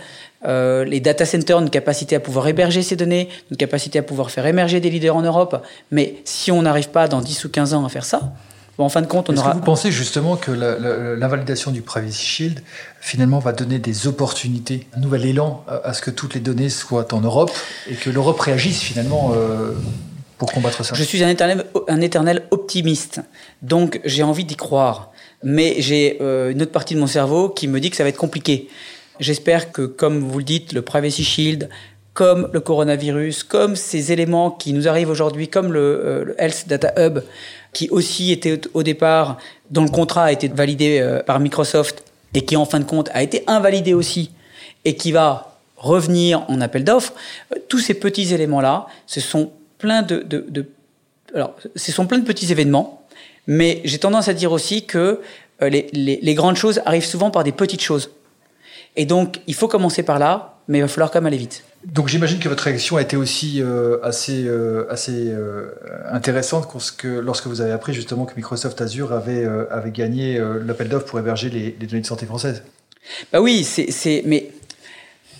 euh, 0.46 0.84
les 0.84 1.00
data 1.00 1.26
centers, 1.26 1.60
une 1.60 1.70
capacité 1.70 2.16
à 2.16 2.20
pouvoir 2.20 2.48
héberger 2.48 2.82
ces 2.82 2.96
données, 2.96 3.30
une 3.52 3.58
capacité 3.58 4.00
à 4.00 4.04
pouvoir 4.04 4.32
faire 4.32 4.46
émerger 4.46 4.80
des 4.80 4.90
leaders 4.90 5.16
en 5.16 5.22
Europe. 5.22 5.64
Mais 5.92 6.16
si 6.26 6.52
on 6.52 6.64
n'arrive 6.64 6.90
pas 6.90 7.08
dans 7.08 7.22
10 7.22 7.46
ou 7.46 7.50
15 7.50 7.74
ans 7.76 7.86
à 7.86 7.90
faire 7.90 8.06
ça, 8.06 8.34
bon, 8.78 8.86
en 8.86 8.90
fin 8.90 9.02
de 9.02 9.08
compte, 9.08 9.30
on 9.30 9.34
Est-ce 9.34 9.42
aura. 9.42 9.52
Que 9.52 9.58
vous 9.58 9.64
pensez 9.64 9.92
justement 9.92 10.36
que 10.36 10.52
l'invalidation 10.52 11.70
du 11.70 11.82
Privacy 11.82 12.26
Shield 12.26 12.64
finalement 13.00 13.38
va 13.38 13.52
donner 13.52 13.78
des 13.78 14.08
opportunités, 14.08 14.88
un 14.96 15.00
nouvel 15.00 15.26
élan 15.26 15.64
à 15.68 15.94
ce 15.94 16.02
que 16.02 16.10
toutes 16.10 16.34
les 16.34 16.42
données 16.42 16.70
soient 16.70 17.14
en 17.14 17.22
Europe 17.22 17.52
et 17.88 17.94
que 17.94 18.10
l'Europe 18.10 18.40
réagisse 18.40 18.82
finalement 18.82 19.34
euh, 19.36 19.74
pour 20.40 20.52
combattre 20.52 20.84
ça? 20.84 20.96
Je 20.96 21.04
suis 21.04 21.24
un 21.24 21.30
éternel, 21.30 21.66
un 21.88 22.02
éternel 22.02 22.48
optimiste, 22.50 23.22
donc 23.62 24.02
j'ai 24.06 24.24
envie 24.24 24.46
d'y 24.46 24.56
croire 24.56 25.11
mais 25.44 25.76
j'ai 25.80 26.18
euh, 26.22 26.52
une 26.52 26.62
autre 26.62 26.72
partie 26.72 26.96
de 26.96 27.00
mon 27.00 27.08
cerveau 27.08 27.50
qui 27.50 27.68
me 27.68 27.80
dit 27.80 27.90
que 27.90 27.96
ça 27.96 28.04
va 28.04 28.10
être 28.10 28.18
compliqué. 28.18 28.70
J'espère 29.20 29.72
que, 29.72 29.84
comme 29.84 30.20
vous 30.20 30.40
le 30.40 30.44
dites, 30.44 30.74
le 30.74 30.82
Privacy 30.82 31.24
Shield, 31.24 31.70
comme 32.14 32.50
le 32.52 32.60
coronavirus, 32.60 33.44
comme 33.44 33.76
ces 33.76 34.12
éléments 34.12 34.52
qui 34.52 34.74
nous 34.74 34.88
arrivent 34.88 35.10
aujourd'hui, 35.10 35.48
comme 35.48 35.72
le, 35.72 35.80
euh, 35.80 36.24
le, 36.26 36.42
Health 36.42 36.66
Data 36.68 36.94
Hub, 36.98 37.20
qui 37.74 37.90
aussi 37.90 38.32
était 38.32 38.60
au 38.74 38.84
départ, 38.84 39.38
dont 39.70 39.84
le 39.84 39.90
contrat 39.90 40.26
a 40.26 40.32
été 40.32 40.48
validé 40.48 41.00
euh, 41.00 41.24
par 41.24 41.40
Microsoft 41.40 42.04
et 42.34 42.44
qui 42.44 42.56
en 42.58 42.66
fin 42.66 42.80
de 42.80 42.86
compte 42.86 43.10
a 43.14 43.24
été 43.24 43.44
invalidé 43.48 43.94
aussi 43.94 44.32
et 44.84 44.96
qui 44.96 45.12
va 45.12 45.58
revenir 45.78 46.44
en 46.50 46.62
appel 46.62 46.84
d'offres, 46.84 47.14
euh, 47.56 47.60
tous 47.70 47.80
ces 47.80 47.94
petits 47.94 48.34
éléments-là, 48.34 48.88
ce 49.08 49.20
sont 49.20 49.52
plein 49.78 50.02
de, 50.02 50.18
de, 50.18 50.46
de 50.50 50.66
alors, 51.34 51.56
ce 51.76 51.92
sont 51.94 52.08
plein 52.08 52.20
de 52.20 52.26
petits 52.26 52.52
événements 52.52 53.01
mais 53.48 53.82
j'ai 53.84 54.00
tendance 54.00 54.28
à 54.28 54.34
dire 54.34 54.52
aussi 54.52 54.86
que 54.86 55.22
euh, 55.62 55.70
les, 55.70 55.88
les, 55.94 56.20
les, 56.22 56.34
grandes 56.34 56.56
choses 56.56 56.82
arrivent 56.86 57.06
souvent 57.06 57.32
par 57.32 57.44
des 57.44 57.52
petites 57.52 57.82
choses. 57.82 58.12
Et 58.96 59.06
donc, 59.06 59.42
il 59.48 59.56
faut 59.56 59.68
commencer 59.68 60.04
par 60.04 60.20
là, 60.20 60.60
mais 60.68 60.80
il 60.80 60.82
va 60.82 60.88
falloir 60.88 61.12
quand 61.12 61.20
même 61.20 61.28
aller 61.28 61.38
vite. 61.38 61.64
Donc 61.86 62.08
j'imagine 62.10 62.40
que 62.40 62.48
votre 62.48 62.64
réaction 62.64 62.98
a 62.98 63.02
été 63.02 63.18
aussi 63.18 63.62
euh, 63.62 63.98
assez, 64.04 64.46
euh, 64.46 64.86
assez 64.90 65.30
euh, 65.30 65.72
intéressante 66.12 66.68
lorsque, 66.72 67.06
lorsque 67.06 67.48
vous 67.48 67.62
avez 67.62 67.72
appris 67.72 67.94
justement 67.94 68.26
que 68.26 68.36
Microsoft 68.36 68.80
Azure 68.82 69.14
avait, 69.14 69.46
avait 69.72 69.92
gagné 69.92 70.40
l'appel 70.66 70.90
d'offres 70.90 71.06
pour 71.06 71.20
héberger 71.20 71.50
les, 71.50 71.76
les, 71.80 71.88
données 71.88 72.02
de 72.02 72.08
santé 72.08 72.26
françaises. 72.26 72.64
Bah 73.34 73.42
oui, 73.42 73.64
c'est, 73.64 74.22
mais 74.26 74.52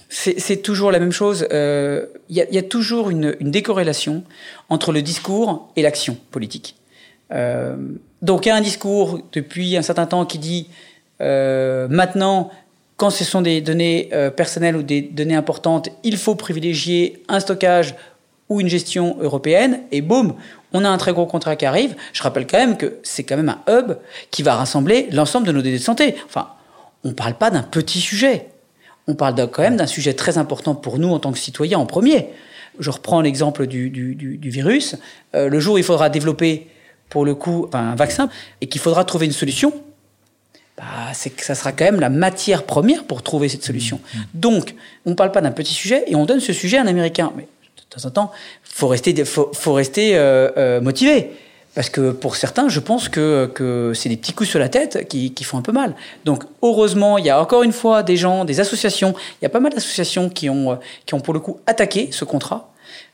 c'est 0.10 0.58
toujours 0.58 0.92
la 0.92 1.00
même 1.00 1.12
chose. 1.12 1.48
Il 1.52 2.36
y, 2.36 2.42
a, 2.42 2.50
y, 2.50 2.58
a, 2.58 2.64
toujours 2.64 3.12
une, 3.12 3.36
une 3.40 3.52
décorrélation 3.52 4.24
entre 4.70 4.92
le 4.92 5.02
discours 5.02 5.72
et 5.76 5.84
l'action 5.84 6.18
politique. 6.32 6.76
Euh, 7.32 7.76
donc 8.22 8.46
il 8.46 8.50
y 8.50 8.52
a 8.52 8.56
un 8.56 8.62
discours 8.62 9.20
depuis 9.32 9.78
un 9.78 9.82
certain 9.82 10.06
temps 10.06 10.26
qui 10.26 10.38
dit 10.38 10.68
euh, 11.22 11.88
maintenant, 11.90 12.52
quand 12.98 13.10
ce 13.10 13.24
sont 13.24 13.42
des 13.42 13.62
données 13.62 14.10
euh, 14.14 14.30
personnelles 14.30 14.76
ou 14.76 14.84
des 14.84 15.02
données 15.02 15.36
importantes, 15.36 15.90
il 16.04 16.18
faut 16.18 16.36
privilégier 16.36 17.24
un 17.30 17.40
stockage 17.40 17.96
ou 18.50 18.60
une 18.60 18.68
gestion 18.68 19.16
européenne, 19.22 19.80
et 19.94 20.02
boum, 20.02 20.36
on 20.74 20.84
a 20.84 20.90
un 20.90 20.98
très 20.98 21.14
gros 21.14 21.26
contrat 21.26 21.56
qui 21.56 21.66
arrive. 21.66 21.96
Je 22.12 22.22
rappelle 22.22 22.46
quand 22.46 22.58
même 22.58 22.76
que 22.76 22.98
c'est 23.02 23.24
quand 23.24 23.38
même 23.38 23.50
un 23.50 23.62
hub 23.72 23.94
qui 24.30 24.44
va 24.44 24.56
rassembler 24.56 25.08
l'ensemble 25.12 25.48
de 25.48 25.54
nos 25.54 25.62
données 25.62 25.78
de 25.78 25.82
santé. 25.82 26.16
Enfin, 26.26 26.50
on 27.06 27.10
ne 27.10 27.14
parle 27.14 27.36
pas 27.36 27.50
d'un 27.50 27.64
petit 27.64 28.02
sujet. 28.02 28.50
On 29.08 29.16
parle 29.16 29.36
quand 29.50 29.62
même 29.62 29.78
d'un 29.78 29.88
sujet 29.88 30.14
très 30.14 30.38
important 30.38 30.76
pour 30.76 31.00
nous 31.00 31.10
en 31.10 31.20
tant 31.20 31.32
que 31.32 31.40
citoyens 31.40 31.80
en 31.80 31.86
premier. 31.86 32.28
Je 32.78 32.90
reprends 32.90 33.22
l'exemple 33.22 33.68
du, 33.68 33.90
virus. 34.44 34.98
Le 35.34 35.60
jour 35.60 35.76
où 35.76 35.78
il 35.78 35.84
faudra 35.84 36.10
développer 36.10 36.68
pour 37.12 37.26
le 37.26 37.36
coup 37.36 37.70
un 37.74 37.94
vaccin 37.94 38.30
et 38.62 38.68
qu'il 38.68 38.82
faudra 38.82 39.06
trouver 39.06 39.28
une 39.28 39.34
solution, 39.34 39.72
bah, 40.78 40.84
c'est 41.14 41.30
que 41.30 41.46
ça 41.46 41.54
sera 41.54 41.74
quand 41.74 41.86
même 41.86 42.00
la 42.00 42.10
matière 42.10 42.64
première 42.64 43.04
pour 43.04 43.22
trouver 43.22 43.50
cette 43.50 43.64
solution. 43.64 44.00
Mmh. 44.00 44.20
Donc, 44.34 44.76
on 45.06 45.12
ne 45.12 45.16
parle 45.16 45.32
pas 45.32 45.42
d'un 45.42 45.52
petit 45.52 45.74
sujet 45.74 46.06
et 46.08 46.16
on 46.16 46.26
donne 46.26 46.40
ce 46.40 46.54
sujet 46.54 46.78
à 46.78 46.82
un 46.82 46.88
Américain. 46.88 47.32
Mais 47.36 47.44
de 47.44 47.84
temps 47.90 48.08
en 48.08 48.12
temps, 48.12 48.32
faut 48.64 48.88
rester, 48.88 49.24
faut, 49.26 49.52
faut 49.54 49.74
rester 49.74 50.16
euh, 50.16 50.50
euh, 50.58 50.82
motivé. 50.82 51.32
Parce 51.76 51.90
que 51.90 52.12
pour 52.12 52.36
certains, 52.36 52.68
je 52.68 52.80
pense 52.80 53.08
que, 53.08 53.50
que 53.54 53.94
c'est 53.94 54.10
des 54.10 54.18
petits 54.18 54.34
coups 54.34 54.50
sur 54.50 54.60
la 54.60 54.68
tête 54.68 55.08
qui, 55.08 55.34
qui, 55.34 55.44
font 55.44 55.58
un 55.58 55.62
peu 55.62 55.72
mal. 55.72 55.96
Donc, 56.26 56.44
heureusement, 56.62 57.18
il 57.18 57.26
y 57.26 57.30
a 57.30 57.42
encore 57.42 57.64
une 57.64 57.72
fois 57.72 58.04
des 58.04 58.18
gens, 58.18 58.44
des 58.44 58.60
associations. 58.60 59.14
Il 59.42 59.44
y 59.44 59.46
a 59.46 59.50
pas 59.50 59.62
mal 59.62 59.72
d'associations 59.72 60.30
qui 60.30 60.50
ont, 60.50 60.80
qui 61.06 61.14
ont 61.14 61.22
pour 61.22 61.34
le 61.34 61.40
coup 61.40 61.60
attaqué 61.68 62.10
ce 62.12 62.26
contrat 62.26 62.71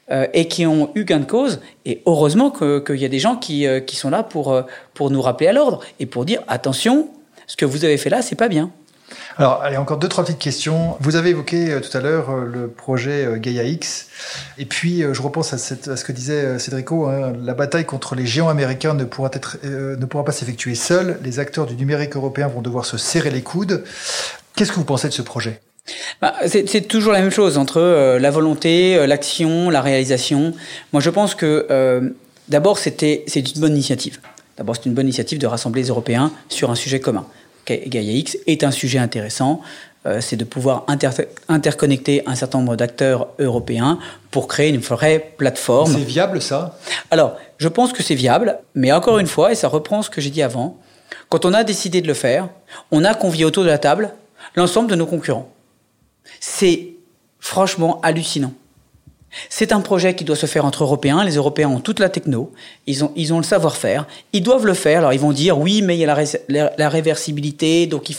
euh, 0.09 0.25
et 0.33 0.47
qui 0.47 0.65
ont 0.65 0.89
eu 0.95 1.03
gain 1.03 1.19
de 1.19 1.25
cause. 1.25 1.59
Et 1.85 2.01
heureusement 2.05 2.49
qu'il 2.49 2.95
y 2.95 3.03
a 3.03 3.09
des 3.09 3.19
gens 3.19 3.35
qui, 3.35 3.67
euh, 3.67 3.81
qui 3.81 3.97
sont 3.97 4.09
là 4.09 4.23
pour, 4.23 4.53
euh, 4.53 4.61
pour 4.93 5.11
nous 5.11 5.21
rappeler 5.21 5.47
à 5.47 5.53
l'ordre 5.53 5.81
et 5.99 6.05
pour 6.05 6.23
dire 6.23 6.41
attention, 6.47 7.09
ce 7.45 7.57
que 7.57 7.65
vous 7.65 7.83
avez 7.83 7.97
fait 7.97 8.09
là, 8.09 8.21
c'est 8.21 8.35
pas 8.35 8.47
bien. 8.47 8.71
Alors, 9.37 9.61
allez, 9.61 9.75
encore 9.75 9.97
deux, 9.97 10.07
trois 10.07 10.23
petites 10.23 10.39
questions. 10.39 10.95
Vous 11.01 11.17
avez 11.17 11.31
évoqué 11.31 11.79
tout 11.81 11.97
à 11.97 11.99
l'heure 11.99 12.37
le 12.37 12.69
projet 12.69 13.25
euh, 13.25 13.37
Gaia 13.37 13.63
X. 13.63 14.07
Et 14.57 14.65
puis, 14.65 15.01
je 15.11 15.21
repense 15.21 15.53
à, 15.53 15.57
ce 15.57 16.03
que 16.05 16.11
disait 16.13 16.57
Cédrico. 16.57 17.07
Hein, 17.07 17.33
la 17.41 17.53
bataille 17.53 17.85
contre 17.85 18.15
les 18.15 18.25
géants 18.25 18.49
américains 18.49 18.93
ne 18.93 19.03
pourra 19.03 19.29
pas 19.29 20.31
s'effectuer 20.31 20.75
seule. 20.75 21.19
Les 21.21 21.39
acteurs 21.39 21.65
du 21.65 21.75
numérique 21.75 22.15
européen 22.15 22.47
vont 22.47 22.61
devoir 22.61 22.85
se 22.85 22.97
serrer 22.97 23.29
les 23.29 23.43
coudes. 23.43 23.83
Qu'est-ce 24.55 24.71
que 24.71 24.77
vous 24.77 24.85
pensez 24.85 25.09
de 25.09 25.13
ce 25.13 25.21
projet? 25.21 25.59
Bah, 26.21 26.35
c'est 26.47 26.87
toujours 26.87 27.13
la 27.13 27.21
même 27.21 27.31
chose 27.31 27.57
entre 27.57 27.79
euh, 27.79 28.19
la 28.19 28.31
volonté, 28.31 28.95
euh, 28.95 29.07
l'action, 29.07 29.69
la 29.69 29.81
réalisation. 29.81 30.53
Moi, 30.93 31.01
je 31.01 31.09
pense 31.09 31.35
que 31.35 31.67
euh, 31.69 32.09
d'abord, 32.49 32.77
c'était 32.77 33.23
c'est 33.27 33.55
une 33.55 33.61
bonne 33.61 33.73
initiative. 33.73 34.19
D'abord, 34.57 34.75
c'est 34.75 34.85
une 34.85 34.93
bonne 34.93 35.05
initiative 35.05 35.39
de 35.39 35.47
rassembler 35.47 35.83
les 35.83 35.89
Européens 35.89 36.31
sur 36.49 36.71
un 36.71 36.75
sujet 36.75 36.99
commun. 36.99 37.25
Gaia 37.67 38.13
X 38.13 38.37
est 38.47 38.63
un 38.63 38.71
sujet 38.71 38.99
intéressant. 38.99 39.61
C'est 40.21 40.37
de 40.37 40.45
pouvoir 40.45 40.85
inter 40.87 41.09
interconnecter 41.49 42.23
un 42.27 42.35
certain 42.35 42.59
nombre 42.59 42.77
d'acteurs 42.77 43.27
européens 43.39 43.99
pour 44.31 44.47
créer 44.47 44.69
une 44.69 44.79
vraie 44.79 45.33
plateforme. 45.35 45.91
C'est 45.91 46.05
viable, 46.05 46.41
ça? 46.41 46.79
Alors, 47.11 47.35
je 47.57 47.67
pense 47.67 47.91
que 47.91 48.01
c'est 48.01 48.15
viable, 48.15 48.57
mais 48.73 48.93
encore 48.93 49.19
une 49.19 49.27
fois, 49.27 49.51
et 49.51 49.55
ça 49.55 49.67
reprend 49.67 50.01
ce 50.01 50.09
que 50.09 50.21
j'ai 50.21 50.29
dit 50.29 50.41
avant, 50.41 50.77
quand 51.27 51.43
on 51.43 51.53
a 51.53 51.65
décidé 51.65 51.99
de 51.99 52.07
le 52.07 52.13
faire, 52.13 52.47
on 52.89 53.03
a 53.03 53.13
convié 53.15 53.43
autour 53.43 53.63
de 53.63 53.69
la 53.69 53.79
table 53.79 54.13
l'ensemble 54.55 54.89
de 54.89 54.95
nos 54.95 55.05
concurrents. 55.05 55.51
C'est 56.39 56.89
franchement 57.39 57.99
hallucinant. 58.01 58.53
C'est 59.49 59.71
un 59.71 59.81
projet 59.81 60.15
qui 60.15 60.23
doit 60.23 60.35
se 60.35 60.45
faire 60.45 60.65
entre 60.65 60.83
Européens. 60.83 61.23
Les 61.23 61.35
Européens 61.35 61.69
ont 61.69 61.79
toute 61.79 61.99
la 61.99 62.09
techno, 62.09 62.51
ils 62.85 63.03
ont, 63.03 63.11
ils 63.15 63.33
ont 63.33 63.37
le 63.37 63.43
savoir-faire, 63.43 64.07
ils 64.33 64.41
doivent 64.41 64.65
le 64.65 64.73
faire. 64.73 64.99
Alors 64.99 65.13
ils 65.13 65.19
vont 65.19 65.31
dire 65.31 65.57
oui, 65.59 65.81
mais 65.81 65.95
il 65.95 65.99
y 65.99 66.05
a 66.05 66.23
la, 66.49 66.71
la, 66.77 66.89
réversibilité, 66.89 67.87
donc 67.87 68.11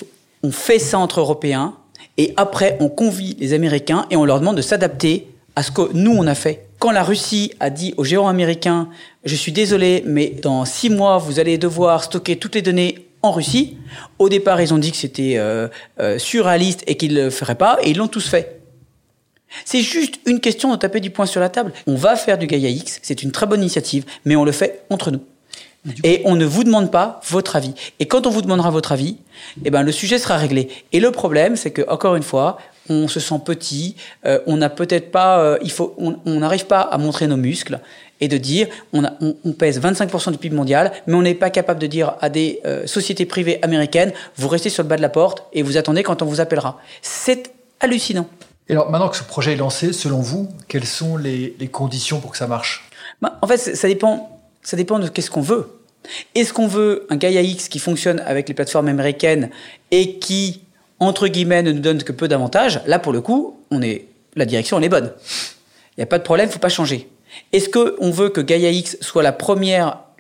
on 0.42 0.53
fait 0.53 0.79
ça 0.79 0.99
entre 0.99 1.21
Européens, 1.21 1.75
et 2.16 2.35
après 2.37 2.77
on 2.81 2.88
convie 2.88 3.37
les 3.40 3.53
Américains 3.53 4.07
et 4.11 4.16
on 4.16 4.25
leur 4.25 4.40
demande 4.40 4.57
de 4.57 4.62
s'adapter 4.62 5.29
à 5.57 5.62
ce 5.62 5.71
que 5.71 5.92
nous 5.92 6.12
on 6.12 6.27
a 6.27 6.35
fait. 6.35 6.66
Quand 6.79 6.92
la 6.92 7.03
Russie 7.03 7.53
a 7.59 7.71
dit 7.71 7.94
aux 7.97 8.05
géants 8.05 8.29
américains, 8.29 8.88
je 9.25 9.35
suis 9.35 9.51
désolé, 9.51 10.05
mais 10.07 10.29
dans 10.42 10.64
six 10.64 10.90
mois 10.90 11.18
vous 11.18 11.40
allez 11.40 11.59
devoir 11.59 12.05
stocker 12.05 12.37
toutes 12.37 12.55
les 12.55 12.62
données 12.62 13.08
en 13.22 13.33
Russie. 13.33 13.78
Au 14.18 14.28
départ, 14.28 14.61
ils 14.61 14.72
ont 14.72 14.78
dit 14.78 14.90
que 14.90 14.96
c'était 14.96 15.35
euh, 15.37 15.68
euh, 16.00 16.18
surréaliste 16.18 16.85
et 16.87 16.96
qu'ils 16.96 17.14
ne 17.14 17.24
le 17.24 17.31
feraient 17.31 17.54
pas, 17.54 17.78
et 17.83 17.90
ils 17.90 17.96
l'ont 17.96 18.09
tous 18.09 18.28
fait. 18.28 18.61
C'est 19.64 19.81
juste 19.81 20.20
une 20.26 20.40
question 20.40 20.70
de 20.70 20.76
taper 20.76 21.00
du 21.00 21.11
poing 21.11 21.26
sur 21.26 21.40
la 21.40 21.48
table. 21.48 21.72
On 21.87 21.94
va 21.94 22.16
faire 22.16 22.38
du 22.38 22.46
Gaia 22.46 22.68
X, 22.68 23.00
c'est 23.02 23.22
une 23.22 23.33
très 23.33 23.46
bonne 23.46 23.60
initiative, 23.60 24.04
mais 24.25 24.37
on 24.37 24.44
le 24.44 24.52
fait 24.52 24.85
entre 24.90 25.10
nous. 25.10 25.21
Et 26.04 26.23
on 26.25 26.35
ne 26.35 26.44
vous 26.44 26.64
demande 26.64 26.90
pas 26.90 27.21
votre 27.29 27.56
avis. 27.56 27.73
Et 27.98 28.06
quand 28.06 28.27
on 28.27 28.31
vous 28.31 28.42
demandera 28.42 28.71
votre 28.71 28.92
avis, 28.92 29.16
eh 29.64 29.71
ben, 29.71 29.83
le 29.83 29.92
sujet 29.92 30.19
sera 30.19 30.37
réglé. 30.37 30.69
Et 30.92 31.00
le 31.00 31.10
problème, 31.12 31.56
c'est 31.56 31.71
que, 31.71 31.83
encore 31.88 32.16
une 32.16 32.23
fois, 32.23 32.58
on 32.90 33.08
se 33.08 33.21
sent 33.21 33.40
petit, 33.44 33.96
euh, 34.27 34.40
on 34.46 34.56
n'a 34.56 34.71
peut-être 34.71 35.10
pas, 35.10 35.38
euh, 35.38 35.58
il 35.62 35.71
faut, 35.71 35.94
on 35.98 36.40
n'arrive 36.40 36.66
pas 36.66 36.81
à 36.81 36.98
montrer 36.98 37.27
nos 37.27 37.37
muscles 37.37 37.81
et 38.21 38.29
de 38.29 38.37
dire, 38.37 38.69
on, 38.92 39.04
a, 39.04 39.12
on, 39.21 39.52
pèse 39.52 39.81
25% 39.81 40.33
du 40.33 40.38
PIB 40.38 40.54
mondial, 40.54 40.92
mais 41.06 41.14
on 41.14 41.23
n'est 41.23 41.35
pas 41.35 41.50
capable 41.50 41.81
de 41.81 41.87
dire 41.87 42.14
à 42.21 42.29
des 42.29 42.60
euh, 42.64 42.87
sociétés 42.87 43.27
privées 43.27 43.58
américaines, 43.62 44.12
vous 44.37 44.48
restez 44.48 44.71
sur 44.71 44.83
le 44.83 44.88
bas 44.88 44.96
de 44.96 45.02
la 45.02 45.08
porte 45.08 45.44
et 45.52 45.62
vous 45.62 45.77
attendez 45.77 46.02
quand 46.02 46.23
on 46.23 46.27
vous 46.27 46.40
appellera. 46.40 46.81
C'est 47.02 47.52
hallucinant. 47.81 48.29
Et 48.69 48.73
alors 48.73 48.90
maintenant 48.90 49.08
que 49.08 49.16
ce 49.16 49.23
projet 49.23 49.52
est 49.52 49.56
lancé, 49.56 49.92
selon 49.92 50.21
vous, 50.21 50.48
quelles 50.69 50.87
sont 50.87 51.16
les, 51.16 51.56
les 51.58 51.69
conditions 51.69 52.21
pour 52.21 52.33
que 52.33 52.38
ça 52.38 52.46
marche? 52.46 52.88
Bah, 53.23 53.38
En 53.40 53.46
fait, 53.46 53.56
ça 53.56 53.88
dépend, 53.88 54.40
ça 54.62 54.77
dépend 54.77 54.98
de 54.98 55.08
qu'est-ce 55.08 55.31
qu'on 55.31 55.40
veut. 55.40 55.79
Est-ce 56.35 56.52
qu'on 56.52 56.66
veut 56.66 57.06
un 57.10 57.16
Gaia 57.16 57.42
X 57.42 57.69
qui 57.69 57.79
fonctionne 57.79 58.21
avec 58.21 58.48
les 58.48 58.54
plateformes 58.54 58.88
américaines 58.88 59.50
et 59.90 60.19
qui, 60.19 60.62
entre 61.00 61.29
guillemets, 61.29 61.62
ne 61.62 61.73
nous 61.73 61.81
donne 61.81 62.02
que 62.02 62.12
peu 62.12 62.29
d'avantages? 62.29 62.81
Là, 62.87 62.98
pour 62.98 63.12
le 63.12 63.21
coup, 63.21 63.60
on 63.71 63.83
est, 63.83 64.06
la 64.37 64.44
direction, 64.44 64.79
elle 64.79 64.85
est 64.85 64.88
bonne. 64.88 65.12
Il 65.96 66.00
n'y 66.00 66.04
a 66.04 66.06
pas 66.06 66.19
de 66.19 66.25
problème, 66.25 66.46
il 66.46 66.50
ne 66.50 66.52
faut 66.52 66.58
pas 66.58 66.69
changer. 66.69 67.08
Est-ce 67.52 67.68
qu'on 67.68 68.10
veut 68.10 68.29
que 68.29 68.40
Gaia 68.40 68.70
X 68.70 68.98
soit 69.00 69.22
le 69.22 69.37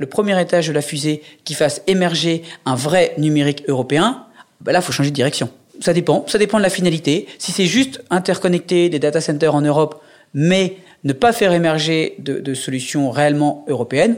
premier 0.06 0.40
étage 0.40 0.68
de 0.68 0.72
la 0.72 0.82
fusée 0.82 1.22
qui 1.44 1.54
fasse 1.54 1.82
émerger 1.86 2.42
un 2.64 2.74
vrai 2.74 3.14
numérique 3.18 3.64
européen? 3.68 4.24
Ben 4.60 4.72
Là, 4.72 4.80
il 4.80 4.82
faut 4.82 4.92
changer 4.92 5.10
de 5.10 5.14
direction. 5.14 5.50
Ça 5.80 5.92
dépend, 5.92 6.24
ça 6.26 6.38
dépend 6.38 6.58
de 6.58 6.62
la 6.62 6.70
finalité. 6.70 7.28
Si 7.38 7.52
c'est 7.52 7.66
juste 7.66 8.02
interconnecter 8.10 8.88
des 8.88 8.98
data 8.98 9.20
centers 9.20 9.54
en 9.54 9.60
Europe, 9.60 10.02
mais 10.34 10.76
ne 11.04 11.12
pas 11.12 11.32
faire 11.32 11.52
émerger 11.52 12.16
de, 12.18 12.40
de 12.40 12.54
solutions 12.54 13.10
réellement 13.10 13.64
européennes, 13.68 14.16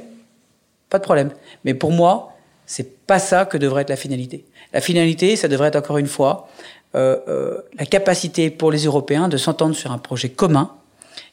pas 0.89 0.99
de 0.99 1.05
problème. 1.05 1.31
Mais 1.65 1.75
pour 1.75 1.93
moi, 1.93 2.33
c'est 2.67 3.07
pas 3.07 3.19
ça 3.19 3.45
que 3.45 3.59
devrait 3.59 3.83
être 3.83 3.91
la 3.91 3.97
finalité. 3.97 4.45
La 4.73 4.81
finalité, 4.81 5.37
ça 5.37 5.49
devrait 5.49 5.69
être 5.69 5.77
encore 5.77 5.99
une 5.99 6.07
fois 6.07 6.49
euh, 6.95 7.19
euh, 7.29 7.59
la 7.79 7.87
capacité 7.87 8.51
pour 8.51 8.71
les 8.73 8.85
Européens 8.85 9.29
de 9.29 9.37
s'entendre 9.37 9.75
sur 9.75 9.93
un 9.93 9.99
projet 9.99 10.29
commun 10.29 10.73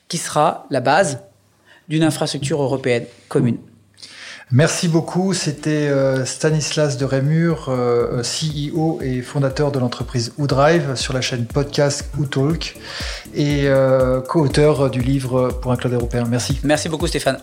qui 0.08 0.18
sera 0.18 0.66
la 0.70 0.80
base 0.82 1.20
d'une 1.88 2.04
infrastructure 2.04 2.62
européenne 2.62 3.06
commune. 3.28 3.58
Merci 4.52 4.88
beaucoup. 4.88 5.34
C'était 5.34 5.90
euh, 5.90 6.26
Stanislas 6.26 6.98
de 6.98 7.04
Rémur, 7.04 7.68
euh, 7.68 8.22
CEO 8.22 9.00
et 9.02 9.22
fondateur 9.22 9.74
de 9.74 9.80
l'entreprise 9.80 10.34
Oudrive 10.38 10.96
sur 10.96 11.14
la 11.14 11.20
chaîne 11.20 11.46
podcast 11.46 12.10
Outalk 12.18 12.78
et 13.34 13.64
euh, 13.66 14.22
co-auteur 14.22 14.90
du 14.90 15.02
livre 15.02 15.50
pour 15.62 15.74
un 15.74 15.76
cloud 15.76 15.94
européen. 15.94 16.24
Merci. 16.30 16.60
Merci 16.64 16.88
beaucoup 16.88 17.08
Stéphane. 17.08 17.40